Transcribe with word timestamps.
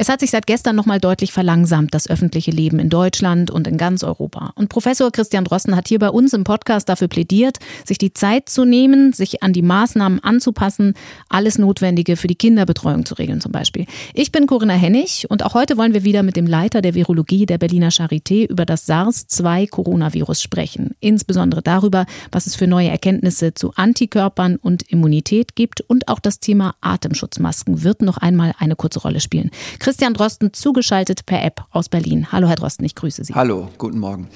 Es 0.00 0.08
hat 0.08 0.20
sich 0.20 0.30
seit 0.30 0.46
gestern 0.46 0.76
nochmal 0.76 0.98
deutlich 0.98 1.30
verlangsamt, 1.30 1.92
das 1.92 2.08
öffentliche 2.08 2.50
Leben 2.50 2.78
in 2.78 2.88
Deutschland 2.88 3.50
und 3.50 3.66
in 3.66 3.76
ganz 3.76 4.02
Europa. 4.02 4.50
Und 4.54 4.70
Professor 4.70 5.10
Christian 5.10 5.44
Drosten 5.44 5.76
hat 5.76 5.88
hier 5.88 5.98
bei 5.98 6.08
uns 6.08 6.32
im 6.32 6.42
Podcast 6.42 6.88
dafür 6.88 7.08
plädiert, 7.08 7.58
sich 7.84 7.98
die 7.98 8.14
Zeit 8.14 8.48
zu 8.48 8.64
nehmen, 8.64 9.12
sich 9.12 9.42
an 9.42 9.52
die 9.52 9.60
Maßnahmen 9.60 10.24
anzupassen, 10.24 10.94
alles 11.28 11.58
Notwendige 11.58 12.16
für 12.16 12.28
die 12.28 12.34
Kinderbetreuung 12.34 13.04
zu 13.04 13.12
regeln 13.12 13.42
zum 13.42 13.52
Beispiel. 13.52 13.84
Ich 14.14 14.32
bin 14.32 14.46
Corinna 14.46 14.72
Hennig 14.72 15.26
und 15.28 15.44
auch 15.44 15.52
heute 15.52 15.76
wollen 15.76 15.92
wir 15.92 16.02
wieder 16.02 16.22
mit 16.22 16.34
dem 16.34 16.46
Leiter 16.46 16.80
der 16.80 16.94
Virologie 16.94 17.44
der 17.44 17.58
Berliner 17.58 17.90
Charité 17.90 18.48
über 18.48 18.64
das 18.64 18.86
SARS-2-Coronavirus 18.86 20.40
sprechen. 20.40 20.94
Insbesondere 21.00 21.60
darüber, 21.60 22.06
was 22.32 22.46
es 22.46 22.56
für 22.56 22.66
neue 22.66 22.88
Erkenntnisse 22.88 23.52
zu 23.52 23.74
Antikörpern 23.74 24.56
und 24.56 24.80
Immunität 24.90 25.56
gibt 25.56 25.82
und 25.82 26.08
auch 26.08 26.20
das 26.20 26.40
Thema 26.40 26.74
Atemschutzmasken 26.80 27.84
wird 27.84 28.00
noch 28.00 28.16
einmal 28.16 28.54
eine 28.58 28.76
kurze 28.76 29.00
Rolle 29.00 29.20
spielen. 29.20 29.50
Christian 29.78 29.89
Drosten 29.96 30.52
zugeschaltet 30.52 31.26
per 31.26 31.42
App 31.42 31.64
aus 31.70 31.88
Berlin. 31.88 32.30
Hallo, 32.32 32.48
Herr 32.48 32.56
Drosten, 32.56 32.84
ich 32.84 32.94
grüße 32.94 33.24
Sie. 33.24 33.34
Hallo, 33.34 33.68
guten 33.78 33.98
Morgen. 33.98 34.28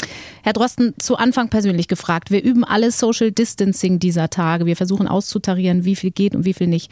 Herr 0.42 0.52
Drosten, 0.52 0.94
zu 0.98 1.16
Anfang 1.16 1.48
persönlich 1.48 1.88
gefragt. 1.88 2.30
Wir 2.30 2.42
üben 2.42 2.64
alle 2.64 2.90
Social 2.90 3.32
Distancing 3.32 3.98
dieser 3.98 4.30
Tage. 4.30 4.66
Wir 4.66 4.76
versuchen 4.76 5.08
auszutarieren, 5.08 5.84
wie 5.84 5.96
viel 5.96 6.10
geht 6.10 6.34
und 6.34 6.44
wie 6.44 6.54
viel 6.54 6.66
nicht. 6.66 6.90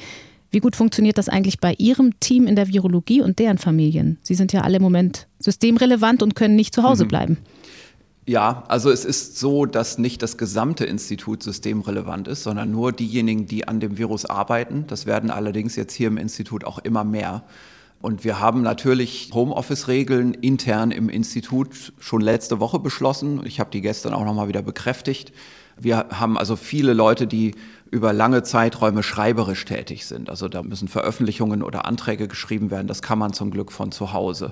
Wie 0.50 0.60
gut 0.60 0.76
funktioniert 0.76 1.16
das 1.16 1.30
eigentlich 1.30 1.60
bei 1.60 1.74
Ihrem 1.78 2.20
Team 2.20 2.46
in 2.46 2.56
der 2.56 2.68
Virologie 2.68 3.22
und 3.22 3.38
deren 3.38 3.56
Familien? 3.58 4.18
Sie 4.22 4.34
sind 4.34 4.52
ja 4.52 4.60
alle 4.60 4.76
im 4.76 4.82
Moment 4.82 5.26
systemrelevant 5.38 6.22
und 6.22 6.34
können 6.34 6.56
nicht 6.56 6.74
zu 6.74 6.82
Hause 6.82 7.04
mhm. 7.04 7.08
bleiben. 7.08 7.38
Ja, 8.26 8.62
also 8.68 8.90
es 8.90 9.04
ist 9.04 9.38
so, 9.38 9.66
dass 9.66 9.98
nicht 9.98 10.22
das 10.22 10.38
gesamte 10.38 10.84
Institut 10.84 11.42
systemrelevant 11.42 12.28
ist, 12.28 12.44
sondern 12.44 12.70
nur 12.70 12.92
diejenigen, 12.92 13.46
die 13.46 13.66
an 13.66 13.80
dem 13.80 13.98
Virus 13.98 14.26
arbeiten. 14.26 14.84
Das 14.86 15.06
werden 15.06 15.30
allerdings 15.30 15.74
jetzt 15.74 15.94
hier 15.94 16.06
im 16.06 16.18
Institut 16.18 16.64
auch 16.64 16.78
immer 16.78 17.02
mehr. 17.02 17.42
Und 18.02 18.24
wir 18.24 18.40
haben 18.40 18.62
natürlich 18.62 19.30
Homeoffice-Regeln 19.32 20.34
intern 20.34 20.90
im 20.90 21.08
Institut 21.08 21.92
schon 22.00 22.20
letzte 22.20 22.58
Woche 22.58 22.80
beschlossen. 22.80 23.40
Ich 23.46 23.60
habe 23.60 23.70
die 23.70 23.80
gestern 23.80 24.12
auch 24.12 24.24
nochmal 24.24 24.48
wieder 24.48 24.60
bekräftigt. 24.60 25.32
Wir 25.78 26.08
haben 26.10 26.36
also 26.36 26.56
viele 26.56 26.94
Leute, 26.94 27.28
die 27.28 27.54
über 27.92 28.12
lange 28.12 28.42
Zeiträume 28.42 29.04
schreiberisch 29.04 29.64
tätig 29.64 30.04
sind. 30.06 30.30
Also 30.30 30.48
da 30.48 30.64
müssen 30.64 30.88
Veröffentlichungen 30.88 31.62
oder 31.62 31.86
Anträge 31.86 32.26
geschrieben 32.26 32.72
werden. 32.72 32.88
Das 32.88 33.02
kann 33.02 33.20
man 33.20 33.34
zum 33.34 33.52
Glück 33.52 33.70
von 33.70 33.92
zu 33.92 34.12
Hause. 34.12 34.50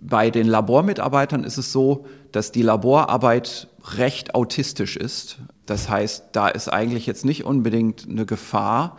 Bei 0.00 0.30
den 0.30 0.48
Labormitarbeitern 0.48 1.44
ist 1.44 1.58
es 1.58 1.70
so, 1.70 2.06
dass 2.32 2.50
die 2.50 2.62
Laborarbeit 2.62 3.68
recht 3.96 4.34
autistisch 4.34 4.96
ist. 4.96 5.38
Das 5.66 5.88
heißt, 5.88 6.24
da 6.32 6.48
ist 6.48 6.68
eigentlich 6.68 7.06
jetzt 7.06 7.24
nicht 7.24 7.44
unbedingt 7.44 8.08
eine 8.08 8.26
Gefahr, 8.26 8.96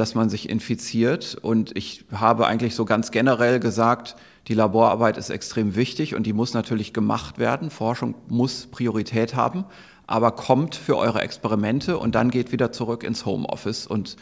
dass 0.00 0.14
man 0.14 0.30
sich 0.30 0.48
infiziert. 0.48 1.36
Und 1.40 1.76
ich 1.76 2.06
habe 2.10 2.46
eigentlich 2.46 2.74
so 2.74 2.84
ganz 2.86 3.10
generell 3.10 3.60
gesagt, 3.60 4.16
die 4.48 4.54
Laborarbeit 4.54 5.18
ist 5.18 5.28
extrem 5.28 5.76
wichtig 5.76 6.14
und 6.14 6.24
die 6.24 6.32
muss 6.32 6.54
natürlich 6.54 6.94
gemacht 6.94 7.38
werden. 7.38 7.70
Forschung 7.70 8.14
muss 8.28 8.66
Priorität 8.66 9.36
haben, 9.36 9.64
aber 10.06 10.32
kommt 10.32 10.74
für 10.74 10.96
eure 10.96 11.20
Experimente 11.20 11.98
und 11.98 12.14
dann 12.14 12.30
geht 12.30 12.50
wieder 12.50 12.72
zurück 12.72 13.04
ins 13.04 13.26
Homeoffice 13.26 13.86
und 13.86 14.16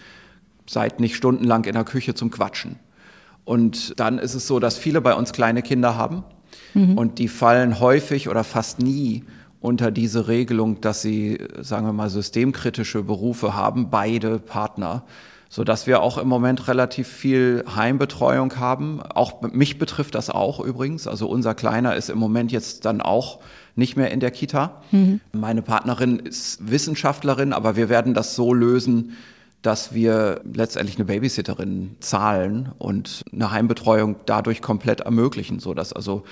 seid 0.69 0.99
nicht 0.99 1.15
stundenlang 1.15 1.65
in 1.65 1.75
der 1.75 1.84
Küche 1.84 2.15
zum 2.15 2.31
Quatschen. 2.31 2.77
Und 3.45 3.99
dann 4.01 4.19
ist 4.19 4.34
es 4.34 4.47
so, 4.49 4.59
dass 4.59 4.77
viele 4.77 5.01
bei 5.01 5.15
uns 5.15 5.33
kleine 5.33 5.62
Kinder 5.62 5.97
haben 5.97 6.25
mhm. 6.75 6.99
und 6.99 7.21
die 7.21 7.29
fallen 7.29 7.79
häufig 7.79 8.29
oder 8.29 8.43
fast 8.43 8.81
nie 8.81 9.25
unter 9.61 9.93
diese 9.93 10.27
Regelung, 10.27 10.81
dass 10.81 11.03
sie, 11.03 11.39
sagen 11.61 11.87
wir 11.87 11.93
mal, 11.93 12.11
systemkritische 12.11 13.05
Berufe 13.05 13.55
haben, 13.55 13.91
beide 13.91 14.41
Partner 14.41 15.05
so 15.48 15.64
dass 15.64 15.86
wir 15.86 16.03
auch 16.03 16.19
im 16.19 16.28
Moment 16.28 16.69
relativ 16.69 17.09
viel 17.09 17.64
Heimbetreuung 17.75 18.56
haben. 18.56 19.00
Auch 19.03 19.41
mich 19.42 19.78
betrifft 19.78 20.14
das 20.14 20.28
auch 20.31 20.60
übrigens. 20.60 21.06
Also 21.06 21.28
unser 21.28 21.54
Kleiner 21.54 21.97
ist 21.97 22.10
im 22.10 22.19
Moment 22.19 22.53
jetzt 22.53 22.84
dann 22.84 23.00
auch 23.00 23.41
nicht 23.75 23.97
mehr 23.97 24.10
in 24.10 24.20
der 24.20 24.31
Kita. 24.31 24.82
Mhm. 24.91 25.20
Meine 25.32 25.62
Partnerin 25.62 26.19
ist 26.19 26.70
Wissenschaftlerin, 26.70 27.53
aber 27.53 27.76
wir 27.76 27.88
werden 27.88 28.12
das 28.12 28.34
so 28.34 28.53
lösen, 28.53 29.16
dass 29.62 29.94
wir 29.94 30.41
letztendlich 30.53 30.97
eine 30.97 31.06
Babysitterin 31.06 31.97
zahlen 32.00 32.72
und 32.78 33.25
eine 33.32 33.50
Heimbetreuung 33.50 34.16
dadurch 34.26 34.62
komplett 34.62 35.00
ermöglichen, 35.00 35.60
so 35.60 35.75
dass 35.75 35.92
also 35.92 36.25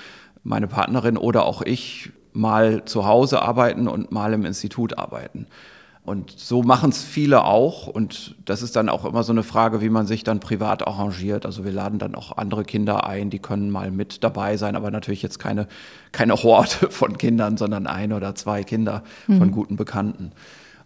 meine 0.43 0.67
Partnerin 0.67 1.17
oder 1.17 1.45
auch 1.45 1.61
ich 1.61 2.11
mal 2.33 2.85
zu 2.85 3.05
Hause 3.05 3.41
arbeiten 3.41 3.87
und 3.87 4.11
mal 4.11 4.33
im 4.33 4.45
Institut 4.45 4.97
arbeiten. 4.97 5.47
Und 6.07 6.31
so 6.37 6.63
machen 6.63 6.91
es 6.91 7.03
viele 7.03 7.43
auch. 7.43 7.87
Und 7.87 8.37
das 8.45 8.61
ist 8.61 8.77
dann 8.77 8.87
auch 8.87 9.03
immer 9.03 9.23
so 9.23 9.33
eine 9.33 9.43
Frage, 9.43 9.81
wie 9.81 9.89
man 9.89 10.07
sich 10.07 10.23
dann 10.23 10.39
privat 10.39 10.87
arrangiert. 10.87 11.45
Also 11.45 11.65
wir 11.65 11.73
laden 11.73 11.99
dann 11.99 12.15
auch 12.15 12.37
andere 12.37 12.63
Kinder 12.63 13.05
ein, 13.05 13.29
die 13.29 13.39
können 13.39 13.69
mal 13.71 13.91
mit 13.91 14.23
dabei 14.23 14.55
sein, 14.55 14.77
aber 14.77 14.89
natürlich 14.89 15.21
jetzt 15.21 15.37
keine, 15.37 15.67
keine 16.13 16.35
Horde 16.35 16.69
von 16.91 17.17
Kindern, 17.17 17.57
sondern 17.57 17.87
ein 17.87 18.13
oder 18.13 18.35
zwei 18.35 18.63
Kinder 18.63 19.03
mhm. 19.27 19.37
von 19.37 19.51
guten 19.51 19.75
Bekannten. 19.75 20.31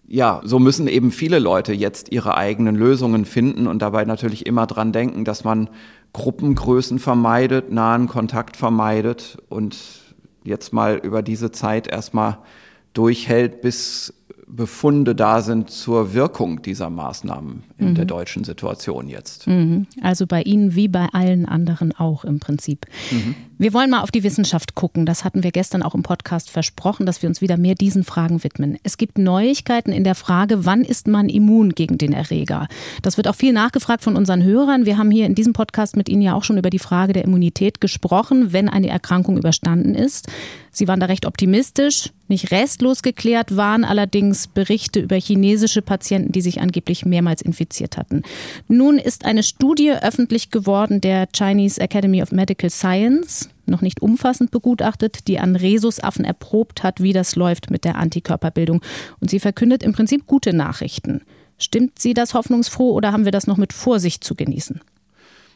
Ja, 0.08 0.42
so 0.44 0.58
müssen 0.58 0.88
eben 0.88 1.12
viele 1.12 1.38
Leute 1.38 1.72
jetzt 1.72 2.12
ihre 2.12 2.36
eigenen 2.36 2.76
Lösungen 2.76 3.26
finden 3.26 3.68
und 3.68 3.84
dabei 3.84 4.06
natürlich 4.06 4.48
immer 4.48 4.66
dran 4.66 4.92
denken, 4.92 5.24
dass 5.24 5.44
man 5.44 5.70
Gruppengrößen 6.14 6.98
vermeidet, 6.98 7.72
nahen 7.72 8.08
Kontakt 8.08 8.58
vermeidet 8.58 9.38
und 9.50 9.78
jetzt 10.44 10.74
mal 10.74 10.98
über 10.98 11.22
diese 11.22 11.52
Zeit 11.52 11.86
erstmal 11.86 12.40
durchhält, 12.94 13.62
bis 13.62 14.14
Befunde 14.56 15.16
da 15.16 15.42
sind 15.42 15.70
zur 15.70 16.14
Wirkung 16.14 16.62
dieser 16.62 16.90
Maßnahmen 16.90 17.64
in 17.78 17.90
mhm. 17.90 17.96
der 17.96 18.06
deutschen 18.06 18.44
Situation 18.44 19.08
jetzt. 19.08 19.48
Mhm. 19.48 19.88
Also 20.02 20.28
bei 20.28 20.42
Ihnen 20.42 20.76
wie 20.76 20.88
bei 20.88 21.08
allen 21.14 21.46
anderen 21.46 21.94
auch 21.94 22.26
im 22.26 22.40
Prinzip. 22.40 22.86
Mhm. 23.12 23.36
Wir 23.62 23.74
wollen 23.74 23.92
mal 23.92 24.02
auf 24.02 24.10
die 24.10 24.24
Wissenschaft 24.24 24.74
gucken. 24.74 25.06
Das 25.06 25.24
hatten 25.24 25.44
wir 25.44 25.52
gestern 25.52 25.84
auch 25.84 25.94
im 25.94 26.02
Podcast 26.02 26.50
versprochen, 26.50 27.06
dass 27.06 27.22
wir 27.22 27.30
uns 27.30 27.42
wieder 27.42 27.58
mehr 27.58 27.76
diesen 27.76 28.04
Fragen 28.04 28.44
widmen. 28.44 28.80
Es 28.82 28.98
gibt 28.98 29.20
Neuigkeiten 29.20 29.92
in 29.92 30.04
der 30.04 30.16
Frage, 30.16 30.66
wann 30.66 30.84
ist 30.84 31.08
man 31.08 31.30
immun 31.30 31.76
gegen 31.76 32.00
den 32.00 32.12
Erreger? 32.12 32.68
Das 33.04 33.18
wird 33.18 33.28
auch 33.28 33.36
viel 33.36 33.54
nachgefragt 33.54 34.04
von 34.04 34.16
unseren 34.16 34.42
Hörern. 34.42 34.88
Wir 34.88 34.98
haben 34.98 35.12
hier 35.12 35.28
in 35.28 35.36
diesem 35.36 35.54
Podcast 35.54 35.96
mit 35.96 36.10
Ihnen 36.10 36.24
ja 36.24 36.34
auch 36.34 36.44
schon 36.44 36.58
über 36.58 36.72
die 36.72 36.80
Frage 36.80 37.14
der 37.14 37.24
Immunität 37.24 37.80
gesprochen, 37.82 38.52
wenn 38.52 38.68
eine 38.68 38.90
Erkrankung 38.90 39.38
überstanden 39.38 39.94
ist. 39.94 40.28
Sie 40.72 40.88
waren 40.88 41.00
da 41.00 41.06
recht 41.06 41.28
optimistisch. 41.28 42.10
Nicht 42.28 42.50
restlos 42.50 43.04
geklärt 43.04 43.58
waren 43.58 43.84
allerdings 43.84 44.48
Berichte 44.48 45.02
über 45.02 45.18
chinesische 45.18 45.84
Patienten, 45.84 46.32
die 46.32 46.42
sich 46.42 46.62
angeblich 46.62 47.06
mehrmals 47.06 47.44
infiziert 47.44 47.98
hatten. 47.98 48.24
Nun 48.68 48.98
ist 48.98 49.26
eine 49.26 49.44
Studie 49.44 49.92
öffentlich 49.92 50.50
geworden 50.50 51.00
der 51.00 51.28
Chinese 51.36 51.80
Academy 51.80 52.24
of 52.24 52.32
Medical 52.32 52.72
Science 52.72 53.51
noch 53.68 53.82
nicht 53.82 54.02
umfassend 54.02 54.52
begutachtet, 54.52 55.28
die 55.28 55.40
an 55.40 55.56
Rhesusaffen 55.56 56.26
erprobt 56.26 56.84
hat, 56.84 57.02
wie 57.02 57.14
das 57.14 57.36
läuft 57.36 57.72
mit 57.72 57.84
der 57.86 57.96
Antikörperbildung. 57.98 58.82
Und 59.20 59.30
sie 59.30 59.40
verkündet 59.40 59.84
im 59.84 59.94
Prinzip 59.94 60.28
gute 60.28 60.54
Nachrichten. 60.54 61.22
Stimmt 61.58 62.00
sie 62.00 62.14
das 62.14 62.34
hoffnungsfroh 62.34 62.92
oder 62.92 63.12
haben 63.12 63.26
wir 63.26 63.32
das 63.32 63.48
noch 63.48 63.58
mit 63.58 63.74
Vorsicht 63.74 64.24
zu 64.24 64.36
genießen? 64.36 64.82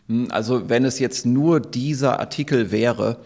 Hm, 0.07 0.27
also 0.29 0.69
wenn 0.69 0.85
es 0.85 0.99
jetzt 0.99 1.25
nur 1.25 1.59
dieser 1.59 2.19
Artikel 2.19 2.71
wäre, 2.71 3.17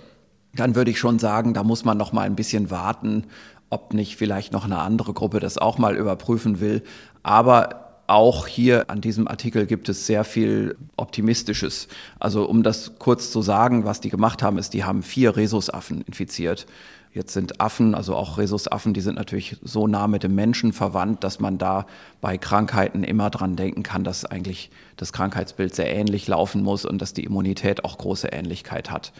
dann 0.53 0.75
würde 0.75 0.91
ich 0.91 1.00
schon 1.00 1.19
sagen, 1.19 1.53
da 1.53 1.63
muss 1.63 1.85
man 1.85 1.97
noch 1.97 2.13
mal 2.13 2.23
ein 2.23 2.35
bisschen 2.35 2.72
warten, 2.72 3.25
ob 3.69 3.94
nicht 3.94 4.16
vielleicht 4.16 4.53
noch 4.53 4.66
eine 4.66 4.79
andere 4.79 5.13
Gruppe 5.13 5.39
das 5.39 5.57
auch 5.57 5.78
mal 5.78 5.95
überprüfen 5.95 6.59
will. 6.59 6.84
Aber 7.22 7.88
auch 8.09 8.47
hier 8.47 8.89
an 8.89 9.01
diesem 9.01 9.27
Artikel 9.27 9.65
gibt 9.65 9.87
es 9.87 10.07
sehr 10.07 10.23
viel 10.23 10.77
Optimistisches. 10.97 11.87
Also 12.19 12.45
um 12.45 12.63
das 12.63 12.93
kurz 12.97 13.31
zu 13.31 13.41
sagen, 13.41 13.85
was 13.85 14.01
die 14.01 14.09
gemacht 14.09 14.41
haben, 14.41 14.57
ist, 14.57 14.73
die 14.73 14.83
haben 14.83 15.03
vier 15.03 15.35
Rhesusaffen 15.35 16.01
infiziert. 16.01 16.65
Jetzt 17.13 17.33
sind 17.33 17.59
Affen, 17.59 17.95
also 17.95 18.15
auch 18.15 18.38
Rhesusaffen, 18.38 18.94
die 18.94 19.01
sind 19.01 19.15
natürlich 19.15 19.57
so 19.63 19.88
nah 19.88 20.07
mit 20.07 20.23
dem 20.23 20.35
Menschen 20.35 20.73
verwandt, 20.73 21.23
dass 21.23 21.39
man 21.39 21.57
da 21.57 21.85
bei 22.21 22.38
Krankheiten 22.38 23.03
immer 23.03 23.29
dran 23.29 23.56
denken 23.56 23.83
kann, 23.83 24.03
dass 24.03 24.25
eigentlich 24.25 24.69
das 24.97 25.13
Krankheitsbild 25.13 25.73
sehr 25.73 25.94
ähnlich 25.94 26.27
laufen 26.27 26.62
muss 26.62 26.85
und 26.85 27.01
dass 27.01 27.13
die 27.13 27.23
Immunität 27.23 27.83
auch 27.83 27.97
große 27.97 28.27
Ähnlichkeit 28.27 28.91
hat. 28.91 29.12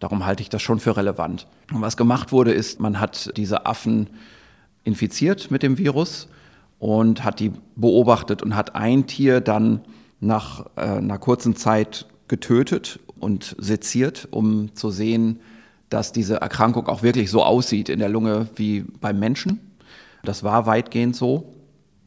Darum 0.00 0.24
halte 0.26 0.42
ich 0.42 0.48
das 0.48 0.62
schon 0.62 0.80
für 0.80 0.96
relevant. 0.96 1.46
Und 1.72 1.80
was 1.80 1.96
gemacht 1.96 2.32
wurde, 2.32 2.52
ist, 2.52 2.80
man 2.80 3.00
hat 3.00 3.36
diese 3.36 3.66
Affen 3.66 4.08
infiziert 4.84 5.50
mit 5.50 5.62
dem 5.62 5.78
Virus 5.78 6.28
und 6.84 7.24
hat 7.24 7.40
die 7.40 7.50
beobachtet 7.76 8.42
und 8.42 8.54
hat 8.54 8.74
ein 8.74 9.06
Tier 9.06 9.40
dann 9.40 9.80
nach 10.20 10.66
äh, 10.76 10.82
einer 10.82 11.16
kurzen 11.16 11.56
Zeit 11.56 12.04
getötet 12.28 13.00
und 13.18 13.56
seziert, 13.58 14.28
um 14.30 14.74
zu 14.74 14.90
sehen, 14.90 15.40
dass 15.88 16.12
diese 16.12 16.42
Erkrankung 16.42 16.86
auch 16.88 17.02
wirklich 17.02 17.30
so 17.30 17.42
aussieht 17.42 17.88
in 17.88 18.00
der 18.00 18.10
Lunge 18.10 18.48
wie 18.56 18.82
beim 19.00 19.18
Menschen. 19.18 19.60
Das 20.24 20.44
war 20.44 20.66
weitgehend 20.66 21.16
so, 21.16 21.54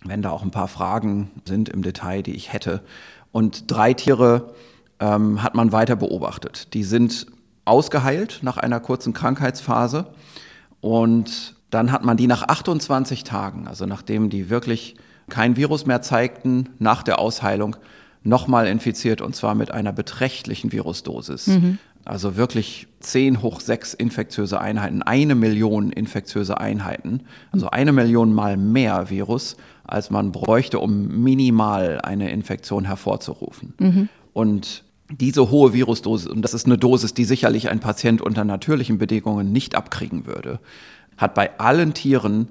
wenn 0.06 0.22
da 0.22 0.30
auch 0.30 0.44
ein 0.44 0.52
paar 0.52 0.68
Fragen 0.68 1.32
sind 1.44 1.70
im 1.70 1.82
Detail, 1.82 2.22
die 2.22 2.36
ich 2.36 2.54
hätte. 2.54 2.84
Und 3.32 3.72
drei 3.72 3.96
Tiere 3.96 4.54
ähm, 5.00 5.42
hat 5.42 5.56
man 5.56 5.72
weiter 5.72 5.96
beobachtet. 5.96 6.76
Die 6.76 6.84
sind 6.84 7.26
ausgeheilt 7.66 8.42
nach 8.44 8.58
einer 8.58 8.80
kurzen 8.80 9.14
Krankheitsphase 9.14 10.06
und 10.82 11.57
Dann 11.70 11.92
hat 11.92 12.04
man 12.04 12.18
die 12.18 12.28
nach 12.28 12.44
28 12.44 13.24
Tagen, 13.24 13.68
also 13.68 13.86
nachdem 13.86 14.30
die 14.30 14.50
wirklich 14.50 14.96
kein 15.30 15.58
Virus 15.58 15.86
mehr 15.86 16.02
zeigten, 16.02 16.70
nach 16.80 17.04
der 17.04 17.20
Ausheilung 17.20 17.76
nochmal 18.24 18.68
infiziert 18.68 19.22
und 19.22 19.36
zwar 19.36 19.56
mit 19.56 19.72
einer 19.72 19.94
beträchtlichen 19.94 20.72
Virusdosis. 20.72 21.48
Mhm. 21.48 21.78
Also 22.06 22.38
wirklich 22.38 22.88
10 23.02 23.42
hoch 23.42 23.60
6 23.60 23.94
infektiöse 23.94 24.62
Einheiten, 24.62 25.02
eine 25.02 25.36
Million 25.36 25.92
infektiöse 25.92 26.58
Einheiten, 26.58 27.24
also 27.52 27.70
eine 27.70 27.92
Million 27.92 28.34
mal 28.34 28.56
mehr 28.56 29.10
Virus, 29.10 29.58
als 29.84 30.10
man 30.10 30.32
bräuchte, 30.32 30.80
um 30.80 31.22
minimal 31.24 32.00
eine 32.02 32.32
Infektion 32.32 32.86
hervorzurufen. 32.86 33.74
Mhm. 33.80 34.10
Und 34.32 34.84
diese 35.10 35.50
hohe 35.52 35.74
Virusdosis, 35.74 36.28
und 36.28 36.42
das 36.42 36.54
ist 36.54 36.66
eine 36.66 36.78
Dosis, 36.78 37.14
die 37.14 37.26
sicherlich 37.26 37.70
ein 37.70 37.80
Patient 37.80 38.22
unter 38.22 38.46
natürlichen 38.46 38.98
Bedingungen 38.98 39.52
nicht 39.52 39.76
abkriegen 39.76 40.26
würde, 40.26 40.60
hat 41.18 41.34
bei 41.34 41.60
allen 41.60 41.94
Tieren 41.94 42.48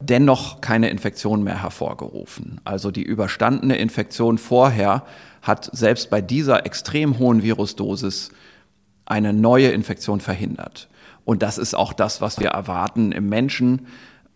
dennoch 0.00 0.60
keine 0.60 0.88
Infektion 0.90 1.42
mehr 1.42 1.62
hervorgerufen. 1.62 2.60
Also 2.64 2.90
die 2.90 3.02
überstandene 3.02 3.76
Infektion 3.76 4.38
vorher 4.38 5.04
hat 5.42 5.70
selbst 5.72 6.10
bei 6.10 6.20
dieser 6.20 6.66
extrem 6.66 7.18
hohen 7.18 7.42
Virusdosis 7.42 8.30
eine 9.06 9.32
neue 9.32 9.68
Infektion 9.68 10.20
verhindert. 10.20 10.88
Und 11.24 11.42
das 11.42 11.58
ist 11.58 11.74
auch 11.74 11.92
das, 11.92 12.20
was 12.20 12.38
wir 12.38 12.48
erwarten 12.48 13.12
im 13.12 13.28
Menschen, 13.28 13.86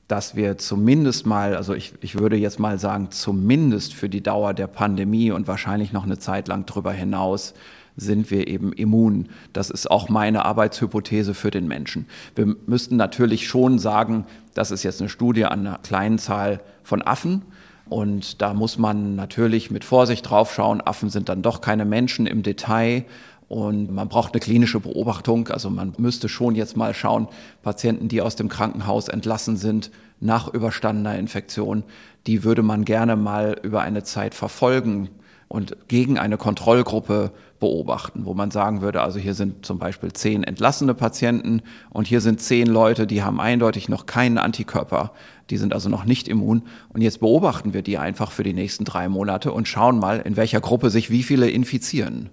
dass 0.08 0.36
wir 0.36 0.56
zumindest 0.56 1.26
mal, 1.26 1.54
also 1.54 1.75
ich, 1.75 1.92
ich 2.00 2.19
würde 2.19 2.36
jetzt 2.36 2.58
mal 2.58 2.78
sagen, 2.78 3.10
zumindest 3.10 3.92
für 3.92 4.08
die 4.08 4.22
Dauer 4.22 4.54
der 4.54 4.66
Pandemie 4.66 5.30
und 5.30 5.46
wahrscheinlich 5.46 5.92
noch 5.92 6.04
eine 6.04 6.19
Zeit 6.19 6.48
lang 6.48 6.64
darüber 6.64 6.92
hinaus, 6.92 7.52
sind 7.98 8.30
wir 8.30 8.48
eben 8.48 8.72
immun. 8.72 9.28
Das 9.52 9.70
ist 9.70 9.90
auch 9.90 10.08
meine 10.08 10.44
Arbeitshypothese 10.44 11.34
für 11.34 11.50
den 11.50 11.68
Menschen. 11.68 12.06
Wir 12.34 12.56
müssten 12.66 12.96
natürlich 12.96 13.46
schon 13.46 13.78
sagen, 13.78 14.24
das 14.54 14.70
ist 14.70 14.84
jetzt 14.84 15.00
eine 15.00 15.10
Studie 15.10 15.44
an 15.44 15.66
einer 15.66 15.78
kleinen 15.78 16.18
Zahl 16.18 16.60
von 16.82 17.02
Affen. 17.02 17.42
Und 17.88 18.40
da 18.40 18.54
muss 18.54 18.78
man 18.78 19.16
natürlich 19.16 19.70
mit 19.70 19.84
Vorsicht 19.84 20.28
drauf 20.28 20.54
schauen. 20.54 20.80
Affen 20.80 21.10
sind 21.10 21.28
dann 21.28 21.42
doch 21.42 21.60
keine 21.60 21.84
Menschen 21.84 22.26
im 22.26 22.42
Detail. 22.42 23.04
Und 23.48 23.90
man 23.90 24.08
braucht 24.08 24.34
eine 24.34 24.40
klinische 24.40 24.78
Beobachtung. 24.78 25.48
Also 25.48 25.70
man 25.70 25.94
müsste 25.98 26.28
schon 26.28 26.54
jetzt 26.54 26.76
mal 26.76 26.94
schauen, 26.94 27.28
Patienten, 27.62 28.08
die 28.08 28.20
aus 28.20 28.36
dem 28.36 28.48
Krankenhaus 28.48 29.08
entlassen 29.08 29.56
sind 29.56 29.90
nach 30.20 30.52
überstandener 30.52 31.18
Infektion, 31.18 31.84
die 32.26 32.44
würde 32.44 32.62
man 32.62 32.84
gerne 32.84 33.16
mal 33.16 33.58
über 33.62 33.82
eine 33.82 34.02
Zeit 34.02 34.34
verfolgen 34.34 35.08
und 35.48 35.76
gegen 35.88 36.18
eine 36.18 36.36
Kontrollgruppe 36.36 37.32
beobachten, 37.58 38.24
wo 38.24 38.34
man 38.34 38.50
sagen 38.50 38.82
würde, 38.82 39.00
also 39.00 39.18
hier 39.18 39.34
sind 39.34 39.64
zum 39.66 39.78
Beispiel 39.78 40.12
zehn 40.12 40.44
entlassene 40.44 40.94
Patienten 40.94 41.62
und 41.90 42.06
hier 42.06 42.20
sind 42.20 42.40
zehn 42.40 42.66
Leute, 42.66 43.06
die 43.06 43.22
haben 43.22 43.40
eindeutig 43.40 43.88
noch 43.88 44.06
keinen 44.06 44.38
Antikörper, 44.38 45.12
die 45.50 45.56
sind 45.56 45.72
also 45.72 45.88
noch 45.88 46.04
nicht 46.04 46.28
immun. 46.28 46.62
Und 46.90 47.00
jetzt 47.00 47.20
beobachten 47.20 47.72
wir 47.72 47.82
die 47.82 47.98
einfach 47.98 48.30
für 48.30 48.44
die 48.44 48.52
nächsten 48.52 48.84
drei 48.84 49.08
Monate 49.08 49.52
und 49.52 49.66
schauen 49.66 49.98
mal, 49.98 50.20
in 50.20 50.36
welcher 50.36 50.60
Gruppe 50.60 50.90
sich 50.90 51.10
wie 51.10 51.22
viele 51.22 51.50
infizieren 51.50 52.30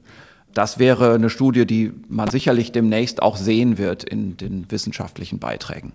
das 0.56 0.80
wäre 0.80 1.14
eine 1.14 1.30
Studie, 1.30 1.66
die 1.66 1.92
man 2.08 2.30
sicherlich 2.30 2.72
demnächst 2.72 3.22
auch 3.22 3.36
sehen 3.36 3.78
wird 3.78 4.06
in 4.06 4.38
den 4.38 4.66
wissenschaftlichen 4.72 5.38
Beiträgen. 5.38 5.92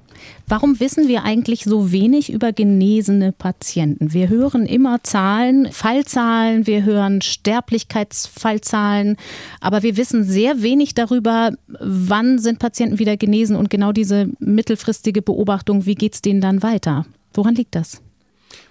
Warum 0.46 0.80
wissen 0.80 1.08
wir 1.08 1.24
eigentlich 1.24 1.64
so 1.64 1.92
wenig 1.92 2.30
über 2.30 2.52
genesene 2.52 3.32
Patienten? 3.32 4.12
Wir 4.12 4.28
hören 4.28 4.66
immer 4.66 5.02
Zahlen, 5.02 5.72
Fallzahlen, 5.72 6.66
wir 6.66 6.84
hören 6.84 7.22
Sterblichkeitsfallzahlen, 7.22 9.16
aber 9.62 9.82
wir 9.82 9.96
wissen 9.96 10.24
sehr 10.24 10.60
wenig 10.60 10.92
darüber, 10.92 11.52
wann 11.66 12.38
sind 12.38 12.58
Patienten 12.58 12.98
wieder 12.98 13.16
genesen 13.16 13.56
und 13.56 13.70
genau 13.70 13.92
diese 13.92 14.28
mittelfristige 14.40 15.22
Beobachtung, 15.22 15.86
wie 15.86 15.94
geht 15.94 16.14
es 16.14 16.20
denen 16.20 16.42
dann 16.42 16.62
weiter? 16.62 17.06
Woran 17.32 17.54
liegt 17.54 17.74
das? 17.74 18.02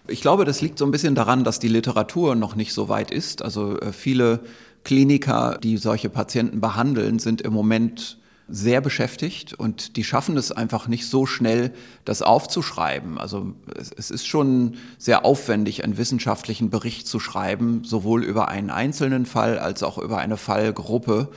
Ich 0.08 0.22
glaube, 0.22 0.46
das 0.46 0.62
liegt 0.62 0.78
so 0.78 0.86
ein 0.86 0.92
bisschen 0.92 1.16
daran, 1.16 1.44
dass 1.44 1.60
die 1.60 1.68
Literatur 1.68 2.36
noch 2.36 2.56
nicht 2.56 2.74
so 2.74 2.90
weit 2.90 3.12
ist. 3.12 3.42
Also 3.44 3.80
äh, 3.80 3.92
viele 3.92 4.42
Kliniker, 4.84 5.60
die 5.62 5.78
solche 5.78 6.10
Patienten 6.10 6.62
behandeln, 6.62 7.20
sind 7.20 7.42
im 7.42 7.54
Moment 7.54 8.18
sehr 8.52 8.82
beschäftigt 8.82 9.54
und 9.54 9.96
die 9.96 10.04
schaffen 10.04 10.36
es 10.36 10.52
einfach 10.52 10.88
nicht 10.88 11.08
so 11.08 11.26
schnell, 11.26 11.72
das 12.04 12.22
aufzuschreiben. 12.22 13.18
Also 13.18 13.54
es 13.96 14.10
ist 14.10 14.28
schon 14.28 14.76
sehr 14.98 15.24
aufwendig, 15.24 15.84
einen 15.84 15.98
wissenschaftlichen 15.98 16.70
Bericht 16.70 17.08
zu 17.08 17.20
schreiben, 17.20 17.84
sowohl 17.84 18.24
über 18.24 18.48
einen 18.48 18.72
einzelnen 18.72 19.26
Fall 19.26 19.60
als 19.60 19.84
auch 19.84 19.98
über 19.98 20.18
eine 20.18 20.38
Fallgruppe. 20.38 21.30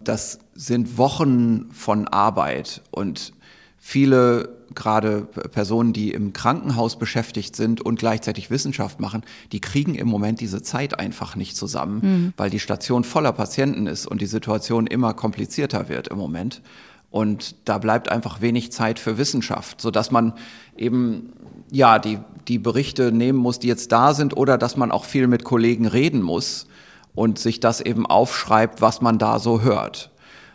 Das 0.00 0.38
sind 0.54 0.96
Wochen 0.96 1.70
von 1.72 2.06
Arbeit 2.08 2.82
und 2.90 3.32
viele 3.76 4.59
gerade 4.74 5.22
Personen, 5.22 5.92
die 5.92 6.12
im 6.12 6.32
Krankenhaus 6.32 6.98
beschäftigt 6.98 7.56
sind 7.56 7.80
und 7.80 7.98
gleichzeitig 7.98 8.50
Wissenschaft 8.50 9.00
machen, 9.00 9.22
die 9.52 9.60
kriegen 9.60 9.94
im 9.94 10.08
Moment 10.08 10.40
diese 10.40 10.62
Zeit 10.62 10.98
einfach 10.98 11.36
nicht 11.36 11.56
zusammen, 11.56 12.00
mhm. 12.02 12.32
weil 12.36 12.50
die 12.50 12.60
Station 12.60 13.04
voller 13.04 13.32
Patienten 13.32 13.86
ist 13.86 14.06
und 14.06 14.20
die 14.20 14.26
Situation 14.26 14.86
immer 14.86 15.14
komplizierter 15.14 15.88
wird 15.88 16.08
im 16.08 16.18
Moment. 16.18 16.62
Und 17.10 17.56
da 17.64 17.78
bleibt 17.78 18.08
einfach 18.08 18.40
wenig 18.40 18.70
Zeit 18.70 19.00
für 19.00 19.18
Wissenschaft, 19.18 19.80
so 19.80 19.90
dass 19.90 20.12
man 20.12 20.34
eben 20.76 21.32
ja 21.72 21.98
die 21.98 22.18
die 22.48 22.58
Berichte 22.58 23.12
nehmen 23.12 23.38
muss, 23.38 23.60
die 23.60 23.68
jetzt 23.68 23.92
da 23.92 24.12
sind, 24.12 24.36
oder 24.36 24.58
dass 24.58 24.76
man 24.76 24.90
auch 24.90 25.04
viel 25.04 25.28
mit 25.28 25.44
Kollegen 25.44 25.86
reden 25.86 26.20
muss 26.20 26.66
und 27.14 27.38
sich 27.38 27.60
das 27.60 27.80
eben 27.80 28.06
aufschreibt, 28.06 28.80
was 28.80 29.00
man 29.00 29.18
da 29.18 29.38
so 29.38 29.62
hört. 29.62 30.10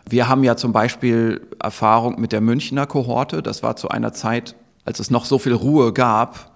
Wir 0.08 0.28
haben 0.28 0.44
ja 0.44 0.56
zum 0.56 0.72
Beispiel 0.72 1.42
Erfahrung 1.60 2.20
mit 2.20 2.32
der 2.32 2.42
Münchner 2.42 2.86
Kohorte. 2.86 3.42
Das 3.42 3.64
war 3.64 3.76
zu 3.76 3.90
einer 3.90 4.14
Zeit, 4.14 4.56
als 4.84 5.00
es 5.00 5.10
noch 5.10 5.26
so 5.26 5.40
viel 5.40 5.54
Ruhe 5.54 5.94
gab. 5.94 6.56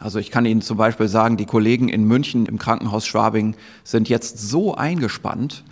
Also 0.00 0.18
ich 0.18 0.30
kann 0.30 0.46
Ihnen 0.46 0.62
zum 0.62 0.76
Beispiel 0.76 1.08
sagen, 1.08 1.36
die 1.36 1.46
Kollegen 1.46 1.88
in 1.88 2.04
München 2.04 2.46
im 2.46 2.58
Krankenhaus 2.58 3.06
Schwabing 3.06 3.54
sind 3.84 4.08
jetzt 4.08 4.38
so 4.38 4.74
eingespannt, 4.74 5.62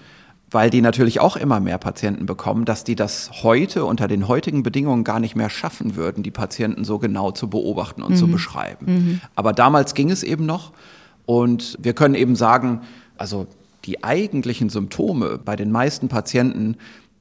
weil 0.51 0.71
die 0.71 0.81
natürlich 0.81 1.19
auch 1.21 1.37
immer 1.37 1.61
mehr 1.61 1.79
Patienten 1.79 2.27
bekommen, 2.27 2.65
dass 2.65 2.85
die 2.85 2.95
das 2.95 3.43
heute 3.43 3.85
unter 3.85 4.07
den 4.07 4.29
heutigen 4.29 4.63
Bedingungen 4.63 5.03
gar 5.03 5.19
nicht 5.19 5.35
mehr 5.35 5.51
schaffen 5.51 5.97
würden, 5.97 6.23
die 6.23 6.31
Patienten 6.31 6.85
so 6.85 6.99
genau 6.99 7.33
zu 7.33 7.49
beobachten 7.49 8.03
und 8.03 8.13
mhm. 8.13 8.17
zu 8.17 8.29
beschreiben. 8.29 8.87
Mhm. 8.87 9.21
Aber 9.35 9.53
damals 9.53 9.95
ging 9.95 10.11
es 10.11 10.23
eben 10.23 10.47
noch 10.47 10.73
und 11.27 11.77
wir 11.81 11.95
können 11.95 12.15
eben 12.15 12.37
sagen, 12.37 12.83
also 13.17 13.47
die 13.87 14.05
eigentlichen 14.05 14.69
Symptome 14.69 15.39
bei 15.43 15.57
den 15.57 15.73
meisten 15.73 16.09
Patienten, 16.09 16.77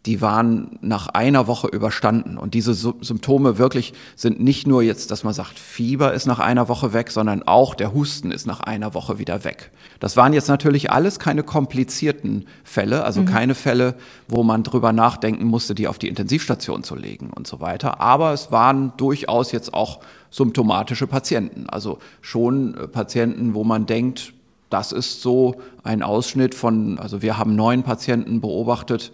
die 0.07 0.21
waren 0.21 0.80
nach 0.81 1.07
einer 1.09 1.48
Woche 1.48 1.68
überstanden. 1.68 2.38
Und 2.38 2.54
diese 2.54 2.74
Symptome 2.74 3.57
wirklich 3.57 3.94
sind 4.15 4.39
nicht 4.39 4.65
nur 4.65 4.81
jetzt, 4.81 5.12
dass 5.12 5.25
man 5.25 5.33
sagt, 5.33 5.60
Fieber 5.60 6.13
ist 6.13 6.25
nach 6.25 6.39
einer 6.39 6.70
Woche 6.70 6.93
weg, 6.93 7.12
sondern 7.12 7.43
auch 7.43 7.75
der 7.75 7.93
Husten 7.93 8.32
ist 8.32 8.48
nach 8.48 8.62
einer 8.62 8.93
Woche 8.93 9.20
wieder 9.20 9.43
weg. 9.43 9.70
Das 10.00 10.15
waren 10.15 10.32
jetzt 10.32 10.48
natürlich 10.48 10.91
alles 10.91 11.20
keine 11.20 11.43
komplizierten 11.43 12.46
Fälle, 12.63 13.03
also 13.03 13.22
mhm. 13.22 13.25
keine 13.25 13.53
Fälle, 13.53 13.96
wo 14.29 14.43
man 14.43 14.63
drüber 14.63 14.93
nachdenken 14.93 15.46
musste, 15.46 15.75
die 15.75 15.89
auf 15.89 16.00
die 16.00 16.08
Intensivstation 16.08 16.84
zu 16.84 16.96
legen 16.96 17.29
und 17.36 17.46
so 17.46 17.60
weiter. 17.60 18.00
Aber 18.00 18.32
es 18.32 18.50
waren 18.50 18.93
durchaus 18.96 19.51
jetzt 19.51 19.74
auch 19.74 20.00
symptomatische 20.32 21.08
Patienten. 21.08 21.67
Also 21.70 22.00
schon 22.22 22.75
äh, 22.75 22.88
Patienten, 22.88 23.53
wo 23.53 23.65
man 23.65 23.86
denkt, 23.86 24.34
das 24.70 24.93
ist 24.93 25.22
so 25.22 25.55
ein 25.84 26.01
Ausschnitt 26.01 26.55
von, 26.55 26.98
also 26.98 27.22
wir 27.22 27.38
haben 27.38 27.55
neun 27.55 27.84
Patienten 27.84 28.39
beobachtet, 28.39 29.12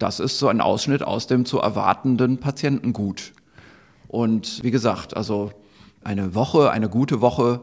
das 0.00 0.18
ist 0.18 0.38
so 0.38 0.48
ein 0.48 0.60
Ausschnitt 0.60 1.02
aus 1.02 1.26
dem 1.26 1.44
zu 1.44 1.58
erwartenden 1.58 2.38
Patientengut. 2.38 3.32
Und 4.08 4.64
wie 4.64 4.70
gesagt, 4.70 5.16
also 5.16 5.52
eine 6.02 6.34
Woche, 6.34 6.70
eine 6.70 6.88
gute 6.88 7.20
Woche, 7.20 7.60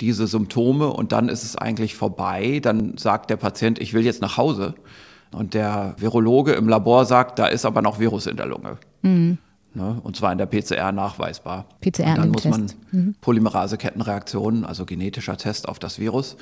diese 0.00 0.26
Symptome 0.26 0.88
und 0.88 1.12
dann 1.12 1.28
ist 1.28 1.42
es 1.42 1.56
eigentlich 1.56 1.96
vorbei. 1.96 2.60
Dann 2.62 2.96
sagt 2.96 3.28
der 3.28 3.36
Patient, 3.36 3.78
ich 3.80 3.92
will 3.92 4.04
jetzt 4.04 4.22
nach 4.22 4.36
Hause. 4.36 4.74
Und 5.32 5.52
der 5.54 5.94
Virologe 5.98 6.52
im 6.52 6.68
Labor 6.68 7.04
sagt, 7.04 7.38
da 7.38 7.46
ist 7.46 7.66
aber 7.66 7.82
noch 7.82 7.98
Virus 7.98 8.26
in 8.26 8.36
der 8.36 8.46
Lunge. 8.46 8.78
Mhm. 9.02 9.38
Ne? 9.74 10.00
Und 10.02 10.16
zwar 10.16 10.32
in 10.32 10.38
der 10.38 10.46
PCR 10.46 10.92
nachweisbar. 10.92 11.66
PCR 11.80 12.10
und 12.10 12.18
dann 12.18 12.30
muss 12.30 12.44
man 12.44 12.72
mhm. 12.92 13.14
Polymerase-Kettenreaktionen, 13.20 14.64
also 14.64 14.86
genetischer 14.86 15.36
Test 15.36 15.68
auf 15.68 15.78
das 15.80 15.98
Virus. 15.98 16.36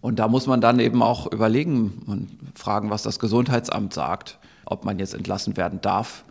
Und 0.00 0.20
da 0.20 0.28
muss 0.28 0.46
man 0.46 0.60
dann 0.60 0.78
eben 0.78 1.02
auch 1.02 1.30
überlegen 1.30 2.02
und 2.06 2.28
fragen, 2.54 2.90
was 2.90 3.02
das 3.02 3.18
Gesundheitsamt 3.18 3.94
sagt 3.94 4.38
ob 4.64 4.84
man 4.84 4.98
jetzt 4.98 5.14
entlassen 5.14 5.56
werden 5.56 5.80
darf. 5.80 6.24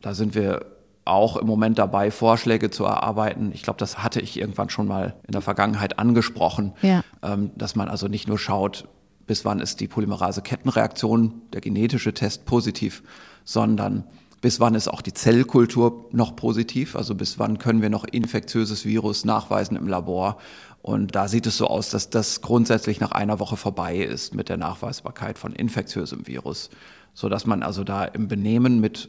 Da 0.00 0.14
sind 0.14 0.34
wir 0.34 0.66
auch 1.04 1.36
im 1.36 1.46
Moment 1.46 1.78
dabei, 1.78 2.10
Vorschläge 2.10 2.70
zu 2.70 2.84
erarbeiten. 2.84 3.52
Ich 3.54 3.62
glaube, 3.62 3.78
das 3.78 4.02
hatte 4.02 4.20
ich 4.20 4.38
irgendwann 4.38 4.70
schon 4.70 4.88
mal 4.88 5.14
in 5.26 5.32
der 5.32 5.40
Vergangenheit 5.40 5.98
angesprochen, 5.98 6.72
ja. 6.82 7.02
ähm, 7.22 7.52
dass 7.54 7.76
man 7.76 7.88
also 7.88 8.08
nicht 8.08 8.26
nur 8.26 8.38
schaut, 8.38 8.88
bis 9.26 9.44
wann 9.44 9.60
ist 9.60 9.80
die 9.80 9.88
Polymerase-Kettenreaktion, 9.88 11.42
der 11.52 11.60
genetische 11.60 12.12
Test 12.12 12.44
positiv, 12.44 13.02
sondern 13.44 14.04
bis 14.40 14.60
wann 14.60 14.74
ist 14.74 14.88
auch 14.88 15.00
die 15.00 15.14
Zellkultur 15.14 16.06
noch 16.12 16.36
positiv, 16.36 16.94
also 16.96 17.14
bis 17.14 17.38
wann 17.38 17.58
können 17.58 17.82
wir 17.82 17.90
noch 17.90 18.04
infektiöses 18.04 18.84
Virus 18.84 19.24
nachweisen 19.24 19.76
im 19.76 19.88
Labor. 19.88 20.38
Und 20.82 21.16
da 21.16 21.26
sieht 21.26 21.46
es 21.46 21.56
so 21.56 21.66
aus, 21.66 21.90
dass 21.90 22.10
das 22.10 22.42
grundsätzlich 22.42 23.00
nach 23.00 23.12
einer 23.12 23.40
Woche 23.40 23.56
vorbei 23.56 23.96
ist 23.96 24.34
mit 24.34 24.48
der 24.48 24.56
Nachweisbarkeit 24.56 25.38
von 25.38 25.52
infektiösem 25.52 26.26
Virus 26.26 26.70
so 27.16 27.30
dass 27.30 27.46
man 27.46 27.62
also 27.62 27.82
da 27.82 28.04
im 28.04 28.28
Benehmen 28.28 28.78
mit 28.78 29.08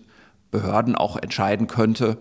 Behörden 0.50 0.96
auch 0.96 1.18
entscheiden 1.18 1.68
könnte, 1.68 2.18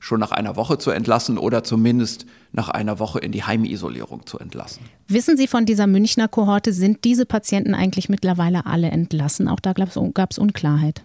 schon 0.00 0.18
nach 0.18 0.32
einer 0.32 0.56
Woche 0.56 0.78
zu 0.78 0.90
entlassen 0.90 1.38
oder 1.38 1.62
zumindest 1.62 2.26
nach 2.52 2.68
einer 2.68 2.98
Woche 2.98 3.20
in 3.20 3.30
die 3.30 3.44
Heimisolierung 3.44 4.26
zu 4.26 4.38
entlassen. 4.38 4.82
Wissen 5.06 5.36
Sie 5.36 5.46
von 5.46 5.64
dieser 5.64 5.86
Münchner 5.86 6.26
Kohorte, 6.28 6.72
sind 6.72 7.04
diese 7.04 7.24
Patienten 7.24 7.74
eigentlich 7.74 8.08
mittlerweile 8.08 8.66
alle 8.66 8.90
entlassen? 8.90 9.48
Auch 9.48 9.60
da 9.60 9.72
gab 9.72 10.30
es 10.30 10.38
Unklarheit. 10.38 11.04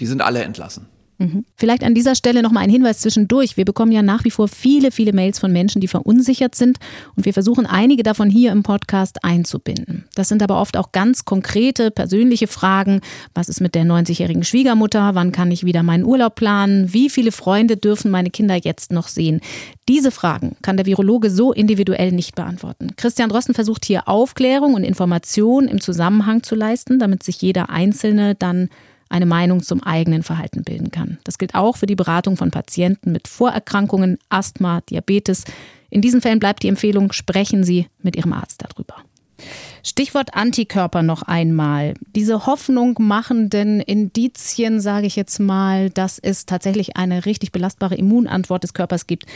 Die 0.00 0.06
sind 0.06 0.22
alle 0.22 0.42
entlassen. 0.42 0.86
Mhm. 1.18 1.44
Vielleicht 1.56 1.82
an 1.82 1.94
dieser 1.94 2.14
Stelle 2.14 2.42
nochmal 2.42 2.62
ein 2.62 2.70
Hinweis 2.70 3.00
zwischendurch. 3.00 3.56
Wir 3.56 3.64
bekommen 3.64 3.90
ja 3.90 4.02
nach 4.02 4.24
wie 4.24 4.30
vor 4.30 4.46
viele, 4.46 4.92
viele 4.92 5.12
Mails 5.12 5.40
von 5.40 5.52
Menschen, 5.52 5.80
die 5.80 5.88
verunsichert 5.88 6.54
sind 6.54 6.78
und 7.16 7.26
wir 7.26 7.32
versuchen 7.32 7.66
einige 7.66 8.04
davon 8.04 8.30
hier 8.30 8.52
im 8.52 8.62
Podcast 8.62 9.24
einzubinden. 9.24 10.04
Das 10.14 10.28
sind 10.28 10.42
aber 10.42 10.60
oft 10.60 10.76
auch 10.76 10.92
ganz 10.92 11.24
konkrete, 11.24 11.90
persönliche 11.90 12.46
Fragen. 12.46 13.00
Was 13.34 13.48
ist 13.48 13.60
mit 13.60 13.74
der 13.74 13.84
90-jährigen 13.84 14.44
Schwiegermutter? 14.44 15.16
Wann 15.16 15.32
kann 15.32 15.50
ich 15.50 15.64
wieder 15.64 15.82
meinen 15.82 16.04
Urlaub 16.04 16.36
planen? 16.36 16.92
Wie 16.92 17.10
viele 17.10 17.32
Freunde 17.32 17.76
dürfen 17.76 18.12
meine 18.12 18.30
Kinder 18.30 18.54
jetzt 18.54 18.92
noch 18.92 19.08
sehen? 19.08 19.40
Diese 19.88 20.12
Fragen 20.12 20.56
kann 20.62 20.76
der 20.76 20.86
Virologe 20.86 21.30
so 21.30 21.52
individuell 21.52 22.12
nicht 22.12 22.36
beantworten. 22.36 22.92
Christian 22.96 23.30
Drosten 23.30 23.54
versucht 23.54 23.84
hier 23.84 24.06
Aufklärung 24.06 24.74
und 24.74 24.84
Information 24.84 25.66
im 25.66 25.80
Zusammenhang 25.80 26.44
zu 26.44 26.54
leisten, 26.54 27.00
damit 27.00 27.24
sich 27.24 27.42
jeder 27.42 27.70
Einzelne 27.70 28.36
dann 28.36 28.68
eine 29.08 29.26
Meinung 29.26 29.62
zum 29.62 29.82
eigenen 29.82 30.22
Verhalten 30.22 30.62
bilden 30.64 30.90
kann. 30.90 31.18
Das 31.24 31.38
gilt 31.38 31.54
auch 31.54 31.76
für 31.76 31.86
die 31.86 31.96
Beratung 31.96 32.36
von 32.36 32.50
Patienten 32.50 33.12
mit 33.12 33.28
Vorerkrankungen, 33.28 34.18
Asthma, 34.28 34.80
Diabetes. 34.82 35.44
In 35.90 36.02
diesen 36.02 36.20
Fällen 36.20 36.38
bleibt 36.38 36.62
die 36.62 36.68
Empfehlung, 36.68 37.12
sprechen 37.12 37.64
Sie 37.64 37.86
mit 38.02 38.16
Ihrem 38.16 38.32
Arzt 38.32 38.62
darüber. 38.62 38.96
Stichwort 39.84 40.34
Antikörper 40.34 41.02
noch 41.02 41.22
einmal. 41.22 41.94
Diese 42.14 42.46
Hoffnung 42.46 42.96
machenden 42.98 43.80
Indizien, 43.80 44.80
sage 44.80 45.06
ich 45.06 45.16
jetzt 45.16 45.38
mal, 45.38 45.90
dass 45.90 46.18
es 46.18 46.46
tatsächlich 46.46 46.96
eine 46.96 47.24
richtig 47.24 47.52
belastbare 47.52 47.94
Immunantwort 47.94 48.64
des 48.64 48.74
Körpers 48.74 49.06
gibt. 49.06 49.26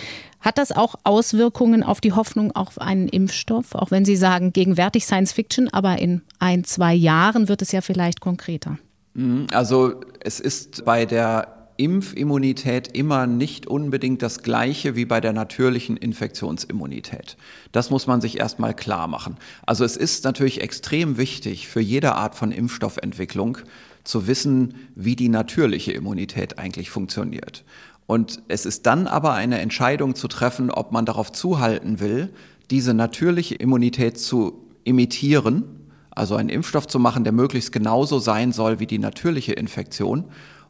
Hat 0.40 0.58
das 0.58 0.72
auch 0.72 0.96
Auswirkungen 1.04 1.82
auf 1.82 2.00
die 2.00 2.12
Hoffnung 2.12 2.52
auf 2.52 2.80
einen 2.80 3.08
Impfstoff? 3.08 3.74
Auch 3.74 3.90
wenn 3.90 4.04
Sie 4.04 4.16
sagen, 4.16 4.52
gegenwärtig 4.52 5.06
Science 5.06 5.32
Fiction, 5.32 5.68
aber 5.68 5.98
in 5.98 6.22
ein, 6.38 6.64
zwei 6.64 6.94
Jahren 6.94 7.48
wird 7.48 7.62
es 7.62 7.72
ja 7.72 7.80
vielleicht 7.80 8.20
konkreter. 8.20 8.78
Mhm, 9.14 9.46
also 9.52 10.00
es 10.20 10.40
ist 10.40 10.84
bei 10.84 11.06
der 11.06 11.62
Impfimmunität 11.76 12.96
immer 12.96 13.26
nicht 13.26 13.66
unbedingt 13.66 14.22
das 14.22 14.42
gleiche 14.42 14.94
wie 14.94 15.04
bei 15.04 15.20
der 15.20 15.32
natürlichen 15.32 15.96
Infektionsimmunität. 15.96 17.36
Das 17.72 17.90
muss 17.90 18.06
man 18.06 18.20
sich 18.20 18.38
erstmal 18.38 18.74
klar 18.74 19.08
machen. 19.08 19.36
Also 19.66 19.84
es 19.84 19.96
ist 19.96 20.24
natürlich 20.24 20.60
extrem 20.60 21.16
wichtig 21.16 21.68
für 21.68 21.80
jede 21.80 22.14
Art 22.14 22.34
von 22.34 22.52
Impfstoffentwicklung 22.52 23.58
zu 24.04 24.26
wissen, 24.26 24.74
wie 24.94 25.16
die 25.16 25.28
natürliche 25.28 25.92
Immunität 25.92 26.58
eigentlich 26.58 26.90
funktioniert. 26.90 27.64
Und 28.06 28.42
es 28.48 28.66
ist 28.66 28.86
dann 28.86 29.06
aber 29.06 29.32
eine 29.32 29.60
Entscheidung 29.60 30.14
zu 30.14 30.28
treffen, 30.28 30.70
ob 30.70 30.92
man 30.92 31.06
darauf 31.06 31.32
zuhalten 31.32 32.00
will, 32.00 32.32
diese 32.70 32.94
natürliche 32.94 33.54
Immunität 33.54 34.18
zu 34.18 34.68
imitieren 34.84 35.81
also 36.14 36.36
einen 36.36 36.48
Impfstoff 36.48 36.86
zu 36.86 36.98
machen, 36.98 37.24
der 37.24 37.32
möglichst 37.32 37.72
genauso 37.72 38.18
sein 38.18 38.52
soll 38.52 38.78
wie 38.80 38.86
die 38.86 38.98
natürliche 38.98 39.52
Infektion, 39.52 40.24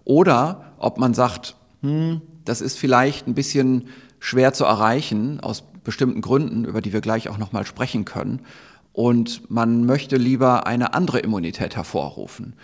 oder 0.05 0.73
ob 0.79 0.99
man 0.99 1.15
sagt, 1.15 1.57
hm, 1.83 2.21
das 2.45 2.61
ist 2.61 2.79
vielleicht 2.79 3.27
ein 3.27 3.35
bisschen 3.35 3.89
schwer 4.19 4.53
zu 4.53 4.65
erreichen 4.65 5.41
aus 5.41 5.65
bestimmten 5.85 6.21
Gründen, 6.21 6.65
über 6.65 6.81
die 6.81 6.93
wir 6.93 7.01
gleich 7.01 7.29
auch 7.29 7.39
noch 7.39 7.53
mal 7.53 7.67
sprechen 7.67 8.05
können, 8.05 8.41
und 8.93 9.51
man 9.51 9.87
möchte 9.87 10.17
lieber 10.17 10.67
eine 10.67 10.93
andere 10.93 11.19
Immunität 11.21 11.77
hervorrufen. 11.77 12.55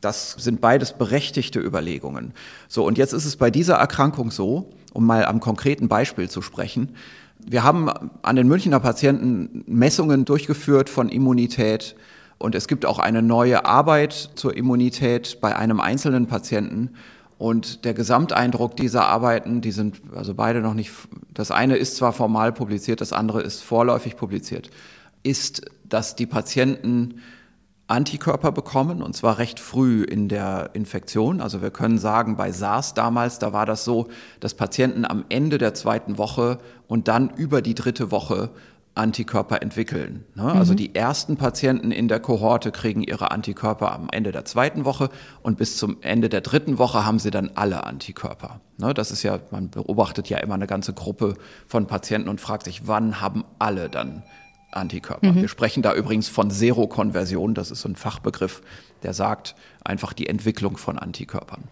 Das 0.00 0.32
sind 0.32 0.60
beides 0.60 0.92
berechtigte 0.92 1.60
Überlegungen. 1.60 2.32
So, 2.68 2.84
und 2.84 2.98
jetzt 2.98 3.12
ist 3.12 3.24
es 3.24 3.36
bei 3.36 3.50
dieser 3.50 3.76
Erkrankung 3.76 4.30
so, 4.30 4.70
um 4.92 5.06
mal 5.06 5.24
am 5.24 5.40
konkreten 5.40 5.88
Beispiel 5.88 6.28
zu 6.28 6.42
sprechen, 6.42 6.96
wir 7.38 7.62
haben 7.62 7.88
an 8.22 8.36
den 8.36 8.48
Münchner 8.48 8.80
Patienten 8.80 9.62
Messungen 9.66 10.24
durchgeführt 10.24 10.88
von 10.88 11.08
Immunität 11.08 11.94
und 12.38 12.54
es 12.54 12.68
gibt 12.68 12.84
auch 12.84 12.98
eine 12.98 13.22
neue 13.22 13.64
Arbeit 13.64 14.12
zur 14.12 14.56
Immunität 14.56 15.38
bei 15.40 15.56
einem 15.56 15.80
einzelnen 15.80 16.26
Patienten. 16.26 16.90
Und 17.38 17.84
der 17.84 17.92
Gesamteindruck 17.92 18.76
dieser 18.76 19.06
Arbeiten, 19.06 19.60
die 19.60 19.72
sind 19.72 20.00
also 20.14 20.34
beide 20.34 20.60
noch 20.60 20.74
nicht, 20.74 20.90
das 21.32 21.50
eine 21.50 21.76
ist 21.76 21.96
zwar 21.96 22.12
formal 22.12 22.52
publiziert, 22.52 23.00
das 23.00 23.12
andere 23.12 23.42
ist 23.42 23.62
vorläufig 23.62 24.16
publiziert, 24.16 24.70
ist, 25.22 25.62
dass 25.84 26.16
die 26.16 26.26
Patienten 26.26 27.20
Antikörper 27.88 28.50
bekommen, 28.50 29.00
und 29.00 29.14
zwar 29.14 29.38
recht 29.38 29.60
früh 29.60 30.02
in 30.02 30.28
der 30.28 30.70
Infektion. 30.72 31.40
Also 31.40 31.62
wir 31.62 31.70
können 31.70 31.98
sagen, 31.98 32.36
bei 32.36 32.50
SARS 32.50 32.94
damals, 32.94 33.38
da 33.38 33.52
war 33.52 33.64
das 33.64 33.84
so, 33.84 34.08
dass 34.40 34.54
Patienten 34.54 35.04
am 35.04 35.24
Ende 35.28 35.58
der 35.58 35.72
zweiten 35.74 36.18
Woche 36.18 36.58
und 36.88 37.06
dann 37.06 37.30
über 37.30 37.62
die 37.62 37.74
dritte 37.76 38.10
Woche 38.10 38.50
Antikörper 38.96 39.62
entwickeln. 39.62 40.24
Ne? 40.34 40.42
Also 40.42 40.54
mhm. 40.54 40.60
Also 40.66 40.74
die 40.74 40.94
ersten 40.96 41.36
Patienten 41.36 41.92
in 41.92 42.08
der 42.08 42.18
Kohorte 42.18 42.72
kriegen 42.72 43.02
ihre 43.02 43.30
Antikörper 43.30 43.92
am 43.92 44.08
Ende 44.10 44.32
der 44.32 44.44
zweiten 44.44 44.84
Woche 44.84 45.10
und 45.42 45.58
bis 45.58 45.76
zum 45.76 45.98
Ende 46.00 46.28
der 46.28 46.40
dritten 46.40 46.78
Woche 46.78 47.06
haben 47.06 47.20
sie 47.20 47.30
dann 47.30 47.52
alle 47.54 47.84
Antikörper. 47.84 48.60
Ne? 48.78 48.94
Das 48.94 49.12
ist 49.12 49.22
ja, 49.22 49.38
man 49.52 49.70
beobachtet 49.70 50.28
ja 50.28 50.38
immer 50.38 50.54
eine 50.54 50.66
ganze 50.66 50.92
Gruppe 50.92 51.34
von 51.68 51.86
Patienten 51.86 52.28
und 52.28 52.40
fragt 52.40 52.64
sich, 52.64 52.88
wann 52.88 53.20
haben 53.20 53.44
alle 53.60 53.88
dann 53.88 54.24
Antikörper? 54.72 55.32
Mhm. 55.32 55.42
Wir 55.42 55.48
sprechen 55.48 55.82
da 55.82 55.94
übrigens 55.94 56.28
von 56.28 56.50
Serokonversion, 56.50 57.54
das 57.54 57.70
ist 57.70 57.82
so 57.82 57.88
ein 57.88 57.96
Fachbegriff, 57.96 58.62
der 59.02 59.12
sagt 59.12 59.54
einfach 59.84 60.12
die 60.12 60.26
Entwicklung 60.26 60.76
von 60.76 60.98
Antikörpern. 60.98 61.64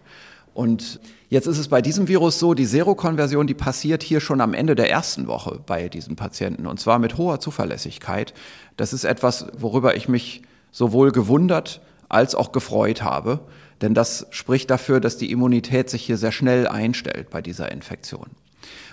Und 0.55 1.01
jetzt 1.29 1.47
ist 1.47 1.57
es 1.57 1.67
bei 1.67 1.81
diesem 1.81 2.07
Virus 2.07 2.39
so, 2.39 2.53
die 2.53 2.65
Serokonversion, 2.65 3.45
die 3.45 3.53
passiert 3.53 4.01
hier 4.01 4.21
schon 4.21 4.39
am 4.39 4.53
Ende 4.53 4.73
der 4.73 4.89
ersten 4.89 5.27
Woche 5.27 5.59
bei 5.65 5.89
diesen 5.89 6.15
Patienten 6.15 6.65
und 6.65 6.79
zwar 6.79 6.97
mit 6.97 7.17
hoher 7.17 7.41
Zuverlässigkeit. 7.41 8.33
Das 8.77 8.93
ist 8.93 9.03
etwas, 9.03 9.47
worüber 9.57 9.97
ich 9.97 10.07
mich 10.07 10.43
sowohl 10.71 11.11
gewundert 11.11 11.81
als 12.07 12.35
auch 12.35 12.53
gefreut 12.53 13.03
habe, 13.03 13.41
denn 13.81 13.93
das 13.93 14.27
spricht 14.29 14.71
dafür, 14.71 15.01
dass 15.01 15.17
die 15.17 15.29
Immunität 15.29 15.89
sich 15.89 16.03
hier 16.03 16.17
sehr 16.17 16.31
schnell 16.31 16.69
einstellt 16.69 17.29
bei 17.29 17.41
dieser 17.41 17.69
Infektion. 17.73 18.27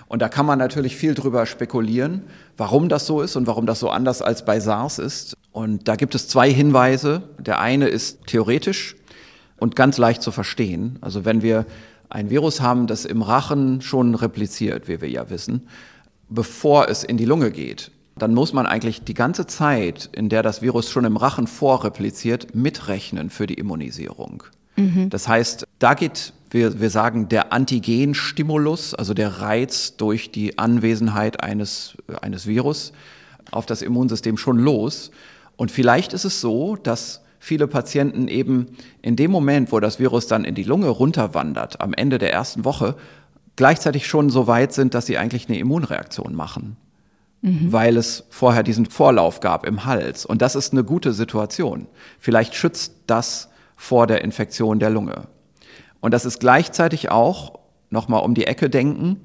Und 0.09 0.21
da 0.21 0.27
kann 0.27 0.45
man 0.45 0.59
natürlich 0.59 0.97
viel 0.97 1.15
drüber 1.15 1.45
spekulieren, 1.45 2.23
warum 2.57 2.89
das 2.89 3.05
so 3.05 3.21
ist 3.21 3.37
und 3.37 3.47
warum 3.47 3.65
das 3.65 3.79
so 3.79 3.89
anders 3.89 4.21
als 4.21 4.43
bei 4.43 4.59
SARS 4.59 4.99
ist. 4.99 5.37
Und 5.53 5.87
da 5.87 5.95
gibt 5.95 6.13
es 6.13 6.27
zwei 6.27 6.51
Hinweise. 6.51 7.23
Der 7.39 7.61
eine 7.61 7.87
ist 7.87 8.27
theoretisch, 8.27 8.97
und 9.63 9.77
ganz 9.77 9.97
leicht 9.97 10.21
zu 10.21 10.33
verstehen. 10.33 10.97
Also 10.99 11.23
wenn 11.23 11.41
wir 11.41 11.65
ein 12.09 12.29
Virus 12.29 12.59
haben, 12.59 12.85
das 12.85 13.05
im 13.05 13.21
Rachen 13.21 13.79
schon 13.79 14.13
repliziert, 14.13 14.89
wie 14.89 14.99
wir 14.99 15.09
ja 15.09 15.29
wissen, 15.29 15.69
bevor 16.27 16.89
es 16.89 17.05
in 17.05 17.15
die 17.15 17.23
Lunge 17.23 17.49
geht, 17.49 17.89
dann 18.17 18.33
muss 18.33 18.51
man 18.51 18.65
eigentlich 18.65 19.05
die 19.05 19.13
ganze 19.13 19.47
Zeit, 19.47 20.09
in 20.11 20.27
der 20.27 20.43
das 20.43 20.61
Virus 20.61 20.91
schon 20.91 21.05
im 21.05 21.15
Rachen 21.15 21.47
vorrepliziert, 21.47 22.53
mitrechnen 22.53 23.29
für 23.29 23.47
die 23.47 23.53
Immunisierung. 23.53 24.43
Mhm. 24.75 25.09
Das 25.09 25.29
heißt, 25.29 25.65
da 25.79 25.93
geht, 25.93 26.33
wir, 26.51 26.81
wir 26.81 26.89
sagen, 26.89 27.29
der 27.29 27.53
Antigenstimulus, 27.53 28.93
also 28.93 29.13
der 29.13 29.39
Reiz 29.39 29.95
durch 29.95 30.29
die 30.29 30.59
Anwesenheit 30.59 31.41
eines, 31.41 31.95
eines 32.21 32.47
Virus 32.47 32.91
auf 33.51 33.65
das 33.65 33.81
Immunsystem 33.81 34.35
schon 34.35 34.59
los. 34.59 35.09
Und 35.55 35.71
vielleicht 35.71 36.11
ist 36.11 36.25
es 36.25 36.41
so, 36.41 36.75
dass 36.75 37.22
viele 37.43 37.67
Patienten 37.67 38.29
eben 38.29 38.67
in 39.01 39.17
dem 39.17 39.29
Moment, 39.29 39.73
wo 39.73 39.81
das 39.81 39.99
Virus 39.99 40.27
dann 40.27 40.45
in 40.45 40.55
die 40.55 40.63
Lunge 40.63 40.87
runterwandert, 40.87 41.81
am 41.81 41.93
Ende 41.93 42.17
der 42.17 42.31
ersten 42.31 42.63
Woche, 42.63 42.95
gleichzeitig 43.57 44.07
schon 44.07 44.29
so 44.29 44.47
weit 44.47 44.71
sind, 44.71 44.93
dass 44.93 45.07
sie 45.07 45.17
eigentlich 45.17 45.49
eine 45.49 45.59
Immunreaktion 45.59 46.35
machen. 46.35 46.77
Mhm. 47.41 47.73
Weil 47.73 47.97
es 47.97 48.23
vorher 48.29 48.63
diesen 48.63 48.85
Vorlauf 48.85 49.41
gab 49.41 49.65
im 49.65 49.83
Hals. 49.83 50.25
Und 50.25 50.41
das 50.41 50.55
ist 50.55 50.71
eine 50.71 50.85
gute 50.85 51.11
Situation. 51.11 51.87
Vielleicht 52.17 52.55
schützt 52.55 52.93
das 53.07 53.49
vor 53.75 54.07
der 54.07 54.23
Infektion 54.23 54.79
der 54.79 54.89
Lunge. 54.89 55.27
Und 55.99 56.13
das 56.13 56.23
ist 56.23 56.39
gleichzeitig 56.39 57.11
auch, 57.11 57.59
nochmal 57.89 58.23
um 58.23 58.35
die 58.35 58.47
Ecke 58.47 58.69
denken, 58.69 59.19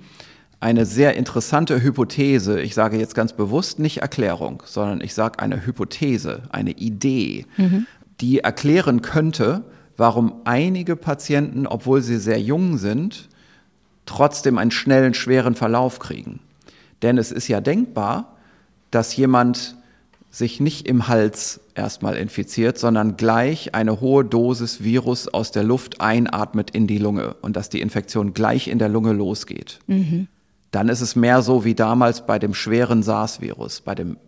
eine 0.58 0.87
sehr 0.87 1.14
interessante 1.14 1.80
Hypothese. 1.80 2.60
Ich 2.60 2.75
sage 2.75 2.98
jetzt 2.98 3.14
ganz 3.14 3.32
bewusst 3.32 3.78
nicht 3.78 3.98
Erklärung, 3.98 4.64
sondern 4.66 5.00
ich 5.00 5.14
sage 5.14 5.38
eine 5.38 5.64
Hypothese, 5.64 6.42
eine 6.50 6.72
Idee, 6.72 7.46
mhm 7.56 7.87
die 8.20 8.40
erklären 8.40 9.02
könnte, 9.02 9.64
warum 9.96 10.40
einige 10.44 10.96
Patienten, 10.96 11.66
obwohl 11.66 12.02
sie 12.02 12.18
sehr 12.18 12.40
jung 12.40 12.78
sind, 12.78 13.28
trotzdem 14.06 14.58
einen 14.58 14.70
schnellen, 14.70 15.14
schweren 15.14 15.54
Verlauf 15.54 15.98
kriegen. 15.98 16.40
Denn 17.02 17.18
es 17.18 17.30
ist 17.30 17.48
ja 17.48 17.60
denkbar, 17.60 18.37
dass 18.90 19.14
jemand 19.16 19.76
sich 20.30 20.60
nicht 20.60 20.87
im 20.87 21.08
Hals 21.08 21.60
erstmal 21.75 22.16
infiziert, 22.16 22.78
sondern 22.78 23.16
gleich 23.16 23.75
eine 23.75 24.00
hohe 24.00 24.25
Dosis 24.25 24.82
Virus 24.82 25.28
aus 25.28 25.52
der 25.52 25.64
Luft 25.64 26.00
einatmet 26.00 26.70
in 26.70 26.87
die 26.87 26.98
Lunge 26.98 27.34
und 27.40 27.56
dass 27.56 27.70
die 27.70 27.80
Infektion 27.80 28.34
gleich 28.34 28.68
in 28.68 28.78
der 28.78 28.88
Lunge 28.88 29.12
losgeht. 29.12 29.78
Mhm. 29.87 30.28
Dann 30.70 30.88
ist 30.88 31.00
es 31.00 31.16
mehr 31.16 31.40
so 31.42 31.64
wie 31.64 31.75
damals 31.75 32.26
bei 32.26 32.38
dem 32.38 32.52
schweren 32.52 33.02
SARS-Virus, 33.02 33.80
bei 33.80 33.94
dem 33.94 34.18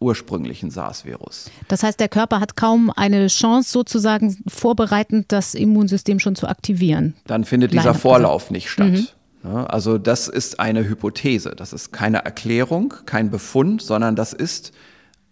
ursprünglichen 0.00 0.70
SARS-Virus. 0.70 1.50
Das 1.68 1.82
heißt, 1.82 1.98
der 1.98 2.08
Körper 2.08 2.40
hat 2.40 2.56
kaum 2.56 2.90
eine 2.90 3.26
Chance, 3.26 3.70
sozusagen 3.70 4.36
vorbereitend 4.46 5.32
das 5.32 5.54
Immunsystem 5.54 6.20
schon 6.20 6.36
zu 6.36 6.46
aktivieren. 6.46 7.14
Dann 7.26 7.44
findet 7.44 7.72
dieser 7.72 7.94
Vorlauf 7.94 8.50
nicht 8.50 8.70
statt. 8.70 8.92
Mhm. 8.92 9.06
Also 9.42 9.98
das 9.98 10.28
ist 10.28 10.60
eine 10.60 10.88
Hypothese, 10.88 11.50
das 11.56 11.72
ist 11.72 11.92
keine 11.92 12.24
Erklärung, 12.24 12.94
kein 13.06 13.30
Befund, 13.30 13.82
sondern 13.82 14.16
das 14.16 14.32
ist 14.32 14.72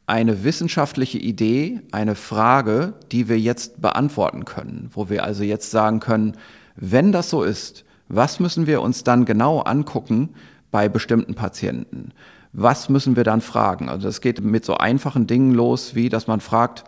eine 0.07 0.45
wissenschaftliche 0.45 1.19
Idee, 1.19 1.81
eine 1.91 2.15
Frage, 2.15 2.95
die 3.11 3.29
wir 3.29 3.39
jetzt 3.39 3.81
beantworten 3.81 4.45
können, 4.45 4.91
wo 4.93 5.11
wir 5.11 5.25
also 5.25 5.43
jetzt 5.43 5.73
sagen 5.73 5.99
können, 5.99 6.37
wenn 6.77 7.11
das 7.11 7.31
so 7.31 7.43
ist, 7.43 7.85
was 8.09 8.39
müssen 8.39 8.69
wir 8.69 8.83
uns 8.83 9.03
dann 9.03 9.25
genau 9.25 9.61
angucken 9.61 10.31
bei 10.71 10.89
bestimmten 10.89 11.35
Patienten? 11.35 12.13
Was 12.59 12.89
müssen 12.89 13.17
wir 13.17 13.25
dann 13.25 13.43
fragen? 13.43 13.91
Also 13.91 14.07
das 14.07 14.23
geht 14.23 14.41
mit 14.43 14.65
so 14.65 14.79
einfachen 14.79 15.27
Dingen 15.27 15.53
los, 15.53 15.95
wie 15.95 16.09
dass 16.09 16.27
man 16.27 16.41
fragt, 16.41 16.85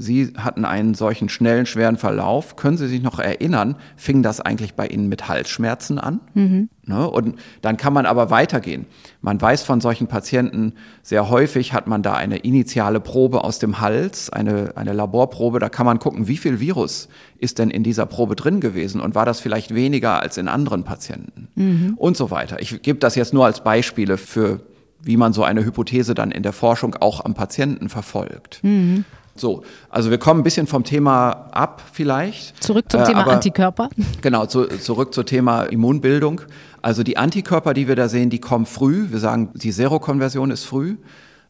Sie 0.00 0.32
hatten 0.36 0.64
einen 0.64 0.94
solchen 0.94 1.28
schnellen, 1.28 1.66
schweren 1.66 1.96
Verlauf. 1.96 2.54
Können 2.54 2.76
Sie 2.76 2.86
sich 2.86 3.02
noch 3.02 3.18
erinnern, 3.18 3.74
fing 3.96 4.22
das 4.22 4.40
eigentlich 4.40 4.74
bei 4.74 4.86
Ihnen 4.86 5.08
mit 5.08 5.26
Halsschmerzen 5.26 5.98
an? 5.98 6.20
Mhm. 6.34 6.68
Ne? 6.84 7.10
Und 7.10 7.40
dann 7.62 7.76
kann 7.76 7.92
man 7.92 8.06
aber 8.06 8.30
weitergehen. 8.30 8.86
Man 9.22 9.40
weiß 9.40 9.64
von 9.64 9.80
solchen 9.80 10.06
Patienten, 10.06 10.74
sehr 11.02 11.30
häufig 11.30 11.72
hat 11.72 11.88
man 11.88 12.04
da 12.04 12.14
eine 12.14 12.36
initiale 12.36 13.00
Probe 13.00 13.42
aus 13.42 13.58
dem 13.58 13.80
Hals, 13.80 14.30
eine, 14.30 14.74
eine 14.76 14.92
Laborprobe. 14.92 15.58
Da 15.58 15.68
kann 15.68 15.84
man 15.84 15.98
gucken, 15.98 16.28
wie 16.28 16.36
viel 16.36 16.60
Virus 16.60 17.08
ist 17.38 17.58
denn 17.58 17.70
in 17.70 17.82
dieser 17.82 18.06
Probe 18.06 18.36
drin 18.36 18.60
gewesen 18.60 19.00
und 19.00 19.16
war 19.16 19.26
das 19.26 19.40
vielleicht 19.40 19.74
weniger 19.74 20.22
als 20.22 20.36
in 20.36 20.46
anderen 20.46 20.84
Patienten? 20.84 21.48
Mhm. 21.56 21.94
Und 21.96 22.16
so 22.16 22.30
weiter. 22.30 22.62
Ich 22.62 22.82
gebe 22.82 23.00
das 23.00 23.16
jetzt 23.16 23.34
nur 23.34 23.46
als 23.46 23.64
Beispiele 23.64 24.16
für 24.16 24.60
wie 25.00 25.16
man 25.16 25.32
so 25.32 25.44
eine 25.44 25.64
Hypothese 25.64 26.14
dann 26.14 26.30
in 26.30 26.42
der 26.42 26.52
Forschung 26.52 26.94
auch 26.96 27.24
am 27.24 27.34
Patienten 27.34 27.88
verfolgt. 27.88 28.60
Mhm. 28.62 29.04
So, 29.36 29.62
also 29.88 30.10
wir 30.10 30.18
kommen 30.18 30.40
ein 30.40 30.44
bisschen 30.44 30.66
vom 30.66 30.84
Thema 30.84 31.48
ab 31.52 31.82
vielleicht. 31.92 32.62
Zurück 32.62 32.86
zum 32.90 33.02
äh, 33.02 33.04
Thema 33.04 33.20
aber, 33.20 33.32
Antikörper. 33.32 33.88
Genau, 34.20 34.46
zu, 34.46 34.66
zurück 34.66 35.14
zum 35.14 35.26
Thema 35.26 35.62
Immunbildung. 35.64 36.40
Also 36.82 37.02
die 37.02 37.16
Antikörper, 37.16 37.74
die 37.74 37.88
wir 37.88 37.96
da 37.96 38.08
sehen, 38.08 38.30
die 38.30 38.40
kommen 38.40 38.66
früh. 38.66 39.10
Wir 39.10 39.20
sagen, 39.20 39.50
die 39.54 39.70
Serokonversion 39.70 40.50
ist 40.50 40.64
früh. 40.64 40.96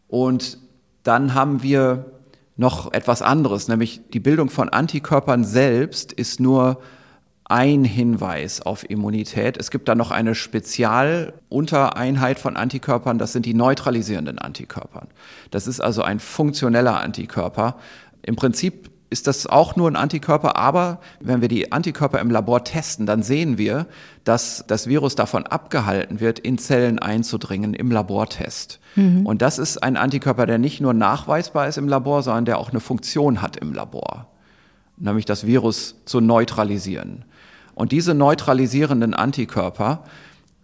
Und 0.07 0.59
dann 1.03 1.35
haben 1.35 1.63
wir 1.63 2.07
noch 2.57 2.93
etwas 2.93 3.23
anderes, 3.23 3.69
nämlich 3.69 4.01
die 4.13 4.21
Bildung 4.21 4.51
von 4.51 4.69
Antikörpern 4.69 5.45
selbst 5.45 6.13
ist 6.13 6.41
nur 6.41 6.81
ein 7.49 7.85
Hinweis 7.85 8.61
auf 8.61 8.89
Immunität. 8.89 9.57
Es 9.57 9.71
gibt 9.71 9.89
da 9.89 9.95
noch 9.95 10.11
eine 10.11 10.35
Spezialuntereinheit 10.35 12.39
von 12.39 12.57
Antikörpern, 12.57 13.19
das 13.19 13.33
sind 13.33 13.47
die 13.47 13.55
neutralisierenden 13.55 14.39
Antikörpern. 14.39 15.09
Das 15.51 15.67
ist 15.67 15.81
also 15.81 16.03
ein 16.03 16.21
funktioneller 16.21 17.01
Antikörper. 17.01 17.77
Im 18.23 18.37
Prinzip 18.37 18.91
ist 19.11 19.27
das 19.27 19.47
auch 19.47 19.77
nur 19.77 19.91
ein 19.91 19.97
Antikörper, 19.97 20.57
aber 20.57 21.01
wenn 21.21 21.41
wir 21.41 21.49
die 21.49 21.73
Antikörper 21.73 22.21
im 22.21 22.31
Labor 22.31 22.65
testen, 22.65 23.07
dann 23.07 23.23
sehen 23.23 23.57
wir, 23.57 23.87
dass 24.25 24.65
das 24.67 24.87
Virus 24.87 25.15
davon 25.15 25.47
abgehalten 25.47 26.21
wird, 26.21 26.39
in 26.39 26.59
Zellen 26.59 26.99
einzudringen 26.99 27.73
im 27.73 27.91
Labortest. 27.91 28.81
Mhm. 28.97 29.25
Und 29.25 29.41
das 29.41 29.59
ist 29.59 29.83
ein 29.83 29.97
Antikörper, 29.97 30.45
der 30.45 30.59
nicht 30.59 30.83
nur 30.83 30.93
nachweisbar 30.93 31.69
ist 31.69 31.79
im 31.79 31.89
Labor, 31.89 32.23
sondern 32.23 32.45
der 32.45 32.59
auch 32.59 32.69
eine 32.69 32.81
Funktion 32.81 33.41
hat 33.41 33.57
im 33.57 33.73
Labor, 33.73 34.27
nämlich 34.99 35.25
das 35.25 35.47
Virus 35.47 35.95
zu 36.05 36.21
neutralisieren. 36.21 37.25
Und 37.79 37.93
diese 37.93 38.13
neutralisierenden 38.13 39.15
Antikörper, 39.15 40.03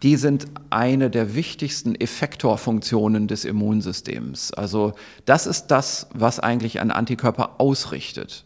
die 0.03 0.17
sind 0.17 0.47
eine 0.71 1.11
der 1.11 1.37
wichtigsten 1.37 1.95
Effektorfunktionen 1.95 3.29
des 3.29 3.45
Immunsystems. 3.45 4.53
Also 4.53 4.95
das 5.25 5.47
ist 5.47 5.69
das, 5.69 6.09
was 6.13 6.41
eigentlich 6.41 6.81
ein 6.81 6.91
Antikörper 6.91 7.61
ausrichtet. 7.61 8.45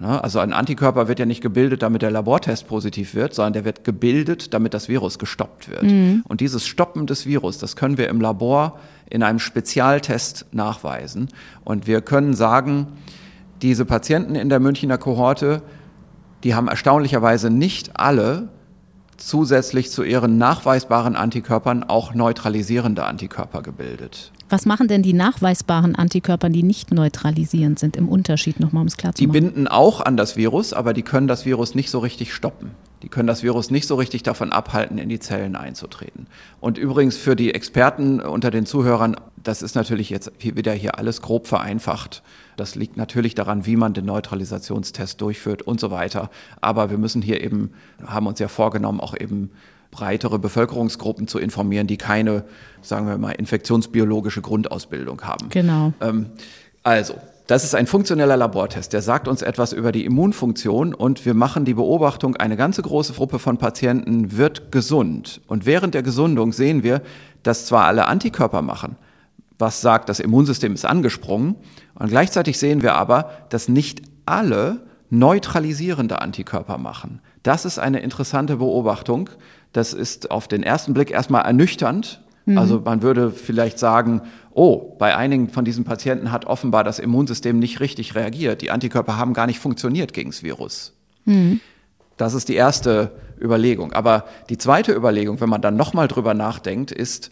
Also 0.00 0.40
ein 0.40 0.52
Antikörper 0.52 1.06
wird 1.06 1.20
ja 1.20 1.24
nicht 1.24 1.40
gebildet, 1.40 1.82
damit 1.82 2.02
der 2.02 2.10
Labortest 2.10 2.66
positiv 2.66 3.14
wird, 3.14 3.32
sondern 3.32 3.52
der 3.52 3.64
wird 3.64 3.84
gebildet, 3.84 4.54
damit 4.54 4.74
das 4.74 4.88
Virus 4.88 5.20
gestoppt 5.20 5.68
wird. 5.68 5.84
Mhm. 5.84 6.24
Und 6.26 6.40
dieses 6.40 6.66
Stoppen 6.66 7.06
des 7.06 7.26
Virus, 7.26 7.58
das 7.58 7.76
können 7.76 7.96
wir 7.96 8.08
im 8.08 8.20
Labor 8.20 8.80
in 9.08 9.22
einem 9.22 9.38
Spezialtest 9.38 10.46
nachweisen. 10.50 11.28
Und 11.62 11.86
wir 11.86 12.00
können 12.00 12.34
sagen, 12.34 12.88
diese 13.62 13.84
Patienten 13.84 14.34
in 14.34 14.48
der 14.48 14.58
Münchner 14.58 14.98
Kohorte, 14.98 15.62
die 16.44 16.54
haben 16.54 16.68
erstaunlicherweise 16.68 17.50
nicht 17.50 17.98
alle 17.98 18.48
zusätzlich 19.16 19.90
zu 19.90 20.02
ihren 20.02 20.38
nachweisbaren 20.38 21.14
Antikörpern 21.14 21.84
auch 21.84 22.14
neutralisierende 22.14 23.04
Antikörper 23.04 23.62
gebildet. 23.62 24.32
Was 24.48 24.66
machen 24.66 24.88
denn 24.88 25.02
die 25.02 25.12
nachweisbaren 25.12 25.94
Antikörper, 25.94 26.48
die 26.48 26.62
nicht 26.62 26.90
neutralisierend 26.92 27.78
sind, 27.78 27.96
im 27.96 28.08
Unterschied 28.08 28.58
nochmal, 28.58 28.80
um 28.80 28.88
es 28.88 28.96
klar 28.96 29.14
zu 29.14 29.22
machen? 29.22 29.32
Die 29.32 29.40
binden 29.40 29.68
auch 29.68 30.00
an 30.00 30.16
das 30.16 30.36
Virus, 30.36 30.72
aber 30.72 30.92
die 30.92 31.02
können 31.02 31.28
das 31.28 31.44
Virus 31.44 31.74
nicht 31.74 31.90
so 31.90 32.00
richtig 32.00 32.34
stoppen. 32.34 32.70
Die 33.02 33.08
können 33.08 33.26
das 33.26 33.42
Virus 33.42 33.70
nicht 33.70 33.86
so 33.86 33.94
richtig 33.94 34.22
davon 34.22 34.52
abhalten, 34.52 34.98
in 34.98 35.08
die 35.08 35.18
Zellen 35.18 35.56
einzutreten. 35.56 36.26
Und 36.60 36.76
übrigens 36.76 37.16
für 37.16 37.34
die 37.34 37.54
Experten 37.54 38.20
unter 38.20 38.50
den 38.50 38.66
Zuhörern, 38.66 39.16
das 39.42 39.62
ist 39.62 39.74
natürlich 39.74 40.10
jetzt 40.10 40.32
wieder 40.40 40.72
hier 40.72 40.98
alles 40.98 41.22
grob 41.22 41.46
vereinfacht. 41.46 42.22
Das 42.56 42.74
liegt 42.74 42.96
natürlich 42.96 43.34
daran, 43.34 43.64
wie 43.64 43.76
man 43.76 43.94
den 43.94 44.04
Neutralisationstest 44.04 45.20
durchführt 45.20 45.62
und 45.62 45.80
so 45.80 45.90
weiter. 45.90 46.30
Aber 46.60 46.90
wir 46.90 46.98
müssen 46.98 47.22
hier 47.22 47.42
eben, 47.42 47.72
haben 48.04 48.26
uns 48.26 48.38
ja 48.38 48.48
vorgenommen, 48.48 49.00
auch 49.00 49.18
eben 49.18 49.50
breitere 49.90 50.38
Bevölkerungsgruppen 50.38 51.26
zu 51.26 51.38
informieren, 51.38 51.86
die 51.86 51.96
keine, 51.96 52.44
sagen 52.82 53.06
wir 53.06 53.18
mal, 53.18 53.32
infektionsbiologische 53.32 54.42
Grundausbildung 54.42 55.22
haben. 55.22 55.48
Genau. 55.48 55.92
Ähm, 56.00 56.26
also, 56.82 57.14
das 57.50 57.64
ist 57.64 57.74
ein 57.74 57.88
funktioneller 57.88 58.36
Labortest, 58.36 58.92
der 58.92 59.02
sagt 59.02 59.26
uns 59.26 59.42
etwas 59.42 59.72
über 59.72 59.90
die 59.90 60.04
Immunfunktion 60.04 60.94
und 60.94 61.26
wir 61.26 61.34
machen 61.34 61.64
die 61.64 61.74
Beobachtung, 61.74 62.36
eine 62.36 62.56
ganze 62.56 62.80
große 62.80 63.12
Gruppe 63.14 63.40
von 63.40 63.58
Patienten 63.58 64.36
wird 64.36 64.70
gesund. 64.70 65.40
Und 65.48 65.66
während 65.66 65.94
der 65.94 66.04
Gesundung 66.04 66.52
sehen 66.52 66.84
wir, 66.84 67.02
dass 67.42 67.66
zwar 67.66 67.86
alle 67.86 68.06
Antikörper 68.06 68.62
machen, 68.62 68.94
was 69.58 69.80
sagt, 69.80 70.08
das 70.08 70.20
Immunsystem 70.20 70.74
ist 70.74 70.84
angesprungen, 70.84 71.56
und 71.96 72.10
gleichzeitig 72.10 72.56
sehen 72.56 72.82
wir 72.82 72.94
aber, 72.94 73.32
dass 73.48 73.68
nicht 73.68 74.02
alle 74.26 74.82
neutralisierende 75.10 76.22
Antikörper 76.22 76.78
machen. 76.78 77.20
Das 77.42 77.64
ist 77.64 77.80
eine 77.80 77.98
interessante 77.98 78.58
Beobachtung. 78.58 79.28
Das 79.72 79.92
ist 79.92 80.30
auf 80.30 80.46
den 80.46 80.62
ersten 80.62 80.94
Blick 80.94 81.10
erstmal 81.10 81.42
ernüchternd, 81.42 82.20
Mhm. 82.46 82.58
Also 82.58 82.80
man 82.80 83.02
würde 83.02 83.30
vielleicht 83.30 83.78
sagen, 83.78 84.22
oh, 84.52 84.96
bei 84.98 85.16
einigen 85.16 85.48
von 85.48 85.64
diesen 85.64 85.84
Patienten 85.84 86.32
hat 86.32 86.44
offenbar 86.46 86.84
das 86.84 86.98
Immunsystem 86.98 87.58
nicht 87.58 87.80
richtig 87.80 88.14
reagiert. 88.14 88.62
Die 88.62 88.70
Antikörper 88.70 89.16
haben 89.16 89.32
gar 89.32 89.46
nicht 89.46 89.58
funktioniert 89.58 90.12
gegen 90.12 90.30
das 90.30 90.42
Virus. 90.42 90.94
Mhm. 91.24 91.60
Das 92.16 92.34
ist 92.34 92.48
die 92.48 92.54
erste 92.54 93.12
Überlegung. 93.40 93.92
Aber 93.92 94.24
die 94.48 94.58
zweite 94.58 94.92
Überlegung, 94.92 95.40
wenn 95.40 95.48
man 95.48 95.62
dann 95.62 95.76
nochmal 95.76 96.08
drüber 96.08 96.34
nachdenkt, 96.34 96.90
ist, 96.92 97.30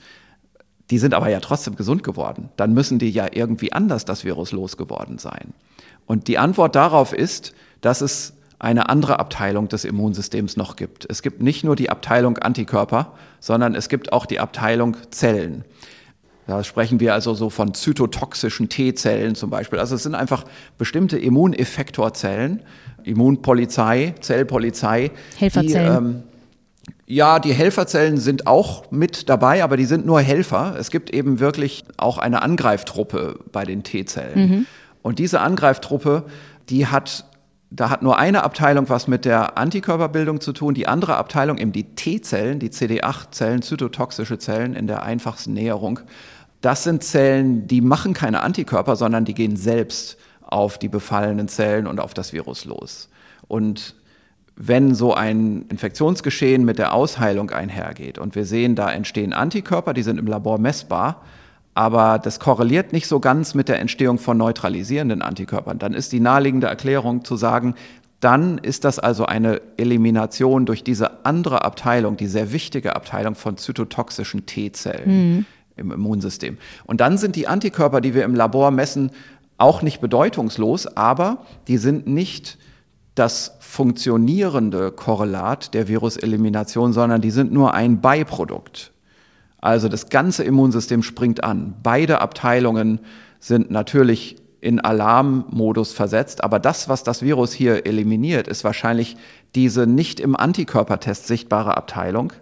die 0.90 0.98
sind 0.98 1.12
aber 1.12 1.28
ja 1.28 1.40
trotzdem 1.40 1.76
gesund 1.76 2.02
geworden. 2.02 2.48
Dann 2.56 2.72
müssen 2.72 2.98
die 2.98 3.10
ja 3.10 3.26
irgendwie 3.30 3.72
anders 3.72 4.04
das 4.04 4.24
Virus 4.24 4.52
losgeworden 4.52 5.18
sein. 5.18 5.52
Und 6.06 6.28
die 6.28 6.38
Antwort 6.38 6.74
darauf 6.74 7.12
ist, 7.12 7.52
dass 7.82 8.00
es 8.00 8.32
eine 8.58 8.88
andere 8.88 9.18
Abteilung 9.20 9.68
des 9.68 9.84
Immunsystems 9.84 10.56
noch 10.56 10.76
gibt. 10.76 11.06
Es 11.08 11.22
gibt 11.22 11.42
nicht 11.42 11.64
nur 11.64 11.76
die 11.76 11.90
Abteilung 11.90 12.38
Antikörper, 12.38 13.12
sondern 13.40 13.74
es 13.74 13.88
gibt 13.88 14.12
auch 14.12 14.26
die 14.26 14.40
Abteilung 14.40 14.96
Zellen. 15.10 15.64
Da 16.46 16.64
sprechen 16.64 16.98
wir 16.98 17.12
also 17.12 17.34
so 17.34 17.50
von 17.50 17.74
zytotoxischen 17.74 18.70
T-Zellen 18.70 19.34
zum 19.34 19.50
Beispiel. 19.50 19.78
Also 19.78 19.94
es 19.94 20.02
sind 20.02 20.14
einfach 20.14 20.44
bestimmte 20.78 21.18
Immuneffektorzellen, 21.18 22.62
Immunpolizei, 23.04 24.14
Zellpolizei. 24.20 25.10
Helferzellen. 25.36 26.04
Die, 26.04 26.16
ähm, 26.16 26.22
ja, 27.06 27.38
die 27.38 27.52
Helferzellen 27.52 28.16
sind 28.16 28.46
auch 28.46 28.90
mit 28.90 29.28
dabei, 29.28 29.62
aber 29.62 29.76
die 29.76 29.84
sind 29.84 30.06
nur 30.06 30.20
Helfer. 30.20 30.74
Es 30.78 30.90
gibt 30.90 31.10
eben 31.10 31.38
wirklich 31.38 31.84
auch 31.98 32.16
eine 32.16 32.42
Angreiftruppe 32.42 33.40
bei 33.52 33.64
den 33.64 33.82
T-Zellen. 33.82 34.48
Mhm. 34.48 34.66
Und 35.02 35.18
diese 35.18 35.40
Angreiftruppe, 35.40 36.24
die 36.70 36.86
hat 36.86 37.26
da 37.70 37.90
hat 37.90 38.02
nur 38.02 38.18
eine 38.18 38.44
Abteilung 38.44 38.88
was 38.88 39.08
mit 39.08 39.24
der 39.24 39.58
Antikörperbildung 39.58 40.40
zu 40.40 40.52
tun, 40.52 40.74
die 40.74 40.88
andere 40.88 41.16
Abteilung 41.16 41.58
eben 41.58 41.72
die 41.72 41.94
T-Zellen, 41.94 42.58
die 42.58 42.70
CD8-Zellen, 42.70 43.62
zytotoxische 43.62 44.38
Zellen 44.38 44.74
in 44.74 44.86
der 44.86 45.02
einfachsten 45.02 45.52
Näherung. 45.52 46.00
Das 46.60 46.84
sind 46.84 47.04
Zellen, 47.04 47.66
die 47.66 47.80
machen 47.80 48.14
keine 48.14 48.42
Antikörper, 48.42 48.96
sondern 48.96 49.24
die 49.24 49.34
gehen 49.34 49.56
selbst 49.56 50.16
auf 50.40 50.78
die 50.78 50.88
befallenen 50.88 51.48
Zellen 51.48 51.86
und 51.86 52.00
auf 52.00 52.14
das 52.14 52.32
Virus 52.32 52.64
los. 52.64 53.10
Und 53.48 53.94
wenn 54.56 54.94
so 54.94 55.14
ein 55.14 55.66
Infektionsgeschehen 55.68 56.64
mit 56.64 56.78
der 56.78 56.94
Ausheilung 56.94 57.50
einhergeht 57.50 58.18
und 58.18 58.34
wir 58.34 58.44
sehen, 58.44 58.74
da 58.74 58.90
entstehen 58.90 59.32
Antikörper, 59.32 59.92
die 59.92 60.02
sind 60.02 60.18
im 60.18 60.26
Labor 60.26 60.58
messbar, 60.58 61.22
aber 61.78 62.18
das 62.18 62.40
korreliert 62.40 62.92
nicht 62.92 63.06
so 63.06 63.20
ganz 63.20 63.54
mit 63.54 63.68
der 63.68 63.78
Entstehung 63.78 64.18
von 64.18 64.36
neutralisierenden 64.36 65.22
Antikörpern. 65.22 65.78
Dann 65.78 65.94
ist 65.94 66.10
die 66.10 66.18
naheliegende 66.18 66.66
Erklärung 66.66 67.24
zu 67.24 67.36
sagen, 67.36 67.76
dann 68.18 68.58
ist 68.58 68.82
das 68.82 68.98
also 68.98 69.26
eine 69.26 69.60
Elimination 69.76 70.66
durch 70.66 70.82
diese 70.82 71.24
andere 71.24 71.64
Abteilung, 71.64 72.16
die 72.16 72.26
sehr 72.26 72.52
wichtige 72.52 72.96
Abteilung 72.96 73.36
von 73.36 73.56
zytotoxischen 73.58 74.44
T-Zellen 74.44 75.36
mhm. 75.36 75.46
im 75.76 75.92
Immunsystem. 75.92 76.58
Und 76.84 77.00
dann 77.00 77.16
sind 77.16 77.36
die 77.36 77.46
Antikörper, 77.46 78.00
die 78.00 78.12
wir 78.12 78.24
im 78.24 78.34
Labor 78.34 78.72
messen, 78.72 79.12
auch 79.56 79.80
nicht 79.80 80.00
bedeutungslos, 80.00 80.88
aber 80.88 81.46
die 81.68 81.78
sind 81.78 82.08
nicht 82.08 82.58
das 83.14 83.56
funktionierende 83.60 84.90
Korrelat 84.90 85.74
der 85.74 85.86
Viruselimination, 85.86 86.92
sondern 86.92 87.20
die 87.20 87.30
sind 87.30 87.52
nur 87.52 87.72
ein 87.72 88.00
Beiprodukt. 88.00 88.90
Also 89.60 89.88
das 89.88 90.08
ganze 90.08 90.44
Immunsystem 90.44 91.02
springt 91.02 91.42
an. 91.42 91.74
Beide 91.82 92.20
Abteilungen 92.20 93.00
sind 93.40 93.70
natürlich 93.70 94.36
in 94.60 94.80
Alarmmodus 94.80 95.92
versetzt, 95.92 96.42
aber 96.42 96.58
das, 96.58 96.88
was 96.88 97.04
das 97.04 97.22
Virus 97.22 97.52
hier 97.52 97.86
eliminiert, 97.86 98.48
ist 98.48 98.64
wahrscheinlich 98.64 99.16
diese 99.54 99.86
nicht 99.86 100.20
im 100.20 100.36
Antikörpertest 100.36 101.26
sichtbare 101.26 101.76
Abteilung, 101.76 102.32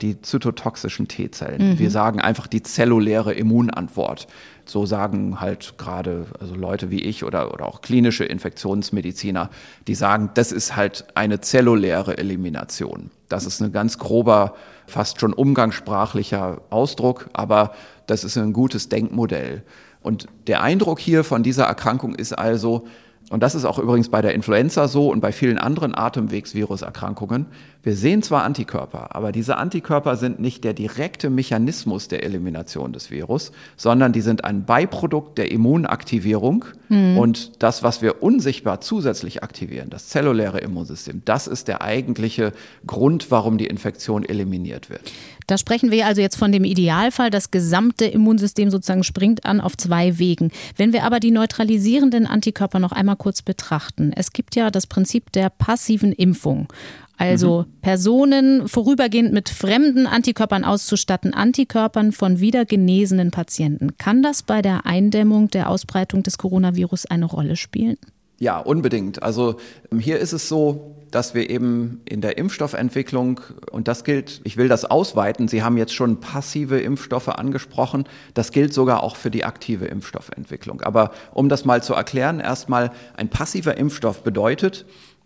die 0.00 0.22
zytotoxischen 0.22 1.08
T-Zellen. 1.08 1.72
Mhm. 1.72 1.78
Wir 1.78 1.90
sagen 1.90 2.20
einfach 2.20 2.46
die 2.46 2.62
zelluläre 2.62 3.34
Immunantwort. 3.34 4.28
So 4.64 4.86
sagen 4.86 5.40
halt 5.40 5.74
gerade 5.76 6.26
also 6.40 6.54
Leute 6.54 6.90
wie 6.90 7.02
ich 7.02 7.24
oder, 7.24 7.52
oder 7.52 7.66
auch 7.66 7.80
klinische 7.80 8.24
Infektionsmediziner, 8.24 9.50
die 9.86 9.94
sagen, 9.94 10.30
das 10.34 10.52
ist 10.52 10.76
halt 10.76 11.06
eine 11.14 11.40
zelluläre 11.40 12.16
Elimination. 12.16 13.10
Das 13.28 13.44
ist 13.44 13.60
ein 13.60 13.72
ganz 13.72 13.98
grober, 13.98 14.54
fast 14.86 15.20
schon 15.20 15.32
umgangssprachlicher 15.32 16.62
Ausdruck, 16.70 17.28
aber 17.32 17.72
das 18.06 18.24
ist 18.24 18.36
ein 18.38 18.52
gutes 18.52 18.88
Denkmodell. 18.88 19.62
Und 20.00 20.26
der 20.46 20.62
Eindruck 20.62 20.98
hier 20.98 21.24
von 21.24 21.42
dieser 21.42 21.64
Erkrankung 21.64 22.14
ist 22.14 22.32
also, 22.32 22.86
und 23.30 23.42
das 23.42 23.54
ist 23.54 23.66
auch 23.66 23.78
übrigens 23.78 24.08
bei 24.08 24.22
der 24.22 24.34
Influenza 24.34 24.88
so 24.88 25.10
und 25.10 25.20
bei 25.20 25.32
vielen 25.32 25.58
anderen 25.58 25.94
Atemwegsviruserkrankungen. 25.94 27.46
Wir 27.82 27.94
sehen 27.94 28.22
zwar 28.22 28.42
Antikörper, 28.44 29.14
aber 29.14 29.32
diese 29.32 29.58
Antikörper 29.58 30.16
sind 30.16 30.40
nicht 30.40 30.64
der 30.64 30.72
direkte 30.72 31.28
Mechanismus 31.28 32.08
der 32.08 32.22
Elimination 32.22 32.92
des 32.92 33.10
Virus, 33.10 33.52
sondern 33.76 34.12
die 34.12 34.22
sind 34.22 34.44
ein 34.44 34.64
Beiprodukt 34.64 35.36
der 35.36 35.52
Immunaktivierung. 35.52 36.64
Mhm. 36.88 37.18
Und 37.18 37.62
das, 37.62 37.82
was 37.82 38.00
wir 38.00 38.22
unsichtbar 38.22 38.80
zusätzlich 38.80 39.42
aktivieren, 39.42 39.90
das 39.90 40.08
zelluläre 40.08 40.60
Immunsystem, 40.60 41.20
das 41.26 41.46
ist 41.46 41.68
der 41.68 41.82
eigentliche 41.82 42.52
Grund, 42.86 43.30
warum 43.30 43.58
die 43.58 43.66
Infektion 43.66 44.24
eliminiert 44.24 44.88
wird. 44.88 45.12
Da 45.48 45.56
sprechen 45.56 45.90
wir 45.90 46.06
also 46.06 46.20
jetzt 46.20 46.36
von 46.36 46.52
dem 46.52 46.64
Idealfall. 46.64 47.30
Das 47.30 47.50
gesamte 47.50 48.04
Immunsystem 48.04 48.70
sozusagen 48.70 49.02
springt 49.02 49.46
an 49.46 49.60
auf 49.60 49.76
zwei 49.76 50.18
Wegen. 50.18 50.52
Wenn 50.76 50.92
wir 50.92 51.04
aber 51.04 51.20
die 51.20 51.30
neutralisierenden 51.30 52.26
Antikörper 52.26 52.78
noch 52.78 52.92
einmal 52.92 53.16
kurz 53.16 53.40
betrachten. 53.40 54.12
Es 54.14 54.32
gibt 54.32 54.56
ja 54.56 54.70
das 54.70 54.86
Prinzip 54.86 55.32
der 55.32 55.48
passiven 55.48 56.12
Impfung. 56.12 56.68
Also 57.16 57.62
mhm. 57.66 57.80
Personen 57.80 58.68
vorübergehend 58.68 59.32
mit 59.32 59.48
fremden 59.48 60.06
Antikörpern 60.06 60.64
auszustatten, 60.64 61.32
Antikörpern 61.32 62.12
von 62.12 62.40
wieder 62.40 62.66
genesenen 62.66 63.30
Patienten. 63.30 63.96
Kann 63.96 64.22
das 64.22 64.42
bei 64.42 64.60
der 64.60 64.84
Eindämmung 64.84 65.48
der 65.48 65.70
Ausbreitung 65.70 66.22
des 66.22 66.36
Coronavirus 66.36 67.06
eine 67.06 67.24
Rolle 67.24 67.56
spielen? 67.56 67.96
Ja, 68.38 68.58
unbedingt. 68.58 69.22
Also 69.22 69.56
ähm, 69.90 69.98
hier 69.98 70.18
ist 70.18 70.32
es 70.32 70.48
so, 70.48 70.94
dass 71.10 71.34
wir 71.34 71.48
eben 71.50 72.02
in 72.04 72.20
der 72.20 72.38
Impfstoffentwicklung, 72.38 73.40
und 73.72 73.88
das 73.88 74.04
gilt, 74.04 74.40
ich 74.44 74.56
will 74.56 74.68
das 74.68 74.84
ausweiten, 74.84 75.48
Sie 75.48 75.62
haben 75.62 75.76
jetzt 75.76 75.94
schon 75.94 76.20
passive 76.20 76.78
Impfstoffe 76.78 77.28
angesprochen, 77.28 78.04
das 78.34 78.52
gilt 78.52 78.74
sogar 78.74 79.02
auch 79.02 79.16
für 79.16 79.30
die 79.30 79.44
aktive 79.44 79.86
Impfstoffentwicklung. 79.86 80.82
Aber 80.82 81.12
um 81.32 81.48
das 81.48 81.64
mal 81.64 81.82
zu 81.82 81.94
erklären, 81.94 82.40
erstmal 82.40 82.92
ein 83.16 83.30
passiver 83.30 83.76
Impfstoff 83.76 84.22
bedeutet, 84.22 84.84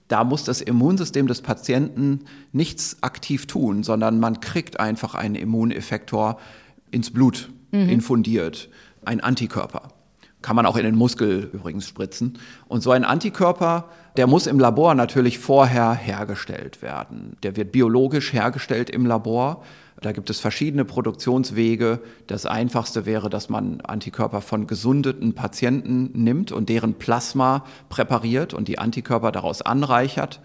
da 0.08 0.24
muss 0.24 0.44
das 0.44 0.60
Immunsystem 0.60 1.26
des 1.26 1.42
Patienten 1.42 2.26
nichts 2.52 2.98
aktiv 3.02 3.46
tun, 3.46 3.82
sondern 3.82 4.20
man 4.20 4.40
kriegt 4.40 4.78
einfach 4.78 5.14
einen 5.14 5.34
Immuneffektor 5.34 6.38
ins 6.90 7.10
Blut 7.10 7.50
mhm. 7.72 7.88
infundiert, 7.88 8.68
ein 9.04 9.20
Antikörper. 9.20 9.88
Kann 10.42 10.56
man 10.56 10.66
auch 10.66 10.76
in 10.76 10.84
den 10.84 10.96
Muskel 10.96 11.50
übrigens 11.52 11.88
spritzen. 11.88 12.38
Und 12.68 12.82
so 12.82 12.90
ein 12.90 13.04
Antikörper, 13.04 13.84
der 14.16 14.26
muss 14.26 14.46
im 14.46 14.58
Labor 14.58 14.94
natürlich 14.94 15.38
vorher 15.38 15.94
hergestellt 15.94 16.82
werden. 16.82 17.36
Der 17.42 17.56
wird 17.56 17.72
biologisch 17.72 18.32
hergestellt 18.32 18.90
im 18.90 19.06
Labor. 19.06 19.62
Da 20.00 20.10
gibt 20.10 20.30
es 20.30 20.40
verschiedene 20.40 20.84
Produktionswege. 20.84 22.00
Das 22.26 22.44
einfachste 22.44 23.06
wäre, 23.06 23.30
dass 23.30 23.48
man 23.48 23.80
Antikörper 23.82 24.40
von 24.40 24.66
gesundeten 24.66 25.34
Patienten 25.34 26.10
nimmt 26.12 26.50
und 26.50 26.68
deren 26.68 26.94
Plasma 26.94 27.64
präpariert 27.88 28.52
und 28.52 28.68
die 28.68 28.78
Antikörper 28.78 29.30
daraus 29.30 29.62
anreichert 29.62 30.40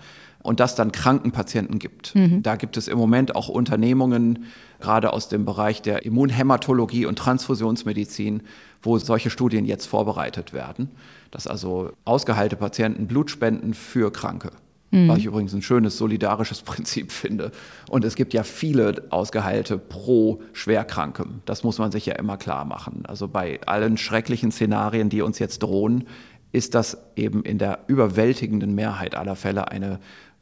und 0.48 0.62
das 0.62 0.76
dann 0.76 0.94
kranken 0.94 1.34
Patienten 1.34 1.78
gibt. 1.78 2.16
Mhm. 2.16 2.42
Da 2.42 2.56
gibt 2.56 2.78
es 2.78 2.88
im 2.88 2.98
Moment 2.98 3.36
auch 3.36 3.50
Unternehmungen, 3.50 4.46
gerade 4.80 5.12
aus 5.12 5.28
dem 5.28 5.44
Bereich 5.44 5.82
der 5.82 6.06
Immunhämatologie 6.06 7.06
und 7.06 7.20
Transfusionsmedizin, 7.20 8.44
wo 8.82 8.98
solche 8.98 9.30
Studien 9.30 9.66
jetzt 9.66 9.88
vorbereitet 9.88 10.54
werden, 10.54 10.90
dass 11.32 11.48
also 11.48 11.92
ausgeheilte 12.06 12.56
Patienten 12.56 13.08
Blut 13.08 13.30
spenden 13.30 13.74
für 13.74 14.10
Kranke. 14.10 14.52
Mhm. 14.92 15.10
Was 15.10 15.18
ich 15.18 15.26
übrigens 15.26 15.54
ein 15.54 15.62
schönes 15.62 15.98
solidarisches 15.98 16.62
Prinzip 16.64 17.12
finde. 17.12 17.52
Und 17.90 18.06
es 18.06 18.16
gibt 18.16 18.34
ja 18.34 18.44
viele 18.44 19.04
Ausgeheilte 19.10 19.78
pro 19.78 20.42
Schwerkrankem. 20.54 21.42
Das 21.44 21.66
muss 21.66 21.78
man 21.78 21.92
sich 21.92 22.06
ja 22.06 22.16
immer 22.16 22.38
klar 22.38 22.64
machen. 22.64 23.04
Also 23.06 23.28
bei 23.28 23.60
allen 23.66 23.98
schrecklichen 23.98 24.54
Szenarien, 24.54 25.10
die 25.10 25.22
uns 25.22 25.40
jetzt 25.40 25.62
drohen, 25.62 26.06
ist 26.54 26.76
das 26.76 26.98
eben 27.16 27.44
in 27.44 27.58
der 27.58 27.80
überwältigenden 27.88 28.74
Mehrheit 28.74 29.16
aller 29.16 29.36
Fälle 29.36 29.68
eine 29.70 30.00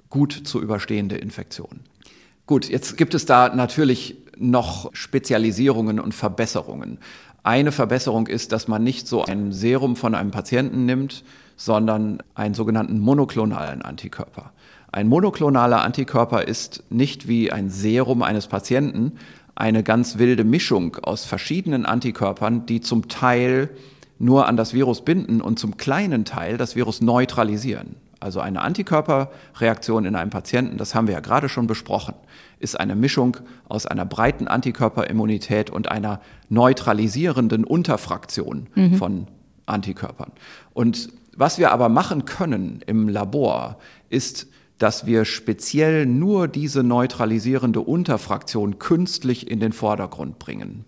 gut 0.09 0.33
zu 0.33 0.61
überstehende 0.61 1.15
Infektion. 1.15 1.81
Gut, 2.45 2.69
jetzt 2.69 2.97
gibt 2.97 3.13
es 3.15 3.25
da 3.25 3.49
natürlich 3.53 4.17
noch 4.37 4.93
Spezialisierungen 4.93 5.99
und 5.99 6.13
Verbesserungen. 6.13 6.99
Eine 7.43 7.71
Verbesserung 7.71 8.27
ist, 8.27 8.51
dass 8.51 8.67
man 8.67 8.83
nicht 8.83 9.07
so 9.07 9.23
ein 9.23 9.51
Serum 9.51 9.95
von 9.95 10.15
einem 10.15 10.31
Patienten 10.31 10.85
nimmt, 10.85 11.23
sondern 11.57 12.21
einen 12.33 12.53
sogenannten 12.53 12.99
monoklonalen 12.99 13.81
Antikörper. 13.81 14.51
Ein 14.91 15.07
monoklonaler 15.07 15.81
Antikörper 15.83 16.47
ist 16.47 16.83
nicht 16.89 17.27
wie 17.27 17.51
ein 17.51 17.69
Serum 17.69 18.23
eines 18.23 18.47
Patienten 18.47 19.13
eine 19.55 19.83
ganz 19.83 20.17
wilde 20.17 20.43
Mischung 20.43 20.97
aus 21.01 21.25
verschiedenen 21.25 21.85
Antikörpern, 21.85 22.65
die 22.65 22.81
zum 22.81 23.07
Teil 23.07 23.69
nur 24.19 24.47
an 24.47 24.57
das 24.57 24.73
Virus 24.73 25.03
binden 25.03 25.41
und 25.41 25.59
zum 25.59 25.77
kleinen 25.77 26.25
Teil 26.25 26.57
das 26.57 26.75
Virus 26.75 27.01
neutralisieren. 27.01 27.95
Also 28.19 28.39
eine 28.39 28.61
Antikörperreaktion 28.61 30.05
in 30.05 30.15
einem 30.15 30.29
Patienten, 30.29 30.77
das 30.77 30.95
haben 30.95 31.07
wir 31.07 31.13
ja 31.13 31.19
gerade 31.19 31.49
schon 31.49 31.67
besprochen, 31.67 32.15
ist 32.59 32.79
eine 32.79 32.95
Mischung 32.95 33.37
aus 33.67 33.85
einer 33.85 34.05
breiten 34.05 34.47
Antikörperimmunität 34.47 35.69
und 35.69 35.89
einer 35.89 36.21
neutralisierenden 36.49 37.63
Unterfraktion 37.63 38.67
mhm. 38.75 38.95
von 38.95 39.27
Antikörpern. 39.65 40.31
Und 40.73 41.09
was 41.35 41.59
wir 41.59 41.71
aber 41.71 41.89
machen 41.89 42.25
können 42.25 42.81
im 42.87 43.09
Labor, 43.09 43.77
ist, 44.09 44.47
dass 44.77 45.05
wir 45.05 45.25
speziell 45.25 46.05
nur 46.05 46.47
diese 46.47 46.83
neutralisierende 46.83 47.81
Unterfraktion 47.81 48.79
künstlich 48.79 49.49
in 49.49 49.59
den 49.59 49.73
Vordergrund 49.73 50.39
bringen. 50.39 50.85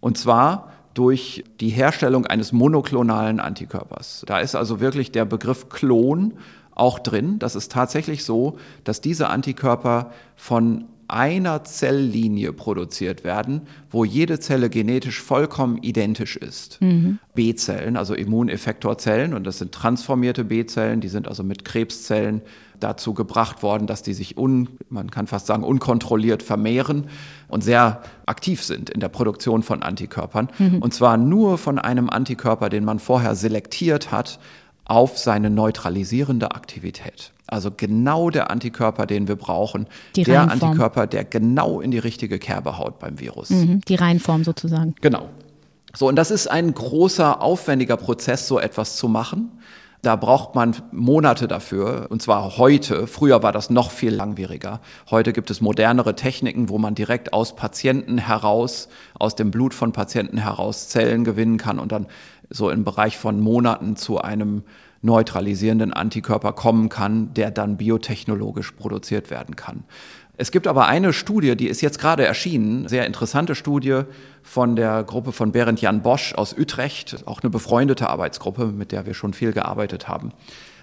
Und 0.00 0.18
zwar 0.18 0.72
durch 0.96 1.44
die 1.60 1.68
Herstellung 1.68 2.24
eines 2.24 2.52
monoklonalen 2.52 3.38
Antikörpers. 3.38 4.24
Da 4.26 4.40
ist 4.40 4.54
also 4.54 4.80
wirklich 4.80 5.12
der 5.12 5.26
Begriff 5.26 5.68
Klon 5.68 6.32
auch 6.74 6.98
drin. 6.98 7.38
Das 7.38 7.54
ist 7.54 7.70
tatsächlich 7.70 8.24
so, 8.24 8.56
dass 8.82 9.02
diese 9.02 9.28
Antikörper 9.28 10.10
von 10.36 10.86
einer 11.08 11.64
Zelllinie 11.64 12.52
produziert 12.52 13.24
werden, 13.24 13.62
wo 13.90 14.04
jede 14.04 14.40
Zelle 14.40 14.70
genetisch 14.70 15.20
vollkommen 15.20 15.78
identisch 15.82 16.36
ist. 16.36 16.80
Mhm. 16.80 17.18
B-Zellen, 17.34 17.96
also 17.96 18.14
Immuneffektorzellen, 18.14 19.34
und 19.34 19.44
das 19.44 19.58
sind 19.58 19.72
transformierte 19.72 20.44
B-Zellen, 20.44 21.00
die 21.00 21.08
sind 21.08 21.28
also 21.28 21.42
mit 21.42 21.64
Krebszellen 21.64 22.42
dazu 22.80 23.14
gebracht 23.14 23.62
worden, 23.62 23.86
dass 23.86 24.02
die 24.02 24.14
sich 24.14 24.36
un, 24.36 24.68
man 24.90 25.10
kann 25.10 25.26
fast 25.26 25.46
sagen, 25.46 25.64
unkontrolliert 25.64 26.42
vermehren 26.42 27.06
und 27.48 27.64
sehr 27.64 28.02
aktiv 28.26 28.62
sind 28.62 28.90
in 28.90 29.00
der 29.00 29.08
Produktion 29.08 29.62
von 29.62 29.82
Antikörpern. 29.82 30.50
Mhm. 30.58 30.78
Und 30.82 30.92
zwar 30.92 31.16
nur 31.16 31.58
von 31.58 31.78
einem 31.78 32.10
Antikörper, 32.10 32.68
den 32.68 32.84
man 32.84 32.98
vorher 32.98 33.34
selektiert 33.34 34.10
hat 34.10 34.38
auf 34.86 35.18
seine 35.18 35.50
neutralisierende 35.50 36.52
Aktivität. 36.52 37.32
Also 37.46 37.70
genau 37.76 38.30
der 38.30 38.50
Antikörper, 38.50 39.06
den 39.06 39.28
wir 39.28 39.36
brauchen. 39.36 39.86
Die 40.16 40.24
der 40.24 40.40
Reihenform. 40.40 40.70
Antikörper, 40.70 41.06
der 41.06 41.24
genau 41.24 41.80
in 41.80 41.90
die 41.90 41.98
richtige 41.98 42.38
Kerbe 42.38 42.78
haut 42.78 42.98
beim 42.98 43.20
Virus. 43.20 43.50
Mhm, 43.50 43.80
die 43.82 43.94
Reihenform 43.94 44.42
sozusagen. 44.42 44.94
Genau. 45.00 45.28
So, 45.94 46.08
und 46.08 46.16
das 46.16 46.30
ist 46.30 46.48
ein 46.48 46.74
großer, 46.74 47.40
aufwendiger 47.40 47.96
Prozess, 47.96 48.48
so 48.48 48.58
etwas 48.58 48.96
zu 48.96 49.08
machen. 49.08 49.52
Da 50.02 50.14
braucht 50.14 50.54
man 50.54 50.76
Monate 50.92 51.48
dafür, 51.48 52.06
und 52.10 52.22
zwar 52.22 52.58
heute. 52.58 53.06
Früher 53.06 53.42
war 53.42 53.50
das 53.50 53.70
noch 53.70 53.90
viel 53.90 54.14
langwieriger. 54.14 54.80
Heute 55.10 55.32
gibt 55.32 55.50
es 55.50 55.60
modernere 55.60 56.14
Techniken, 56.14 56.68
wo 56.68 56.78
man 56.78 56.94
direkt 56.94 57.32
aus 57.32 57.56
Patienten 57.56 58.18
heraus, 58.18 58.88
aus 59.18 59.34
dem 59.34 59.50
Blut 59.50 59.74
von 59.74 59.92
Patienten 59.92 60.38
heraus 60.38 60.88
Zellen 60.88 61.24
gewinnen 61.24 61.56
kann 61.56 61.78
und 61.78 61.92
dann 61.92 62.06
so 62.50 62.70
im 62.70 62.84
Bereich 62.84 63.18
von 63.18 63.40
Monaten 63.40 63.96
zu 63.96 64.20
einem 64.20 64.62
neutralisierenden 65.02 65.92
Antikörper 65.92 66.52
kommen 66.52 66.88
kann, 66.88 67.32
der 67.34 67.50
dann 67.50 67.76
biotechnologisch 67.76 68.72
produziert 68.72 69.30
werden 69.30 69.56
kann. 69.56 69.84
Es 70.38 70.50
gibt 70.50 70.66
aber 70.66 70.86
eine 70.86 71.14
Studie, 71.14 71.56
die 71.56 71.68
ist 71.68 71.80
jetzt 71.80 71.98
gerade 71.98 72.26
erschienen, 72.26 72.88
sehr 72.88 73.06
interessante 73.06 73.54
Studie 73.54 74.02
von 74.42 74.76
der 74.76 75.02
Gruppe 75.02 75.32
von 75.32 75.50
Berend 75.52 75.80
Jan 75.80 76.02
Bosch 76.02 76.34
aus 76.34 76.54
Utrecht, 76.56 77.24
auch 77.26 77.42
eine 77.42 77.48
befreundete 77.48 78.10
Arbeitsgruppe, 78.10 78.66
mit 78.66 78.92
der 78.92 79.06
wir 79.06 79.14
schon 79.14 79.32
viel 79.32 79.52
gearbeitet 79.52 80.08
haben. 80.08 80.32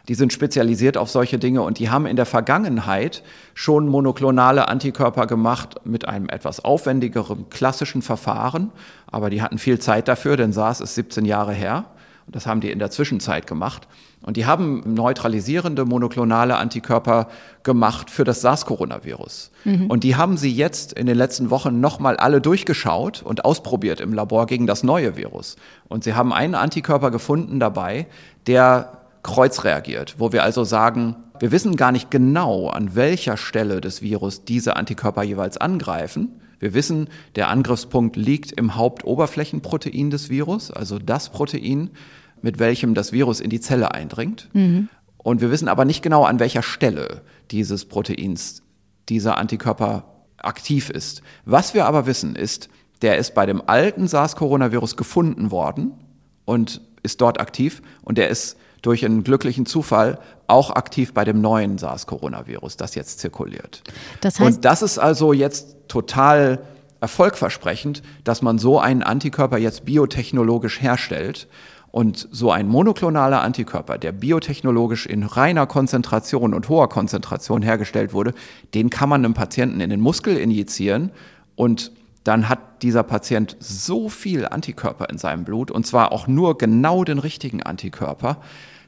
Die 0.09 0.15
sind 0.15 0.33
spezialisiert 0.33 0.97
auf 0.97 1.09
solche 1.09 1.39
Dinge 1.39 1.61
und 1.61 1.79
die 1.79 1.89
haben 1.89 2.05
in 2.05 2.17
der 2.17 2.25
Vergangenheit 2.25 3.23
schon 3.53 3.87
monoklonale 3.87 4.67
Antikörper 4.67 5.27
gemacht 5.27 5.75
mit 5.85 6.07
einem 6.07 6.27
etwas 6.27 6.63
aufwendigeren 6.63 7.49
klassischen 7.49 8.01
Verfahren. 8.01 8.71
Aber 9.07 9.29
die 9.29 9.41
hatten 9.41 9.57
viel 9.57 9.79
Zeit 9.79 10.09
dafür, 10.09 10.35
denn 10.35 10.51
SARS 10.51 10.81
ist 10.81 10.95
17 10.95 11.23
Jahre 11.23 11.53
her. 11.53 11.85
Und 12.25 12.35
das 12.35 12.45
haben 12.45 12.59
die 12.59 12.71
in 12.71 12.79
der 12.79 12.91
Zwischenzeit 12.91 13.47
gemacht. 13.47 13.87
Und 14.21 14.37
die 14.37 14.45
haben 14.45 14.93
neutralisierende 14.93 15.85
monoklonale 15.85 16.55
Antikörper 16.55 17.27
gemacht 17.63 18.09
für 18.09 18.23
das 18.23 18.41
SARS-Coronavirus. 18.41 19.51
Mhm. 19.65 19.87
Und 19.87 20.03
die 20.03 20.15
haben 20.15 20.37
sie 20.37 20.51
jetzt 20.51 20.93
in 20.93 21.05
den 21.05 21.17
letzten 21.17 21.49
Wochen 21.49 21.81
nochmal 21.81 22.15
alle 22.17 22.39
durchgeschaut 22.39 23.21
und 23.23 23.43
ausprobiert 23.43 23.99
im 23.99 24.13
Labor 24.13 24.47
gegen 24.47 24.67
das 24.67 24.83
neue 24.83 25.17
Virus. 25.17 25.57
Und 25.89 26.05
sie 26.05 26.13
haben 26.13 26.31
einen 26.31 26.55
Antikörper 26.55 27.11
gefunden 27.11 27.59
dabei, 27.59 28.07
der 28.47 29.02
kreuzreagiert, 29.23 30.15
wo 30.17 30.31
wir 30.31 30.43
also 30.43 30.63
sagen, 30.63 31.15
wir 31.39 31.51
wissen 31.51 31.75
gar 31.75 31.91
nicht 31.91 32.11
genau, 32.11 32.67
an 32.67 32.95
welcher 32.95 33.37
Stelle 33.37 33.81
des 33.81 34.01
Virus 34.01 34.45
diese 34.45 34.75
Antikörper 34.75 35.23
jeweils 35.23 35.57
angreifen. 35.57 36.41
Wir 36.59 36.73
wissen, 36.73 37.09
der 37.35 37.49
Angriffspunkt 37.49 38.15
liegt 38.15 38.51
im 38.51 38.75
Hauptoberflächenprotein 38.75 40.09
des 40.09 40.29
Virus, 40.29 40.71
also 40.71 40.99
das 40.99 41.29
Protein, 41.29 41.89
mit 42.41 42.59
welchem 42.59 42.93
das 42.93 43.11
Virus 43.11 43.39
in 43.39 43.49
die 43.49 43.59
Zelle 43.59 43.93
eindringt. 43.93 44.49
Mhm. 44.53 44.89
Und 45.17 45.41
wir 45.41 45.51
wissen 45.51 45.69
aber 45.69 45.85
nicht 45.85 46.03
genau, 46.03 46.25
an 46.25 46.39
welcher 46.39 46.61
Stelle 46.61 47.21
dieses 47.51 47.85
Proteins 47.85 48.61
dieser 49.09 49.37
Antikörper 49.37 50.05
aktiv 50.37 50.89
ist. 50.89 51.21
Was 51.45 51.73
wir 51.73 51.85
aber 51.85 52.05
wissen 52.05 52.35
ist, 52.35 52.69
der 53.01 53.17
ist 53.17 53.33
bei 53.33 53.45
dem 53.45 53.61
alten 53.67 54.07
SARS-Coronavirus 54.07 54.97
gefunden 54.97 55.51
worden 55.51 55.93
und 56.45 56.81
ist 57.03 57.21
dort 57.21 57.39
aktiv 57.39 57.81
und 58.03 58.17
der 58.17 58.29
ist 58.29 58.57
durch 58.83 59.03
einen 59.03 59.23
glücklichen 59.23 59.65
Zufall 59.65 60.19
auch 60.45 60.69
aktiv 60.69 61.13
bei 61.13 61.23
dem 61.23 61.41
neuen 61.41 61.79
SARS-Coronavirus, 61.79 62.77
das 62.77 62.93
jetzt 62.93 63.19
zirkuliert. 63.19 63.81
Das 64.21 64.39
heißt, 64.39 64.57
und 64.57 64.65
das 64.65 64.83
ist 64.83 64.99
also 64.99 65.33
jetzt 65.33 65.77
total 65.87 66.59
erfolgversprechend, 67.01 68.03
dass 68.23 68.41
man 68.41 68.59
so 68.59 68.79
einen 68.79 69.01
Antikörper 69.01 69.57
jetzt 69.57 69.85
biotechnologisch 69.85 70.81
herstellt 70.81 71.47
und 71.91 72.27
so 72.31 72.51
ein 72.51 72.67
monoklonaler 72.67 73.41
Antikörper, 73.41 73.97
der 73.97 74.11
biotechnologisch 74.11 75.05
in 75.05 75.23
reiner 75.23 75.65
Konzentration 75.65 76.53
und 76.53 76.67
hoher 76.67 76.89
Konzentration 76.89 77.61
hergestellt 77.61 78.13
wurde, 78.13 78.33
den 78.73 78.89
kann 78.89 79.09
man 79.09 79.23
einem 79.23 79.33
Patienten 79.33 79.79
in 79.79 79.89
den 79.89 80.01
Muskel 80.01 80.37
injizieren 80.37 81.11
und 81.55 81.91
dann 82.23 82.49
hat 82.49 82.83
dieser 82.83 83.03
Patient 83.03 83.57
so 83.59 84.09
viel 84.09 84.45
Antikörper 84.45 85.09
in 85.09 85.17
seinem 85.17 85.45
Blut 85.45 85.71
und 85.71 85.85
zwar 85.85 86.11
auch 86.11 86.27
nur 86.27 86.57
genau 86.57 87.03
den 87.03 87.19
richtigen 87.19 87.63
Antikörper, 87.63 88.37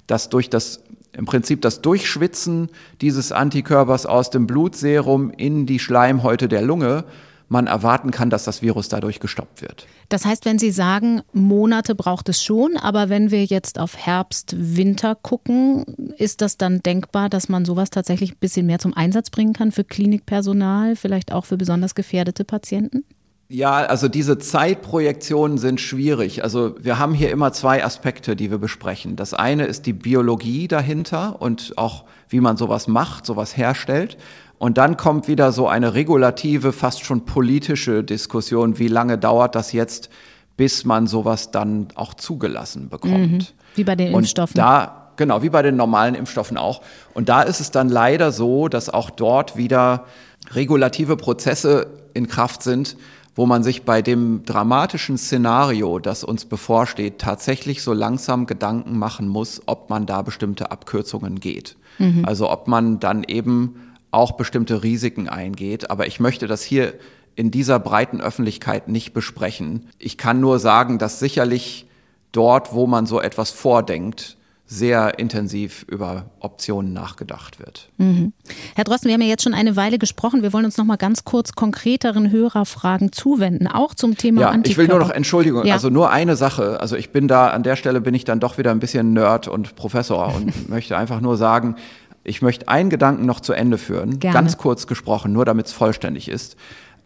dass 0.07 0.29
durch 0.29 0.49
das 0.49 0.81
im 1.13 1.25
Prinzip 1.25 1.61
das 1.61 1.81
Durchschwitzen 1.81 2.69
dieses 3.01 3.31
Antikörpers 3.31 4.05
aus 4.05 4.29
dem 4.29 4.47
Blutserum 4.47 5.31
in 5.31 5.65
die 5.65 5.79
Schleimhäute 5.79 6.47
der 6.47 6.61
Lunge 6.61 7.05
man 7.47 7.67
erwarten 7.67 8.11
kann, 8.11 8.29
dass 8.29 8.43
das 8.43 8.61
Virus 8.61 8.89
dadurch 8.89 9.19
gestoppt 9.19 9.61
wird. 9.61 9.85
Das 10.09 10.25
heißt, 10.25 10.45
wenn 10.45 10.57
Sie 10.57 10.71
sagen, 10.71 11.21
Monate 11.31 11.93
braucht 11.93 12.27
es 12.29 12.43
schon, 12.43 12.75
aber 12.77 13.09
wenn 13.09 13.31
wir 13.31 13.45
jetzt 13.45 13.79
auf 13.79 13.95
Herbst, 13.97 14.55
Winter 14.57 15.15
gucken, 15.15 15.85
ist 16.17 16.41
das 16.41 16.57
dann 16.57 16.81
denkbar, 16.81 17.29
dass 17.29 17.47
man 17.47 17.65
sowas 17.65 17.91
tatsächlich 17.91 18.33
ein 18.33 18.39
bisschen 18.39 18.65
mehr 18.65 18.79
zum 18.79 18.93
Einsatz 18.93 19.29
bringen 19.29 19.53
kann 19.53 19.71
für 19.71 19.83
Klinikpersonal, 19.83 20.95
vielleicht 20.95 21.31
auch 21.31 21.45
für 21.45 21.57
besonders 21.57 21.93
gefährdete 21.93 22.45
Patienten? 22.45 23.05
Ja, 23.47 23.75
also 23.77 24.07
diese 24.07 24.39
Zeitprojektionen 24.39 25.59
sind 25.59 25.79
schwierig. 25.79 26.43
Also 26.43 26.75
wir 26.79 26.97
haben 26.97 27.13
hier 27.13 27.29
immer 27.29 27.53
zwei 27.53 27.83
Aspekte, 27.85 28.35
die 28.35 28.49
wir 28.49 28.57
besprechen. 28.57 29.15
Das 29.15 29.35
eine 29.35 29.65
ist 29.65 29.85
die 29.85 29.93
Biologie 29.93 30.67
dahinter 30.67 31.41
und 31.41 31.73
auch 31.77 32.05
wie 32.27 32.39
man 32.39 32.57
sowas 32.57 32.87
macht, 32.87 33.25
sowas 33.27 33.55
herstellt. 33.55 34.17
Und 34.57 34.79
dann 34.79 34.97
kommt 34.97 35.27
wieder 35.27 35.51
so 35.51 35.67
eine 35.67 35.93
regulative, 35.93 36.73
fast 36.73 37.05
schon 37.05 37.25
politische 37.25 38.03
Diskussion, 38.03 38.79
wie 38.79 38.87
lange 38.87 39.17
dauert 39.19 39.53
das 39.53 39.73
jetzt, 39.73 40.09
bis 40.57 40.83
man 40.85 41.05
sowas 41.05 41.51
dann 41.51 41.89
auch 41.93 42.15
zugelassen 42.15 42.89
bekommt. 42.89 43.31
Mhm. 43.31 43.47
Wie 43.75 43.83
bei 43.83 43.95
den 43.95 44.13
Und 44.13 44.21
Impfstoffen. 44.21 44.55
Da, 44.55 45.11
genau, 45.17 45.43
wie 45.43 45.49
bei 45.49 45.61
den 45.61 45.75
normalen 45.75 46.15
Impfstoffen 46.15 46.57
auch. 46.57 46.81
Und 47.13 47.29
da 47.29 47.43
ist 47.43 47.59
es 47.59 47.69
dann 47.69 47.89
leider 47.89 48.31
so, 48.31 48.69
dass 48.69 48.89
auch 48.89 49.11
dort 49.11 49.55
wieder 49.55 50.05
regulative 50.51 51.17
Prozesse 51.17 51.87
in 52.13 52.27
Kraft 52.27 52.63
sind, 52.63 52.95
wo 53.35 53.45
man 53.45 53.63
sich 53.63 53.83
bei 53.83 54.01
dem 54.01 54.45
dramatischen 54.45 55.17
Szenario, 55.17 55.99
das 55.99 56.23
uns 56.23 56.45
bevorsteht, 56.45 57.19
tatsächlich 57.19 57.83
so 57.83 57.93
langsam 57.93 58.45
Gedanken 58.45 58.97
machen 58.97 59.27
muss, 59.27 59.61
ob 59.65 59.89
man 59.89 60.05
da 60.05 60.21
bestimmte 60.21 60.71
Abkürzungen 60.71 61.39
geht. 61.41 61.75
Mhm. 61.99 62.23
Also 62.25 62.49
ob 62.49 62.67
man 62.67 62.99
dann 62.99 63.23
eben 63.25 63.75
auch 64.11 64.31
bestimmte 64.33 64.83
Risiken 64.83 65.27
eingeht. 65.27 65.89
Aber 65.91 66.07
ich 66.07 66.21
möchte 66.21 66.47
das 66.47 66.63
hier 66.63 66.93
in 67.35 67.51
dieser 67.51 67.79
breiten 67.79 68.21
Öffentlichkeit 68.21 68.87
nicht 68.87 69.13
besprechen. 69.13 69.89
Ich 69.99 70.17
kann 70.17 70.39
nur 70.39 70.57
sagen, 70.59 70.97
dass 70.97 71.19
sicherlich 71.19 71.87
dort, 72.31 72.73
wo 72.73 72.87
man 72.87 73.05
so 73.05 73.19
etwas 73.19 73.51
vordenkt, 73.51 74.34
sehr 74.67 75.19
intensiv 75.19 75.85
über 75.87 76.25
Optionen 76.39 76.91
nachgedacht 76.91 77.59
wird. 77.59 77.89
Mhm. 77.97 78.33
Herr 78.75 78.83
Drosten, 78.83 79.07
wir 79.09 79.13
haben 79.13 79.21
ja 79.21 79.27
jetzt 79.27 79.43
schon 79.43 79.53
eine 79.53 79.75
Weile 79.75 79.99
gesprochen. 79.99 80.41
Wir 80.41 80.53
wollen 80.53 80.65
uns 80.65 80.77
noch 80.77 80.85
mal 80.85 80.95
ganz 80.95 81.23
kurz 81.23 81.53
konkreteren 81.53 82.31
Hörerfragen 82.31 83.11
zuwenden, 83.11 83.67
auch 83.67 83.93
zum 83.93 84.17
Thema 84.17 84.41
ja, 84.41 84.49
Antikörper. 84.49 84.71
Ich 84.71 84.77
will 84.77 84.87
nur 84.87 84.99
noch 84.99 85.13
Entschuldigung, 85.13 85.65
ja. 85.65 85.75
also 85.75 85.89
nur 85.89 86.09
eine 86.09 86.35
Sache. 86.35 86.79
Also 86.79 86.95
ich 86.95 87.11
bin 87.11 87.27
da 87.27 87.49
an 87.49 87.61
der 87.61 87.75
Stelle 87.75 88.01
bin 88.01 88.15
ich 88.15 88.23
dann 88.23 88.39
doch 88.39 88.57
wieder 88.57 88.71
ein 88.71 88.79
bisschen 88.79 89.13
Nerd 89.13 89.47
und 89.47 89.75
Professor 89.75 90.33
und 90.35 90.69
möchte 90.69 90.97
einfach 90.97 91.21
nur 91.21 91.37
sagen, 91.37 91.75
ich 92.23 92.41
möchte 92.41 92.67
einen 92.67 92.89
Gedanken 92.89 93.27
noch 93.27 93.39
zu 93.39 93.53
Ende 93.53 93.77
führen, 93.77 94.19
Gerne. 94.19 94.33
ganz 94.33 94.57
kurz 94.57 94.87
gesprochen, 94.87 95.31
nur 95.31 95.45
damit 95.45 95.67
es 95.67 95.73
vollständig 95.73 96.27
ist. 96.27 96.55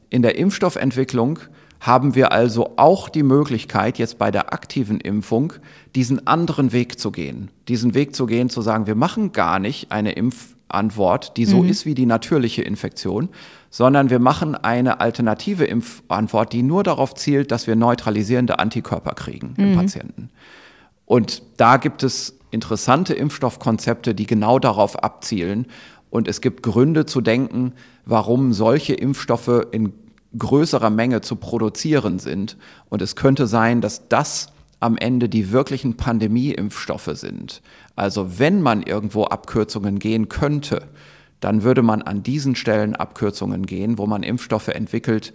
In 0.10 0.22
der 0.22 0.38
Impfstoffentwicklung 0.38 1.39
haben 1.80 2.13
wir 2.13 2.32
also 2.32 2.74
auch 2.76 3.10
die 3.10 3.24
Möglichkeit, 3.24 3.98
jetzt 3.98 4.18
bei 4.18 4.32
der 4.32 4.54
aktiven 4.54 5.00
Impfung 5.00 5.54
diesen 5.96 6.28
anderen 6.28 6.72
Weg 6.72 7.00
zu 7.00 7.12
gehen. 7.12 7.52
Diesen 7.68 7.94
Weg 7.94 8.15
zu 8.15 8.26
gehen, 8.26 8.50
zu 8.50 8.62
sagen, 8.62 8.86
wir 8.86 8.96
machen 8.96 9.32
gar 9.32 9.60
nicht 9.60 9.92
eine 9.92 10.12
Impfantwort, 10.12 11.38
die 11.38 11.46
so 11.46 11.63
mhm. 11.63 11.70
ist 11.70 11.86
wie 11.86 11.96
die 11.96 12.06
natürliche 12.06 12.63
Infektion, 12.63 13.30
sondern 13.70 14.10
wir 14.10 14.20
machen 14.20 14.56
eine 14.56 15.00
alternative 15.00 15.65
Impfantwort, 15.65 16.52
die 16.52 16.63
nur 16.63 16.84
darauf 16.84 17.15
zielt, 17.15 17.52
dass 17.52 17.65
wir 17.65 17.76
neutralisierende 17.76 18.60
Antikörper 18.60 19.13
kriegen 19.13 19.54
mhm. 19.56 19.63
im 19.63 19.76
Patienten. 19.76 20.30
Und 21.06 21.44
da 21.58 21.78
gibt 21.78 22.04
es 22.04 22.38
interessante 22.52 23.13
Impfstoffkonzepte, 23.13 24.13
die 24.13 24.26
genau 24.26 24.60
darauf 24.60 25.02
abzielen. 25.02 25.68
Und 26.10 26.28
es 26.28 26.42
gibt 26.42 26.63
Gründe 26.63 27.06
zu 27.06 27.22
denken, 27.22 27.74
warum 28.06 28.54
solche 28.54 28.96
Impfstoffe 28.96 29.68
in 29.72 29.94
größerer 30.38 30.89
Menge 30.89 31.22
zu 31.22 31.36
produzieren 31.36 32.20
sind. 32.20 32.58
Und 32.89 33.02
es 33.02 33.15
könnte 33.15 33.48
sein, 33.48 33.82
dass 33.82 34.08
das 34.08 34.48
am 34.80 34.98
Ende 34.98 35.28
die 35.28 35.52
wirklichen 35.52 35.98
Pandemie-Impfstoffe 35.98 37.12
sind. 37.13 37.62
Also 37.96 38.39
wenn 38.39 38.62
man 38.62 38.84
irgendwo 38.84 39.26
Abkürzungen 39.26 40.00
gehen 40.00 40.30
könnte, 40.30 40.88
dann 41.39 41.63
würde 41.63 41.82
man 41.82 42.02
an 42.02 42.24
diesen 42.24 42.56
Stellen 42.56 42.96
Abkürzungen 42.96 43.65
gehen, 43.65 43.98
wo 43.98 44.06
man 44.08 44.24
Impfstoffe 44.24 44.70
entwickelt, 44.70 45.34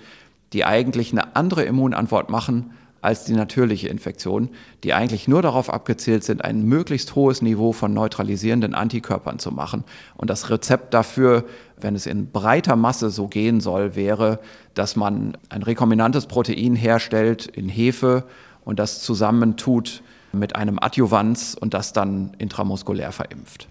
die 0.53 0.65
eigentlich 0.65 1.13
eine 1.13 1.35
andere 1.37 1.65
Immunantwort 1.65 2.31
machen, 2.31 2.73
als 3.05 3.25
die 3.25 3.35
natürliche 3.35 3.89
Infektion, 3.89 4.49
die 4.83 4.95
eigentlich 4.95 5.29
nur 5.29 5.43
darauf 5.43 5.69
abgezielt 5.69 6.25
sind, 6.25 6.43
ein 6.43 6.65
möglichst 6.65 7.15
hohes 7.15 7.43
Niveau 7.43 7.73
von 7.73 7.93
neutralisierenden 7.93 8.75
Antikörpern 8.75 9.39
zu 9.39 9.51
machen. 9.51 9.85
Und 10.17 10.31
das 10.31 10.49
Rezept 10.49 10.95
dafür, 10.95 11.45
wenn 11.77 11.95
es 11.95 12.07
in 12.07 12.31
breiter 12.31 12.77
Masse 12.77 13.11
so 13.11 13.29
gehen 13.29 13.61
soll, 13.61 13.95
wäre, 13.95 14.41
dass 14.73 14.97
man 14.97 15.37
ein 15.51 15.63
rekombinantes 15.63 16.25
Protein 16.25 16.77
herstellt 16.77 17.47
in 17.47 17.69
Hefe 17.69 18.25
und 18.65 18.79
das 18.79 19.03
zusammentut 19.03 20.03
mit 20.33 20.57
einem 20.57 20.79
Adjuvanz 20.79 21.59
und 21.61 21.75
das 21.75 21.93
dann 21.93 22.33
intramuskulär 22.39 23.13
verimpft. 23.13 23.69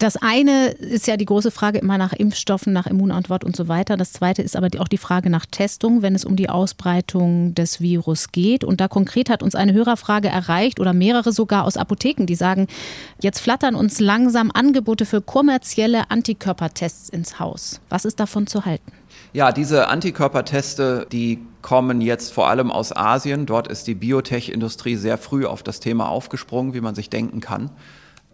Das 0.00 0.16
eine 0.16 0.68
ist 0.68 1.06
ja 1.06 1.18
die 1.18 1.26
große 1.26 1.50
Frage 1.50 1.78
immer 1.78 1.98
nach 1.98 2.14
Impfstoffen, 2.14 2.72
nach 2.72 2.86
Immunantwort 2.86 3.44
und 3.44 3.54
so 3.54 3.68
weiter. 3.68 3.98
Das 3.98 4.14
zweite 4.14 4.40
ist 4.40 4.56
aber 4.56 4.68
auch 4.78 4.88
die 4.88 4.96
Frage 4.96 5.28
nach 5.28 5.44
Testung, 5.44 6.00
wenn 6.00 6.14
es 6.14 6.24
um 6.24 6.36
die 6.36 6.48
Ausbreitung 6.48 7.54
des 7.54 7.82
Virus 7.82 8.32
geht. 8.32 8.64
Und 8.64 8.80
da 8.80 8.88
konkret 8.88 9.28
hat 9.28 9.42
uns 9.42 9.54
eine 9.54 9.74
Hörerfrage 9.74 10.28
erreicht 10.28 10.80
oder 10.80 10.94
mehrere 10.94 11.32
sogar 11.32 11.66
aus 11.66 11.76
Apotheken, 11.76 12.24
die 12.24 12.34
sagen, 12.34 12.66
jetzt 13.20 13.40
flattern 13.40 13.74
uns 13.74 14.00
langsam 14.00 14.50
Angebote 14.50 15.04
für 15.04 15.20
kommerzielle 15.20 16.10
Antikörpertests 16.10 17.10
ins 17.10 17.38
Haus. 17.38 17.82
Was 17.90 18.06
ist 18.06 18.20
davon 18.20 18.46
zu 18.46 18.64
halten? 18.64 18.92
Ja, 19.34 19.52
diese 19.52 19.88
Antikörperteste, 19.88 21.08
die 21.12 21.40
kommen 21.60 22.00
jetzt 22.00 22.32
vor 22.32 22.48
allem 22.48 22.70
aus 22.70 22.96
Asien. 22.96 23.44
Dort 23.44 23.68
ist 23.68 23.86
die 23.86 23.96
Biotech-Industrie 23.96 24.96
sehr 24.96 25.18
früh 25.18 25.44
auf 25.44 25.62
das 25.62 25.78
Thema 25.78 26.08
aufgesprungen, 26.08 26.72
wie 26.72 26.80
man 26.80 26.94
sich 26.94 27.10
denken 27.10 27.40
kann. 27.40 27.70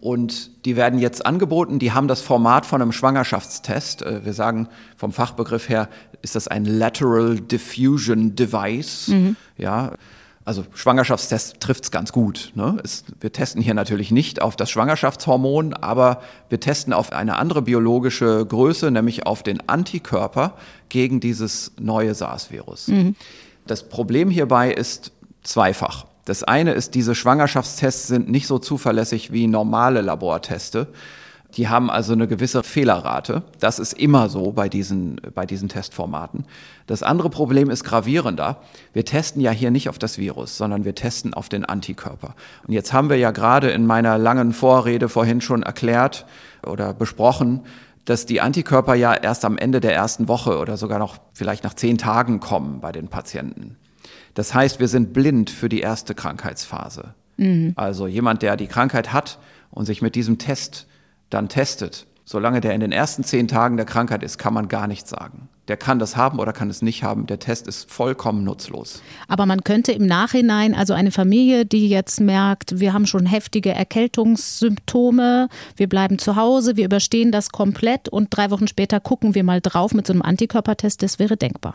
Und 0.00 0.64
die 0.66 0.76
werden 0.76 0.98
jetzt 0.98 1.24
angeboten, 1.24 1.78
die 1.78 1.92
haben 1.92 2.06
das 2.06 2.20
Format 2.20 2.66
von 2.66 2.82
einem 2.82 2.92
Schwangerschaftstest. 2.92 4.02
Äh, 4.02 4.24
wir 4.24 4.34
sagen 4.34 4.68
vom 4.96 5.12
Fachbegriff 5.12 5.68
her, 5.68 5.88
ist 6.22 6.36
das 6.36 6.48
ein 6.48 6.64
Lateral 6.64 7.40
Diffusion 7.40 8.34
Device. 8.36 9.08
Mhm. 9.08 9.36
Ja. 9.56 9.92
Also 10.44 10.64
Schwangerschaftstest 10.74 11.60
trifft 11.60 11.84
es 11.84 11.90
ganz 11.90 12.12
gut. 12.12 12.52
Ne? 12.54 12.76
Es, 12.84 13.04
wir 13.20 13.32
testen 13.32 13.60
hier 13.60 13.74
natürlich 13.74 14.12
nicht 14.12 14.40
auf 14.40 14.54
das 14.54 14.70
Schwangerschaftshormon, 14.70 15.74
aber 15.74 16.22
wir 16.50 16.60
testen 16.60 16.92
auf 16.92 17.10
eine 17.12 17.36
andere 17.36 17.62
biologische 17.62 18.46
Größe, 18.46 18.92
nämlich 18.92 19.26
auf 19.26 19.42
den 19.42 19.68
Antikörper 19.68 20.54
gegen 20.88 21.18
dieses 21.18 21.72
neue 21.80 22.14
SARS-Virus. 22.14 22.86
Mhm. 22.88 23.16
Das 23.66 23.88
Problem 23.88 24.30
hierbei 24.30 24.70
ist 24.70 25.10
zweifach. 25.42 26.06
Das 26.26 26.42
eine 26.42 26.72
ist, 26.72 26.94
diese 26.96 27.14
Schwangerschaftstests 27.14 28.08
sind 28.08 28.28
nicht 28.28 28.48
so 28.48 28.58
zuverlässig 28.58 29.32
wie 29.32 29.46
normale 29.46 30.00
Laborteste. 30.00 30.88
Die 31.56 31.68
haben 31.68 31.88
also 31.88 32.14
eine 32.14 32.26
gewisse 32.26 32.64
Fehlerrate. 32.64 33.44
Das 33.60 33.78
ist 33.78 33.92
immer 33.92 34.28
so 34.28 34.50
bei 34.50 34.68
diesen, 34.68 35.20
bei 35.34 35.46
diesen 35.46 35.68
Testformaten. 35.68 36.44
Das 36.88 37.04
andere 37.04 37.30
Problem 37.30 37.70
ist 37.70 37.84
gravierender. 37.84 38.60
Wir 38.92 39.04
testen 39.04 39.40
ja 39.40 39.52
hier 39.52 39.70
nicht 39.70 39.88
auf 39.88 40.00
das 40.00 40.18
Virus, 40.18 40.56
sondern 40.56 40.84
wir 40.84 40.96
testen 40.96 41.32
auf 41.32 41.48
den 41.48 41.64
Antikörper. 41.64 42.34
Und 42.66 42.74
jetzt 42.74 42.92
haben 42.92 43.08
wir 43.08 43.16
ja 43.16 43.30
gerade 43.30 43.70
in 43.70 43.86
meiner 43.86 44.18
langen 44.18 44.52
Vorrede 44.52 45.08
vorhin 45.08 45.40
schon 45.40 45.62
erklärt 45.62 46.26
oder 46.66 46.92
besprochen, 46.92 47.60
dass 48.04 48.26
die 48.26 48.40
Antikörper 48.40 48.94
ja 48.94 49.14
erst 49.14 49.44
am 49.44 49.56
Ende 49.56 49.78
der 49.78 49.94
ersten 49.94 50.26
Woche 50.26 50.58
oder 50.58 50.76
sogar 50.76 50.98
noch 50.98 51.18
vielleicht 51.32 51.62
nach 51.62 51.74
zehn 51.74 51.98
Tagen 51.98 52.40
kommen 52.40 52.80
bei 52.80 52.90
den 52.90 53.06
Patienten. 53.06 53.76
Das 54.36 54.52
heißt, 54.52 54.80
wir 54.80 54.88
sind 54.88 55.14
blind 55.14 55.48
für 55.48 55.70
die 55.70 55.80
erste 55.80 56.14
Krankheitsphase. 56.14 57.14
Mhm. 57.38 57.72
Also 57.74 58.06
jemand, 58.06 58.42
der 58.42 58.58
die 58.58 58.66
Krankheit 58.66 59.14
hat 59.14 59.38
und 59.70 59.86
sich 59.86 60.02
mit 60.02 60.14
diesem 60.14 60.36
Test 60.36 60.86
dann 61.30 61.48
testet, 61.48 62.06
solange 62.26 62.60
der 62.60 62.74
in 62.74 62.80
den 62.80 62.92
ersten 62.92 63.24
zehn 63.24 63.48
Tagen 63.48 63.78
der 63.78 63.86
Krankheit 63.86 64.22
ist, 64.22 64.36
kann 64.36 64.52
man 64.52 64.68
gar 64.68 64.88
nichts 64.88 65.08
sagen. 65.08 65.48
Der 65.68 65.78
kann 65.78 65.98
das 65.98 66.18
haben 66.18 66.38
oder 66.38 66.52
kann 66.52 66.68
es 66.68 66.82
nicht 66.82 67.02
haben. 67.02 67.26
Der 67.26 67.38
Test 67.38 67.66
ist 67.66 67.90
vollkommen 67.90 68.44
nutzlos. 68.44 69.02
Aber 69.26 69.46
man 69.46 69.64
könnte 69.64 69.92
im 69.92 70.04
Nachhinein, 70.04 70.74
also 70.74 70.92
eine 70.92 71.12
Familie, 71.12 71.64
die 71.64 71.88
jetzt 71.88 72.20
merkt, 72.20 72.78
wir 72.78 72.92
haben 72.92 73.06
schon 73.06 73.24
heftige 73.24 73.70
Erkältungssymptome, 73.70 75.48
wir 75.76 75.88
bleiben 75.88 76.18
zu 76.18 76.36
Hause, 76.36 76.76
wir 76.76 76.84
überstehen 76.84 77.32
das 77.32 77.48
komplett 77.48 78.10
und 78.10 78.28
drei 78.30 78.50
Wochen 78.50 78.68
später 78.68 79.00
gucken 79.00 79.34
wir 79.34 79.44
mal 79.44 79.62
drauf 79.62 79.94
mit 79.94 80.06
so 80.06 80.12
einem 80.12 80.22
Antikörpertest, 80.22 81.02
das 81.02 81.18
wäre 81.18 81.38
denkbar. 81.38 81.72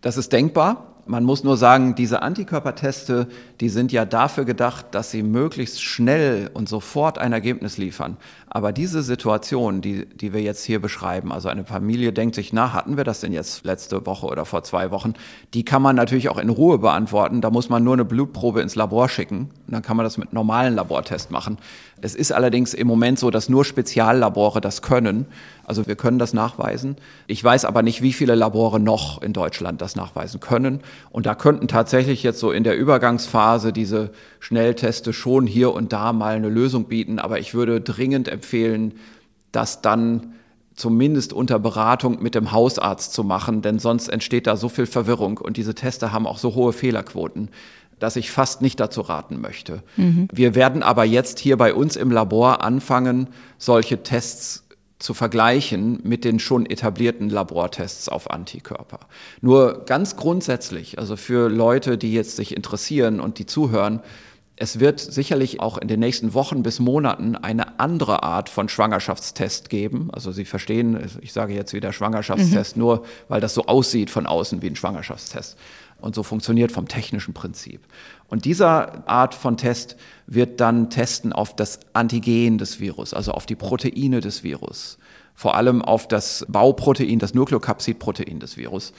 Das 0.00 0.16
ist 0.16 0.32
denkbar. 0.32 0.92
Man 1.04 1.24
muss 1.24 1.42
nur 1.42 1.56
sagen, 1.56 1.96
diese 1.96 2.22
Antikörperteste, 2.22 3.26
die 3.60 3.68
sind 3.68 3.90
ja 3.90 4.04
dafür 4.04 4.44
gedacht, 4.44 4.86
dass 4.92 5.10
sie 5.10 5.24
möglichst 5.24 5.82
schnell 5.82 6.48
und 6.54 6.68
sofort 6.68 7.18
ein 7.18 7.32
Ergebnis 7.32 7.76
liefern. 7.76 8.16
Aber 8.48 8.72
diese 8.72 9.02
Situation, 9.02 9.80
die, 9.80 10.06
die 10.06 10.32
wir 10.32 10.42
jetzt 10.42 10.62
hier 10.62 10.80
beschreiben, 10.80 11.32
also 11.32 11.48
eine 11.48 11.64
Familie 11.64 12.12
denkt 12.12 12.36
sich, 12.36 12.52
na, 12.52 12.72
hatten 12.72 12.96
wir 12.96 13.04
das 13.04 13.20
denn 13.20 13.32
jetzt 13.32 13.64
letzte 13.64 14.06
Woche 14.06 14.26
oder 14.26 14.44
vor 14.44 14.62
zwei 14.62 14.90
Wochen? 14.90 15.14
Die 15.54 15.64
kann 15.64 15.82
man 15.82 15.96
natürlich 15.96 16.28
auch 16.28 16.38
in 16.38 16.50
Ruhe 16.50 16.78
beantworten. 16.78 17.40
Da 17.40 17.50
muss 17.50 17.68
man 17.68 17.82
nur 17.82 17.94
eine 17.94 18.04
Blutprobe 18.04 18.60
ins 18.60 18.76
Labor 18.76 19.08
schicken. 19.08 19.50
Und 19.66 19.72
dann 19.72 19.82
kann 19.82 19.96
man 19.96 20.04
das 20.04 20.18
mit 20.18 20.32
normalen 20.32 20.74
Labortests 20.76 21.30
machen. 21.30 21.58
Es 22.02 22.14
ist 22.14 22.30
allerdings 22.32 22.74
im 22.74 22.86
Moment 22.88 23.18
so, 23.18 23.30
dass 23.30 23.48
nur 23.48 23.64
Speziallabore 23.64 24.60
das 24.60 24.82
können. 24.82 25.26
Also 25.64 25.86
wir 25.86 25.96
können 25.96 26.18
das 26.18 26.34
nachweisen. 26.34 26.96
Ich 27.28 27.42
weiß 27.42 27.64
aber 27.64 27.82
nicht, 27.82 28.02
wie 28.02 28.12
viele 28.12 28.34
Labore 28.34 28.80
noch 28.80 29.22
in 29.22 29.32
Deutschland 29.32 29.80
das 29.80 29.96
nachweisen 29.96 30.40
können. 30.40 30.80
Und 31.10 31.26
da 31.26 31.34
könnten 31.34 31.68
tatsächlich 31.68 32.22
jetzt 32.22 32.38
so 32.38 32.50
in 32.52 32.64
der 32.64 32.76
Übergangsphase 32.76 33.72
diese 33.72 34.10
Schnellteste 34.40 35.12
schon 35.12 35.46
hier 35.46 35.72
und 35.72 35.92
da 35.92 36.12
mal 36.12 36.34
eine 36.34 36.48
Lösung 36.48 36.84
bieten. 36.84 37.18
Aber 37.18 37.38
ich 37.38 37.54
würde 37.54 37.80
dringend 37.80 38.28
empfehlen, 38.28 38.94
das 39.52 39.82
dann 39.82 40.34
zumindest 40.74 41.32
unter 41.32 41.58
Beratung 41.58 42.22
mit 42.22 42.34
dem 42.34 42.52
Hausarzt 42.52 43.12
zu 43.12 43.24
machen, 43.24 43.62
denn 43.62 43.78
sonst 43.78 44.08
entsteht 44.08 44.46
da 44.46 44.56
so 44.56 44.68
viel 44.68 44.86
Verwirrung 44.86 45.38
und 45.38 45.56
diese 45.56 45.74
Teste 45.74 46.12
haben 46.12 46.26
auch 46.26 46.38
so 46.38 46.54
hohe 46.54 46.72
Fehlerquoten, 46.72 47.50
dass 47.98 48.16
ich 48.16 48.30
fast 48.30 48.62
nicht 48.62 48.80
dazu 48.80 49.02
raten 49.02 49.40
möchte. 49.40 49.82
Mhm. 49.96 50.28
Wir 50.32 50.54
werden 50.54 50.82
aber 50.82 51.04
jetzt 51.04 51.38
hier 51.38 51.56
bei 51.56 51.74
uns 51.74 51.96
im 51.96 52.10
Labor 52.10 52.64
anfangen, 52.64 53.28
solche 53.58 54.02
Tests 54.02 54.64
zu 55.02 55.14
vergleichen 55.14 56.00
mit 56.04 56.24
den 56.24 56.38
schon 56.38 56.64
etablierten 56.64 57.28
Labortests 57.28 58.08
auf 58.08 58.30
Antikörper. 58.30 59.00
Nur 59.40 59.84
ganz 59.84 60.16
grundsätzlich, 60.16 60.98
also 60.98 61.16
für 61.16 61.48
Leute, 61.48 61.98
die 61.98 62.12
jetzt 62.12 62.36
sich 62.36 62.56
interessieren 62.56 63.20
und 63.20 63.38
die 63.38 63.46
zuhören, 63.46 64.00
es 64.56 64.78
wird 64.78 65.00
sicherlich 65.00 65.60
auch 65.60 65.76
in 65.78 65.88
den 65.88 65.98
nächsten 65.98 66.34
Wochen 66.34 66.62
bis 66.62 66.78
Monaten 66.78 67.34
eine 67.34 67.80
andere 67.80 68.22
Art 68.22 68.48
von 68.48 68.68
Schwangerschaftstest 68.68 69.70
geben. 69.70 70.10
Also 70.12 70.30
Sie 70.30 70.44
verstehen, 70.44 71.04
ich 71.20 71.32
sage 71.32 71.54
jetzt 71.54 71.72
wieder 71.72 71.92
Schwangerschaftstest, 71.92 72.76
mhm. 72.76 72.82
nur 72.82 73.04
weil 73.28 73.40
das 73.40 73.54
so 73.54 73.66
aussieht 73.66 74.10
von 74.10 74.26
außen 74.26 74.62
wie 74.62 74.68
ein 74.68 74.76
Schwangerschaftstest 74.76 75.56
und 76.02 76.14
so 76.14 76.22
funktioniert 76.22 76.72
vom 76.72 76.86
technischen 76.86 77.32
Prinzip. 77.32 77.80
Und 78.32 78.46
dieser 78.46 79.06
Art 79.06 79.34
von 79.34 79.58
Test 79.58 79.94
wird 80.26 80.58
dann 80.58 80.88
testen 80.88 81.34
auf 81.34 81.54
das 81.54 81.80
Antigen 81.92 82.56
des 82.56 82.80
Virus, 82.80 83.12
also 83.12 83.32
auf 83.32 83.44
die 83.44 83.56
Proteine 83.56 84.20
des 84.20 84.42
Virus. 84.42 84.96
Vor 85.34 85.54
allem 85.54 85.82
auf 85.82 86.08
das 86.08 86.46
Bauprotein, 86.48 87.18
das 87.18 87.34
Nukleokapsidprotein 87.34 88.40
des 88.40 88.56
Virus, 88.56 88.94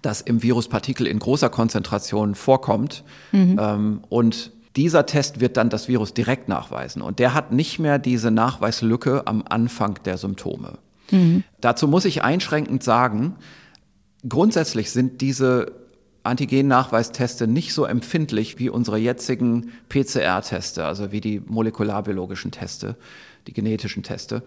das 0.00 0.22
im 0.22 0.42
Viruspartikel 0.42 1.06
in 1.06 1.18
großer 1.18 1.50
Konzentration 1.50 2.34
vorkommt. 2.34 3.04
Mhm. 3.32 3.58
Ähm, 3.60 4.00
und 4.08 4.50
dieser 4.76 5.04
Test 5.04 5.40
wird 5.42 5.58
dann 5.58 5.68
das 5.68 5.86
Virus 5.86 6.14
direkt 6.14 6.48
nachweisen 6.48 7.02
und 7.02 7.18
der 7.18 7.34
hat 7.34 7.52
nicht 7.52 7.80
mehr 7.80 7.98
diese 7.98 8.30
Nachweislücke 8.30 9.26
am 9.26 9.44
Anfang 9.46 9.98
der 10.06 10.16
Symptome. 10.16 10.78
Mhm. 11.10 11.44
Dazu 11.60 11.86
muss 11.86 12.06
ich 12.06 12.24
einschränkend 12.24 12.82
sagen, 12.82 13.36
grundsätzlich 14.26 14.90
sind 14.90 15.20
diese 15.20 15.79
Antigennachweisteste 16.22 17.46
nicht 17.46 17.72
so 17.72 17.84
empfindlich 17.84 18.58
wie 18.58 18.68
unsere 18.68 18.98
jetzigen 18.98 19.72
PCR-Teste, 19.88 20.84
also 20.84 21.12
wie 21.12 21.20
die 21.20 21.40
molekularbiologischen 21.46 22.50
Teste, 22.50 22.96
die 23.46 23.52
genetischen 23.52 24.02
Teste. 24.02 24.42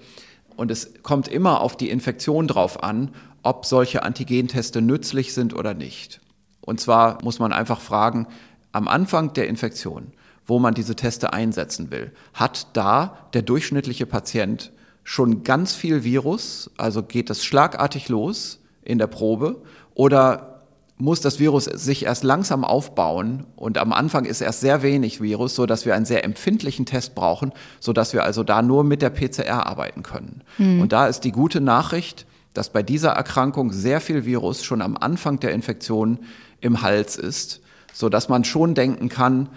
Und 0.55 0.69
es 0.69 0.93
kommt 1.01 1.27
immer 1.27 1.61
auf 1.61 1.75
die 1.75 1.89
Infektion 1.89 2.47
drauf 2.47 2.83
an, 2.83 3.09
ob 3.41 3.65
solche 3.65 4.03
Antigenteste 4.03 4.81
nützlich 4.81 5.33
sind 5.33 5.55
oder 5.55 5.73
nicht. 5.73 6.21
Und 6.61 6.79
zwar 6.79 7.23
muss 7.23 7.39
man 7.39 7.51
einfach 7.51 7.81
fragen, 7.81 8.27
am 8.71 8.87
Anfang 8.87 9.33
der 9.33 9.47
Infektion, 9.47 10.13
wo 10.45 10.59
man 10.59 10.73
diese 10.73 10.95
Teste 10.95 11.33
einsetzen 11.33 11.91
will, 11.91 12.11
hat 12.33 12.67
da 12.73 13.17
der 13.33 13.41
durchschnittliche 13.41 14.05
Patient 14.05 14.71
schon 15.03 15.43
ganz 15.43 15.75
viel 15.75 16.03
Virus, 16.03 16.71
also 16.77 17.03
geht 17.03 17.29
es 17.29 17.43
schlagartig 17.43 18.09
los 18.09 18.59
in 18.83 18.99
der 18.99 19.07
Probe 19.07 19.61
oder 19.95 20.52
muss 20.97 21.21
das 21.21 21.39
Virus 21.39 21.65
sich 21.65 22.05
erst 22.05 22.23
langsam 22.23 22.63
aufbauen 22.63 23.45
und 23.55 23.77
am 23.77 23.91
Anfang 23.93 24.25
ist 24.25 24.41
erst 24.41 24.61
sehr 24.61 24.83
wenig 24.83 25.21
Virus, 25.21 25.55
so 25.55 25.65
dass 25.65 25.85
wir 25.85 25.95
einen 25.95 26.05
sehr 26.05 26.23
empfindlichen 26.23 26.85
Test 26.85 27.15
brauchen, 27.15 27.51
so 27.79 27.93
dass 27.93 28.13
wir 28.13 28.23
also 28.23 28.43
da 28.43 28.61
nur 28.61 28.83
mit 28.83 29.01
der 29.01 29.09
PCR 29.09 29.65
arbeiten 29.65 30.03
können. 30.03 30.43
Mhm. 30.57 30.81
Und 30.81 30.93
da 30.93 31.07
ist 31.07 31.21
die 31.21 31.31
gute 31.31 31.61
Nachricht, 31.61 32.25
dass 32.53 32.69
bei 32.69 32.83
dieser 32.83 33.11
Erkrankung 33.11 33.71
sehr 33.71 33.99
viel 33.99 34.25
Virus 34.25 34.63
schon 34.63 34.81
am 34.81 34.95
Anfang 34.95 35.39
der 35.39 35.51
Infektion 35.51 36.19
im 36.61 36.81
Hals 36.83 37.15
ist 37.15 37.63
so 37.93 38.09
dass 38.09 38.27
man 38.27 38.43
schon 38.43 38.73
denken 38.73 39.07
kann, 39.07 39.47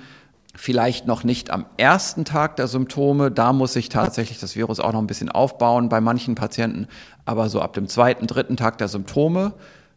vielleicht 0.55 1.07
noch 1.07 1.25
nicht 1.25 1.51
am 1.51 1.67
ersten 1.77 2.25
Tag 2.25 2.57
der 2.57 2.69
Symptome, 2.69 3.31
da 3.31 3.53
muss 3.53 3.73
sich 3.73 3.89
tatsächlich 3.89 4.39
das 4.39 4.57
Virus 4.57 4.79
auch 4.79 4.93
noch 4.93 5.01
ein 5.01 5.07
bisschen 5.07 5.31
aufbauen 5.31 5.89
bei 5.89 6.01
manchen 6.01 6.35
Patienten, 6.35 6.87
aber 7.25 7.49
so 7.49 7.61
ab 7.61 7.73
dem 7.73 7.89
zweiten, 7.89 8.27
dritten 8.27 8.57
Tag 8.57 8.79
der 8.79 8.89
Symptome 8.89 9.53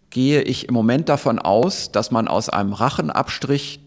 gehe 0.09 0.41
ich 0.41 0.67
im 0.67 0.73
Moment 0.73 1.09
davon 1.09 1.39
aus, 1.39 1.91
dass 1.91 2.11
man 2.11 2.27
aus 2.27 2.49
einem 2.49 2.73
Rachenabstrich 2.73 3.79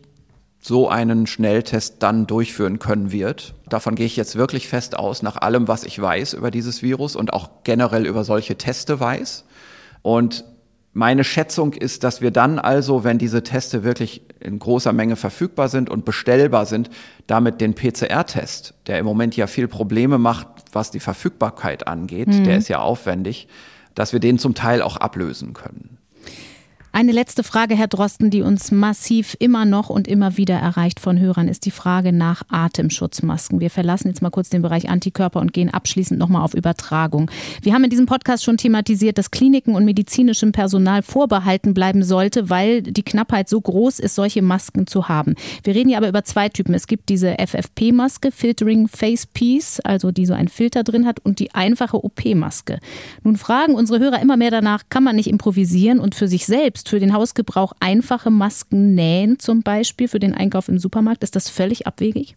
so 0.61 0.89
einen 0.89 1.27
Schnelltest 1.27 1.97
dann 2.05 2.27
durchführen 2.29 2.79
können 2.79 3.11
wird. 3.11 3.55
Davon 3.69 3.97
gehe 3.97 4.07
ich 4.07 4.17
jetzt 4.17 4.37
wirklich 4.37 4.69
fest 4.69 4.97
aus, 4.97 5.23
nach 5.23 5.37
allem, 5.37 5.67
was 5.67 5.83
ich 5.83 6.01
weiß 6.01 6.35
über 6.35 6.53
dieses 6.53 6.83
Virus 6.83 7.17
und 7.17 7.33
auch 7.33 7.51
generell 7.65 8.07
über 8.07 8.23
solche 8.23 8.57
Teste 8.57 9.01
weiß. 9.01 9.45
Und 10.03 10.45
meine 10.93 11.25
Schätzung 11.25 11.73
ist, 11.73 12.05
dass 12.05 12.21
wir 12.21 12.31
dann 12.31 12.59
also, 12.59 13.03
wenn 13.03 13.19
diese 13.19 13.43
Teste 13.43 13.83
wirklich 13.83 14.23
in 14.41 14.59
großer 14.59 14.93
Menge 14.93 15.17
verfügbar 15.17 15.69
sind 15.69 15.91
und 15.91 16.05
bestellbar 16.05 16.67
sind, 16.67 16.91
damit 17.27 17.61
den 17.61 17.75
PCR-Test, 17.75 18.75
der 18.87 18.99
im 18.99 19.07
Moment 19.07 19.37
ja 19.37 19.47
viel 19.47 19.69
Probleme 19.69 20.19
macht, 20.19 20.47
was 20.73 20.91
die 20.91 21.01
Verfügbarkeit 21.01 21.89
angeht, 21.89 22.29
mhm. 22.29 22.45
der 22.45 22.59
ist 22.59 22.68
ja 22.68 22.81
aufwendig, 22.81 23.49
dass 23.95 24.12
wir 24.12 24.20
den 24.20 24.39
zum 24.39 24.55
Teil 24.55 24.83
auch 24.83 24.97
ablösen 24.97 25.55
können. 25.55 25.99
Eine 26.95 27.12
letzte 27.12 27.43
Frage, 27.43 27.74
Herr 27.74 27.86
Drosten, 27.86 28.28
die 28.28 28.43
uns 28.43 28.70
massiv 28.70 29.34
immer 29.38 29.64
noch 29.64 29.88
und 29.88 30.07
immer 30.07 30.36
wieder 30.36 30.57
erreicht 30.57 31.01
von 31.01 31.18
Hörern, 31.18 31.49
ist 31.49 31.64
die 31.64 31.70
Frage 31.70 32.12
nach 32.12 32.43
Atemschutzmasken. 32.51 33.61
Wir 33.61 33.70
verlassen 33.70 34.09
jetzt 34.09 34.20
mal 34.20 34.28
kurz 34.28 34.51
den 34.51 34.61
Bereich 34.61 34.90
Antikörper 34.90 35.40
und 35.40 35.55
gehen 35.55 35.70
abschließend 35.70 36.20
nochmal 36.20 36.43
auf 36.43 36.53
Übertragung. 36.53 37.30
Wir 37.62 37.72
haben 37.72 37.82
in 37.82 37.88
diesem 37.88 38.05
Podcast 38.05 38.45
schon 38.45 38.59
thematisiert, 38.59 39.16
dass 39.16 39.30
Kliniken 39.30 39.74
und 39.74 39.86
medizinischem 39.86 40.53
Personal 40.53 41.03
vorbehalten 41.03 41.72
bleiben 41.72 42.03
sollte, 42.03 42.51
weil 42.51 42.82
die 42.82 43.03
Knappheit 43.03 43.49
so 43.49 43.59
groß 43.59 43.99
ist, 43.99 44.14
solche 44.14 44.43
Masken 44.43 44.86
zu 44.86 45.09
haben. 45.09 45.34
Wir 45.64 45.74
reden 45.74 45.88
hier 45.88 45.97
aber 45.97 46.11
über 46.11 46.24
zwei 46.24 46.51
Typen. 46.51 46.74
Es 46.74 46.86
gibt 46.86 47.09
diese 47.09 47.36
FFP-Maske, 47.38 48.30
Filtering 48.30 48.86
Face 48.86 49.26
Piece, 49.26 49.80
also 49.80 50.11
die 50.11 50.26
so 50.26 50.34
einen 50.34 50.49
Filter 50.49 50.84
drin 50.84 51.07
hat, 51.07 51.20
und 51.20 51.38
die 51.38 51.55
einfache 51.55 52.05
OP-Maske. 52.05 52.80
Nun 53.22 53.38
fragen 53.38 53.76
unsere 53.76 53.99
Hörer 53.99 54.20
immer 54.20 54.36
mehr 54.36 54.51
danach, 54.51 54.82
kann 54.90 55.05
man 55.05 55.16
nicht 55.16 55.30
improvisieren 55.30 55.99
und 55.99 56.14
für 56.14 56.28
sich 56.28 56.45
selbst 56.45 56.82
selbst 56.83 56.89
für 56.89 57.01
den 57.01 57.12
Hausgebrauch 57.12 57.72
einfache 57.80 58.30
Masken 58.30 58.95
nähen, 58.95 59.39
zum 59.39 59.62
Beispiel 59.62 60.09
für 60.09 60.18
den 60.18 60.35
Einkauf 60.35 60.68
im 60.68 60.78
Supermarkt. 60.78 61.22
Ist 61.22 61.37
das 61.37 61.49
völlig 61.49 61.87
abwegig? 61.87 62.37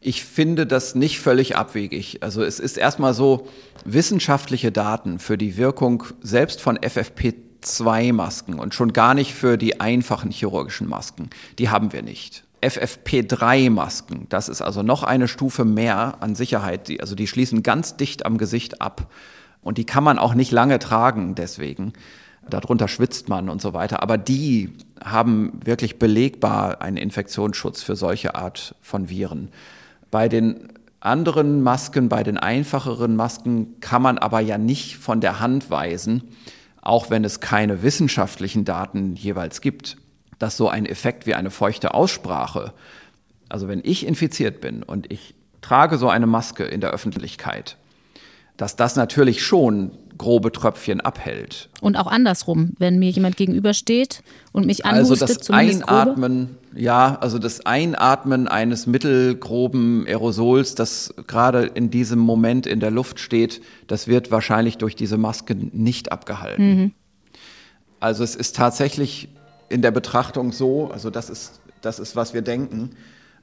Ich 0.00 0.24
finde 0.24 0.66
das 0.66 0.94
nicht 0.94 1.20
völlig 1.20 1.56
abwegig. 1.56 2.22
Also 2.22 2.42
es 2.42 2.60
ist 2.60 2.76
erstmal 2.76 3.14
so, 3.14 3.46
wissenschaftliche 3.84 4.72
Daten 4.72 5.18
für 5.18 5.38
die 5.38 5.56
Wirkung 5.56 6.04
selbst 6.20 6.60
von 6.60 6.76
FFP2-Masken 6.76 8.58
und 8.58 8.74
schon 8.74 8.92
gar 8.92 9.14
nicht 9.14 9.32
für 9.32 9.56
die 9.56 9.80
einfachen 9.80 10.30
chirurgischen 10.30 10.88
Masken, 10.88 11.30
die 11.58 11.70
haben 11.70 11.92
wir 11.92 12.02
nicht. 12.02 12.44
FFP3-Masken, 12.62 14.26
das 14.28 14.48
ist 14.48 14.60
also 14.60 14.82
noch 14.82 15.02
eine 15.02 15.28
Stufe 15.28 15.64
mehr 15.64 16.18
an 16.20 16.34
Sicherheit. 16.34 16.88
Die, 16.88 17.00
also 17.00 17.14
die 17.14 17.26
schließen 17.26 17.62
ganz 17.62 17.96
dicht 17.96 18.26
am 18.26 18.38
Gesicht 18.38 18.80
ab. 18.80 19.10
Und 19.62 19.78
die 19.78 19.86
kann 19.86 20.04
man 20.04 20.18
auch 20.18 20.34
nicht 20.34 20.50
lange 20.50 20.78
tragen 20.78 21.34
deswegen. 21.36 21.92
Darunter 22.48 22.88
schwitzt 22.88 23.28
man 23.28 23.48
und 23.48 23.62
so 23.62 23.72
weiter. 23.72 24.02
Aber 24.02 24.18
die 24.18 24.72
haben 25.02 25.60
wirklich 25.64 25.98
belegbar 25.98 26.82
einen 26.82 26.96
Infektionsschutz 26.96 27.82
für 27.82 27.96
solche 27.96 28.34
Art 28.34 28.74
von 28.80 29.08
Viren. 29.08 29.48
Bei 30.10 30.28
den 30.28 30.68
anderen 31.00 31.62
Masken, 31.62 32.08
bei 32.08 32.22
den 32.22 32.38
einfacheren 32.38 33.16
Masken 33.16 33.80
kann 33.80 34.02
man 34.02 34.18
aber 34.18 34.40
ja 34.40 34.58
nicht 34.58 34.96
von 34.96 35.20
der 35.20 35.40
Hand 35.40 35.70
weisen, 35.70 36.22
auch 36.80 37.10
wenn 37.10 37.24
es 37.24 37.40
keine 37.40 37.82
wissenschaftlichen 37.82 38.64
Daten 38.64 39.16
jeweils 39.16 39.60
gibt, 39.60 39.96
dass 40.38 40.56
so 40.56 40.68
ein 40.68 40.86
Effekt 40.86 41.26
wie 41.26 41.34
eine 41.34 41.50
feuchte 41.50 41.94
Aussprache, 41.94 42.72
also 43.48 43.68
wenn 43.68 43.80
ich 43.84 44.06
infiziert 44.06 44.60
bin 44.60 44.82
und 44.82 45.12
ich 45.12 45.34
trage 45.60 45.98
so 45.98 46.08
eine 46.08 46.26
Maske 46.26 46.64
in 46.64 46.80
der 46.80 46.90
Öffentlichkeit, 46.90 47.76
dass 48.56 48.76
das 48.76 48.96
natürlich 48.96 49.44
schon 49.44 49.92
grobe 50.22 50.52
Tröpfchen 50.52 51.00
abhält. 51.00 51.68
Und 51.80 51.96
auch 51.96 52.06
andersrum, 52.06 52.74
wenn 52.78 53.00
mir 53.00 53.10
jemand 53.10 53.36
gegenübersteht 53.36 54.22
und 54.52 54.66
mich 54.66 54.86
also 54.86 55.14
anhustet, 55.14 55.30
also 55.30 55.40
das 55.40 55.50
Einatmen, 55.50 56.46
grobe? 56.46 56.80
ja, 56.80 57.18
also 57.20 57.40
das 57.40 57.66
Einatmen 57.66 58.46
eines 58.46 58.86
mittelgroben 58.86 60.06
Aerosols, 60.06 60.76
das 60.76 61.12
gerade 61.26 61.64
in 61.64 61.90
diesem 61.90 62.20
Moment 62.20 62.68
in 62.68 62.78
der 62.78 62.92
Luft 62.92 63.18
steht, 63.18 63.62
das 63.88 64.06
wird 64.06 64.30
wahrscheinlich 64.30 64.78
durch 64.78 64.94
diese 64.94 65.18
Maske 65.18 65.56
nicht 65.56 66.12
abgehalten. 66.12 66.76
Mhm. 66.76 66.92
Also 67.98 68.22
es 68.22 68.36
ist 68.36 68.54
tatsächlich 68.54 69.28
in 69.68 69.82
der 69.82 69.90
Betrachtung 69.90 70.52
so, 70.52 70.88
also 70.92 71.10
das 71.10 71.30
ist, 71.30 71.60
das 71.80 71.98
ist, 71.98 72.14
was 72.14 72.32
wir 72.32 72.42
denken, 72.42 72.90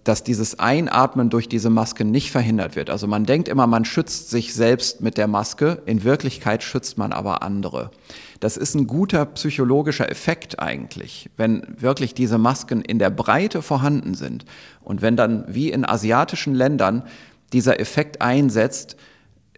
dass 0.04 0.24
dieses 0.24 0.58
Einatmen 0.60 1.30
durch 1.30 1.50
diese 1.50 1.70
Maske 1.70 2.06
nicht 2.06 2.32
verhindert 2.32 2.76
wird. 2.76 2.90
Also 2.90 3.06
man 3.06 3.26
denkt 3.26 3.48
immer, 3.48 3.68
man 3.68 3.86
schützt 3.86 4.30
sich 4.30 4.54
selbst 4.54 5.02
mit 5.02 5.18
der 5.18 5.28
Maske, 5.28 5.82
in 5.86 6.04
Wirklichkeit 6.04 6.64
schützt 6.64 6.98
man 6.98 7.12
aber 7.12 7.44
andere. 7.44 7.92
Das 8.40 8.56
ist 8.56 8.76
ein 8.76 8.88
guter 8.88 9.26
psychologischer 9.26 10.10
Effekt 10.10 10.60
eigentlich, 10.60 11.30
wenn 11.36 11.64
wirklich 11.78 12.14
diese 12.14 12.38
Masken 12.38 12.82
in 12.82 12.98
der 12.98 13.10
Breite 13.10 13.62
vorhanden 13.62 14.14
sind 14.14 14.46
und 14.82 15.02
wenn 15.02 15.18
dann 15.18 15.44
wie 15.48 15.70
in 15.70 15.86
asiatischen 15.86 16.56
Ländern 16.56 17.04
dieser 17.52 17.80
Effekt 17.80 18.22
einsetzt, 18.22 18.96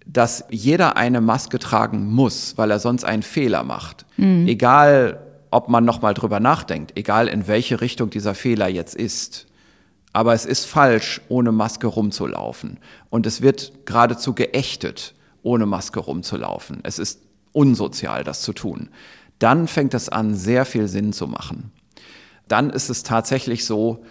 dass 0.08 0.46
jeder 0.50 0.98
eine 0.98 1.22
Maske 1.22 1.60
tragen 1.60 2.12
muss, 2.12 2.58
weil 2.58 2.72
er 2.72 2.80
sonst 2.80 3.04
einen 3.04 3.22
Fehler 3.22 3.64
macht. 3.64 4.06
Mhm. 4.18 4.48
Egal, 4.48 5.20
ob 5.52 5.70
man 5.70 5.86
nochmal 5.86 6.14
drüber 6.14 6.40
nachdenkt, 6.40 6.98
egal 6.98 7.28
in 7.28 7.48
welche 7.48 7.82
Richtung 7.82 8.10
dieser 8.10 8.34
Fehler 8.34 8.68
jetzt 8.68 8.96
ist. 8.96 9.46
Aber 10.14 10.34
es 10.34 10.46
ist 10.46 10.66
falsch, 10.66 11.22
ohne 11.30 11.52
Maske 11.52 11.88
rumzulaufen. 11.88 12.80
Und 13.10 13.26
es 13.26 13.42
wird 13.42 13.86
geradezu 13.86 14.34
geächtet, 14.34 15.14
ohne 15.42 15.66
Maske 15.66 16.00
rumzulaufen. 16.00 16.80
Es 16.84 17.00
ist 17.00 17.22
unsozial, 17.54 18.24
das 18.24 18.42
zu 18.42 18.54
tun. 18.54 18.90
Dann 19.40 19.68
fängt 19.68 19.94
es 19.94 20.10
an, 20.10 20.36
sehr 20.36 20.66
viel 20.66 20.88
Sinn 20.88 21.14
zu 21.14 21.28
machen. 21.28 21.72
Dann 22.48 22.70
ist 22.70 22.90
es 22.90 23.04
tatsächlich 23.04 23.66
so, 23.66 24.04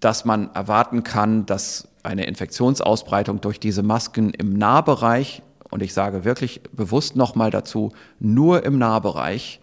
dass 0.00 0.24
man 0.24 0.52
erwarten 0.52 1.02
kann, 1.02 1.46
dass 1.46 1.88
eine 2.02 2.26
Infektionsausbreitung 2.26 3.40
durch 3.40 3.58
diese 3.58 3.82
Masken 3.82 4.30
im 4.30 4.52
Nahbereich, 4.52 5.42
und 5.70 5.82
ich 5.82 5.94
sage 5.94 6.24
wirklich 6.24 6.62
bewusst 6.72 7.16
nochmal 7.16 7.50
dazu, 7.50 7.92
nur 8.18 8.64
im 8.64 8.78
Nahbereich 8.78 9.60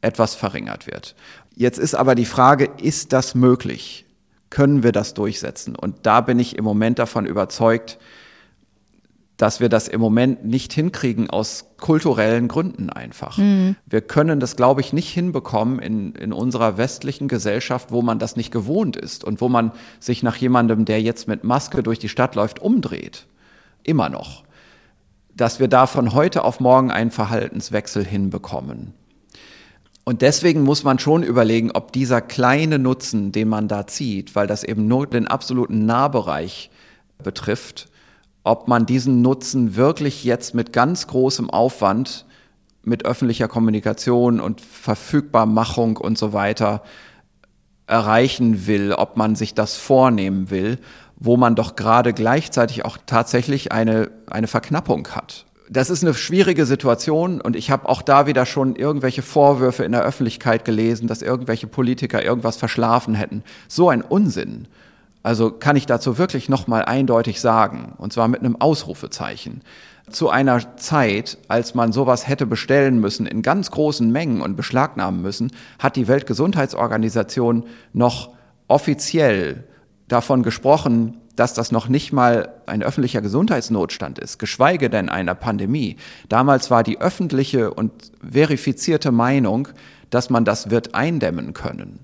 etwas 0.00 0.34
verringert 0.34 0.86
wird. 0.86 1.14
Jetzt 1.54 1.78
ist 1.78 1.94
aber 1.94 2.14
die 2.14 2.24
Frage, 2.24 2.70
ist 2.80 3.12
das 3.12 3.34
möglich? 3.34 4.06
Können 4.50 4.82
wir 4.82 4.92
das 4.92 5.14
durchsetzen. 5.14 5.76
Und 5.76 5.96
da 6.04 6.20
bin 6.20 6.38
ich 6.38 6.56
im 6.56 6.64
Moment 6.64 6.98
davon 6.98 7.26
überzeugt, 7.26 7.98
dass 9.38 9.60
wir 9.60 9.68
das 9.68 9.86
im 9.86 10.00
Moment 10.00 10.44
nicht 10.44 10.72
hinkriegen 10.72 11.30
aus 11.30 11.66
kulturellen 11.78 12.48
Gründen 12.48 12.90
einfach. 12.90 13.38
Mhm. 13.38 13.76
Wir 13.86 14.00
können 14.00 14.40
das, 14.40 14.56
glaube 14.56 14.80
ich, 14.80 14.92
nicht 14.92 15.08
hinbekommen 15.10 15.78
in, 15.78 16.12
in 16.16 16.32
unserer 16.32 16.76
westlichen 16.76 17.28
Gesellschaft, 17.28 17.92
wo 17.92 18.02
man 18.02 18.18
das 18.18 18.34
nicht 18.34 18.50
gewohnt 18.50 18.96
ist 18.96 19.22
und 19.22 19.40
wo 19.40 19.48
man 19.48 19.70
sich 20.00 20.24
nach 20.24 20.36
jemandem, 20.36 20.84
der 20.84 21.00
jetzt 21.00 21.28
mit 21.28 21.44
Maske 21.44 21.84
durch 21.84 22.00
die 22.00 22.08
Stadt 22.08 22.34
läuft, 22.34 22.58
umdreht. 22.58 23.26
Immer 23.84 24.08
noch. 24.08 24.42
Dass 25.36 25.60
wir 25.60 25.68
da 25.68 25.86
von 25.86 26.14
heute 26.14 26.42
auf 26.42 26.58
morgen 26.58 26.90
einen 26.90 27.12
Verhaltenswechsel 27.12 28.04
hinbekommen. 28.04 28.92
Und 30.08 30.22
deswegen 30.22 30.62
muss 30.62 30.84
man 30.84 30.98
schon 30.98 31.22
überlegen, 31.22 31.70
ob 31.74 31.92
dieser 31.92 32.22
kleine 32.22 32.78
Nutzen, 32.78 33.30
den 33.30 33.46
man 33.46 33.68
da 33.68 33.86
zieht, 33.86 34.34
weil 34.34 34.46
das 34.46 34.64
eben 34.64 34.88
nur 34.88 35.06
den 35.06 35.28
absoluten 35.28 35.84
Nahbereich 35.84 36.70
betrifft, 37.22 37.90
ob 38.42 38.68
man 38.68 38.86
diesen 38.86 39.20
Nutzen 39.20 39.76
wirklich 39.76 40.24
jetzt 40.24 40.54
mit 40.54 40.72
ganz 40.72 41.08
großem 41.08 41.50
Aufwand, 41.50 42.24
mit 42.82 43.04
öffentlicher 43.04 43.48
Kommunikation 43.48 44.40
und 44.40 44.62
Verfügbarmachung 44.62 45.98
und 45.98 46.16
so 46.16 46.32
weiter 46.32 46.82
erreichen 47.86 48.66
will, 48.66 48.94
ob 48.94 49.18
man 49.18 49.36
sich 49.36 49.52
das 49.52 49.76
vornehmen 49.76 50.48
will, 50.48 50.78
wo 51.16 51.36
man 51.36 51.54
doch 51.54 51.76
gerade 51.76 52.14
gleichzeitig 52.14 52.82
auch 52.86 52.96
tatsächlich 53.04 53.72
eine, 53.72 54.10
eine 54.26 54.46
Verknappung 54.46 55.08
hat 55.08 55.44
das 55.70 55.90
ist 55.90 56.02
eine 56.02 56.14
schwierige 56.14 56.66
Situation 56.66 57.40
und 57.40 57.56
ich 57.56 57.70
habe 57.70 57.88
auch 57.88 58.02
da 58.02 58.26
wieder 58.26 58.46
schon 58.46 58.76
irgendwelche 58.76 59.22
Vorwürfe 59.22 59.84
in 59.84 59.92
der 59.92 60.02
Öffentlichkeit 60.02 60.64
gelesen, 60.64 61.08
dass 61.08 61.22
irgendwelche 61.22 61.66
Politiker 61.66 62.22
irgendwas 62.22 62.56
verschlafen 62.56 63.14
hätten. 63.14 63.42
So 63.68 63.88
ein 63.90 64.02
Unsinn. 64.02 64.66
Also 65.22 65.50
kann 65.50 65.76
ich 65.76 65.86
dazu 65.86 66.16
wirklich 66.16 66.48
nochmal 66.48 66.84
eindeutig 66.84 67.40
sagen, 67.40 67.92
und 67.98 68.12
zwar 68.12 68.28
mit 68.28 68.40
einem 68.40 68.56
Ausrufezeichen. 68.56 69.62
Zu 70.10 70.30
einer 70.30 70.76
Zeit, 70.76 71.36
als 71.48 71.74
man 71.74 71.92
sowas 71.92 72.26
hätte 72.26 72.46
bestellen 72.46 72.98
müssen 72.98 73.26
in 73.26 73.42
ganz 73.42 73.70
großen 73.70 74.10
Mengen 74.10 74.40
und 74.40 74.56
beschlagnahmen 74.56 75.20
müssen, 75.20 75.52
hat 75.78 75.96
die 75.96 76.08
Weltgesundheitsorganisation 76.08 77.64
noch 77.92 78.30
offiziell 78.68 79.64
davon 80.06 80.42
gesprochen, 80.42 81.20
dass 81.38 81.54
das 81.54 81.70
noch 81.70 81.88
nicht 81.88 82.12
mal 82.12 82.48
ein 82.66 82.82
öffentlicher 82.82 83.20
Gesundheitsnotstand 83.20 84.18
ist, 84.18 84.38
geschweige 84.38 84.90
denn 84.90 85.08
einer 85.08 85.34
Pandemie. 85.34 85.96
Damals 86.28 86.70
war 86.70 86.82
die 86.82 87.00
öffentliche 87.00 87.72
und 87.72 87.92
verifizierte 88.28 89.12
Meinung, 89.12 89.68
dass 90.10 90.30
man 90.30 90.44
das 90.44 90.70
wird 90.70 90.94
eindämmen 90.94 91.52
können. 91.52 92.00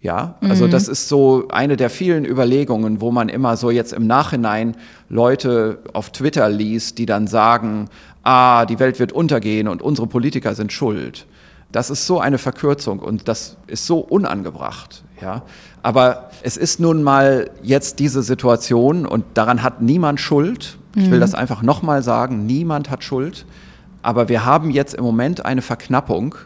Ja, 0.00 0.34
also 0.40 0.66
mhm. 0.66 0.70
das 0.70 0.88
ist 0.88 1.08
so 1.08 1.48
eine 1.48 1.78
der 1.78 1.88
vielen 1.88 2.26
Überlegungen, 2.26 3.00
wo 3.00 3.10
man 3.10 3.30
immer 3.30 3.56
so 3.56 3.70
jetzt 3.70 3.94
im 3.94 4.06
Nachhinein 4.06 4.76
Leute 5.08 5.78
auf 5.94 6.10
Twitter 6.10 6.48
liest, 6.50 6.98
die 6.98 7.06
dann 7.06 7.26
sagen, 7.26 7.88
ah, 8.22 8.66
die 8.66 8.78
Welt 8.78 8.98
wird 8.98 9.12
untergehen 9.12 9.66
und 9.66 9.80
unsere 9.80 10.06
Politiker 10.06 10.54
sind 10.54 10.72
schuld. 10.72 11.26
Das 11.72 11.90
ist 11.90 12.06
so 12.06 12.20
eine 12.20 12.38
Verkürzung 12.38 12.98
und 12.98 13.28
das 13.28 13.56
ist 13.66 13.86
so 13.86 13.98
unangebracht. 13.98 15.04
Ja, 15.22 15.42
aber 15.84 16.30
es 16.42 16.56
ist 16.56 16.80
nun 16.80 17.02
mal 17.02 17.50
jetzt 17.62 17.98
diese 17.98 18.22
Situation 18.22 19.04
und 19.04 19.22
daran 19.34 19.62
hat 19.62 19.82
niemand 19.82 20.18
Schuld. 20.18 20.78
Ich 20.96 21.10
will 21.10 21.18
mhm. 21.18 21.20
das 21.20 21.34
einfach 21.34 21.60
nochmal 21.60 22.02
sagen, 22.02 22.46
niemand 22.46 22.88
hat 22.88 23.04
Schuld. 23.04 23.44
Aber 24.00 24.30
wir 24.30 24.46
haben 24.46 24.70
jetzt 24.70 24.94
im 24.94 25.04
Moment 25.04 25.44
eine 25.44 25.60
Verknappung 25.60 26.36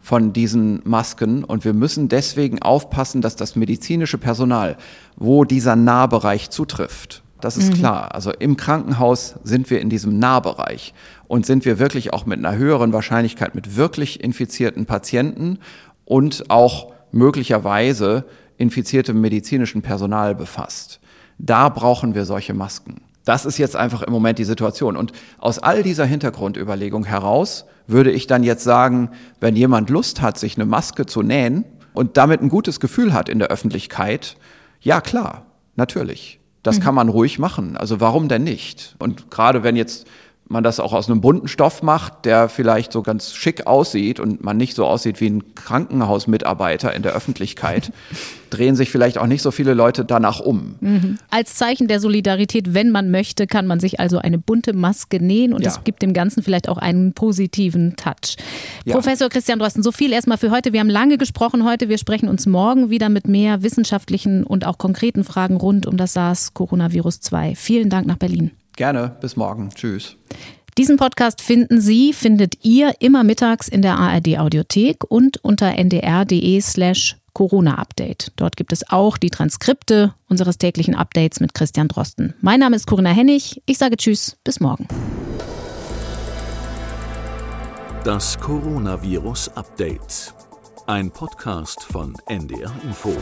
von 0.00 0.32
diesen 0.32 0.80
Masken 0.84 1.42
und 1.42 1.64
wir 1.64 1.72
müssen 1.72 2.08
deswegen 2.08 2.62
aufpassen, 2.62 3.20
dass 3.20 3.34
das 3.34 3.56
medizinische 3.56 4.16
Personal, 4.16 4.76
wo 5.16 5.42
dieser 5.42 5.74
Nahbereich 5.74 6.50
zutrifft, 6.50 7.24
das 7.40 7.56
ist 7.56 7.72
mhm. 7.72 7.78
klar. 7.78 8.14
Also 8.14 8.30
im 8.30 8.56
Krankenhaus 8.56 9.34
sind 9.42 9.70
wir 9.70 9.80
in 9.80 9.90
diesem 9.90 10.20
Nahbereich 10.20 10.94
und 11.26 11.46
sind 11.46 11.64
wir 11.64 11.80
wirklich 11.80 12.12
auch 12.12 12.26
mit 12.26 12.38
einer 12.38 12.56
höheren 12.56 12.92
Wahrscheinlichkeit 12.92 13.56
mit 13.56 13.74
wirklich 13.74 14.22
infizierten 14.22 14.86
Patienten 14.86 15.58
und 16.04 16.48
auch 16.48 16.92
möglicherweise 17.10 18.24
infiziertem 18.56 19.20
medizinischen 19.20 19.82
Personal 19.82 20.34
befasst. 20.34 21.00
Da 21.38 21.68
brauchen 21.68 22.14
wir 22.14 22.24
solche 22.24 22.54
Masken. 22.54 23.02
Das 23.24 23.46
ist 23.46 23.58
jetzt 23.58 23.74
einfach 23.74 24.02
im 24.02 24.12
Moment 24.12 24.38
die 24.38 24.44
Situation. 24.44 24.96
Und 24.96 25.12
aus 25.38 25.58
all 25.58 25.82
dieser 25.82 26.04
Hintergrundüberlegung 26.04 27.04
heraus 27.04 27.64
würde 27.86 28.10
ich 28.10 28.26
dann 28.26 28.42
jetzt 28.42 28.64
sagen, 28.64 29.10
wenn 29.40 29.56
jemand 29.56 29.90
Lust 29.90 30.20
hat, 30.20 30.38
sich 30.38 30.56
eine 30.56 30.66
Maske 30.66 31.06
zu 31.06 31.22
nähen 31.22 31.64
und 31.94 32.16
damit 32.16 32.42
ein 32.42 32.48
gutes 32.48 32.80
Gefühl 32.80 33.12
hat 33.12 33.28
in 33.28 33.38
der 33.38 33.48
Öffentlichkeit, 33.48 34.36
ja 34.80 35.00
klar, 35.00 35.46
natürlich. 35.76 36.40
Das 36.62 36.78
mhm. 36.78 36.82
kann 36.82 36.94
man 36.94 37.08
ruhig 37.08 37.38
machen. 37.38 37.76
Also 37.76 38.00
warum 38.00 38.28
denn 38.28 38.44
nicht? 38.44 38.96
Und 38.98 39.30
gerade 39.30 39.62
wenn 39.62 39.76
jetzt 39.76 40.06
man 40.46 40.62
das 40.62 40.78
auch 40.78 40.92
aus 40.92 41.08
einem 41.08 41.20
bunten 41.20 41.48
Stoff 41.48 41.82
macht, 41.82 42.26
der 42.26 42.48
vielleicht 42.48 42.92
so 42.92 43.02
ganz 43.02 43.34
schick 43.34 43.66
aussieht 43.66 44.20
und 44.20 44.44
man 44.44 44.56
nicht 44.56 44.74
so 44.74 44.84
aussieht 44.84 45.20
wie 45.20 45.30
ein 45.30 45.54
Krankenhausmitarbeiter 45.54 46.94
in 46.94 47.02
der 47.02 47.12
Öffentlichkeit, 47.12 47.92
drehen 48.50 48.76
sich 48.76 48.90
vielleicht 48.90 49.18
auch 49.18 49.26
nicht 49.26 49.42
so 49.42 49.50
viele 49.50 49.74
Leute 49.74 50.04
danach 50.04 50.40
um. 50.40 50.76
Mhm. 50.80 51.18
Als 51.30 51.54
Zeichen 51.54 51.88
der 51.88 51.98
Solidarität, 51.98 52.74
wenn 52.74 52.90
man 52.90 53.10
möchte, 53.10 53.46
kann 53.46 53.66
man 53.66 53.80
sich 53.80 54.00
also 54.00 54.18
eine 54.18 54.38
bunte 54.38 54.74
Maske 54.74 55.22
nähen 55.22 55.52
und 55.52 55.66
es 55.66 55.82
gibt 55.82 56.02
dem 56.02 56.12
Ganzen 56.12 56.42
vielleicht 56.42 56.68
auch 56.68 56.78
einen 56.78 57.14
positiven 57.14 57.96
Touch. 57.96 58.36
Ja. 58.84 58.94
Professor 58.94 59.28
Christian 59.28 59.58
Drosten, 59.58 59.82
so 59.82 59.92
viel 59.92 60.12
erstmal 60.12 60.38
für 60.38 60.50
heute. 60.50 60.72
Wir 60.72 60.80
haben 60.80 60.90
lange 60.90 61.18
gesprochen 61.18 61.64
heute. 61.64 61.88
Wir 61.88 61.98
sprechen 61.98 62.28
uns 62.28 62.46
morgen 62.46 62.90
wieder 62.90 63.08
mit 63.08 63.26
mehr 63.26 63.62
wissenschaftlichen 63.62 64.44
und 64.44 64.66
auch 64.66 64.78
konkreten 64.78 65.24
Fragen 65.24 65.56
rund 65.56 65.86
um 65.86 65.96
das 65.96 66.12
SARS-Coronavirus 66.12 67.20
2. 67.20 67.54
Vielen 67.56 67.90
Dank 67.90 68.06
nach 68.06 68.18
Berlin. 68.18 68.52
Gerne, 68.76 69.16
bis 69.20 69.36
morgen. 69.36 69.70
Tschüss. 69.74 70.16
Diesen 70.76 70.96
Podcast 70.96 71.40
finden 71.40 71.80
Sie, 71.80 72.12
findet 72.12 72.64
ihr 72.64 72.94
immer 72.98 73.22
mittags 73.22 73.68
in 73.68 73.80
der 73.80 73.96
ARD 73.96 74.38
Audiothek 74.38 75.04
und 75.08 75.36
unter 75.44 75.78
ndr.de 75.78 76.60
slash 76.60 77.16
Corona-Update. 77.32 78.32
Dort 78.36 78.56
gibt 78.56 78.72
es 78.72 78.88
auch 78.90 79.16
die 79.16 79.30
Transkripte 79.30 80.14
unseres 80.28 80.58
täglichen 80.58 80.94
Updates 80.94 81.40
mit 81.40 81.54
Christian 81.54 81.88
Drosten. 81.88 82.34
Mein 82.40 82.60
Name 82.60 82.76
ist 82.76 82.86
Corinna 82.86 83.10
Hennig. 83.10 83.62
Ich 83.66 83.78
sage 83.78 83.96
Tschüss, 83.96 84.36
bis 84.42 84.60
morgen. 84.60 84.88
Das 88.04 88.38
Coronavirus 88.38 89.50
Update. 89.56 90.34
Ein 90.86 91.10
Podcast 91.10 91.82
von 91.82 92.14
NDR 92.26 92.72
Info. 92.84 93.12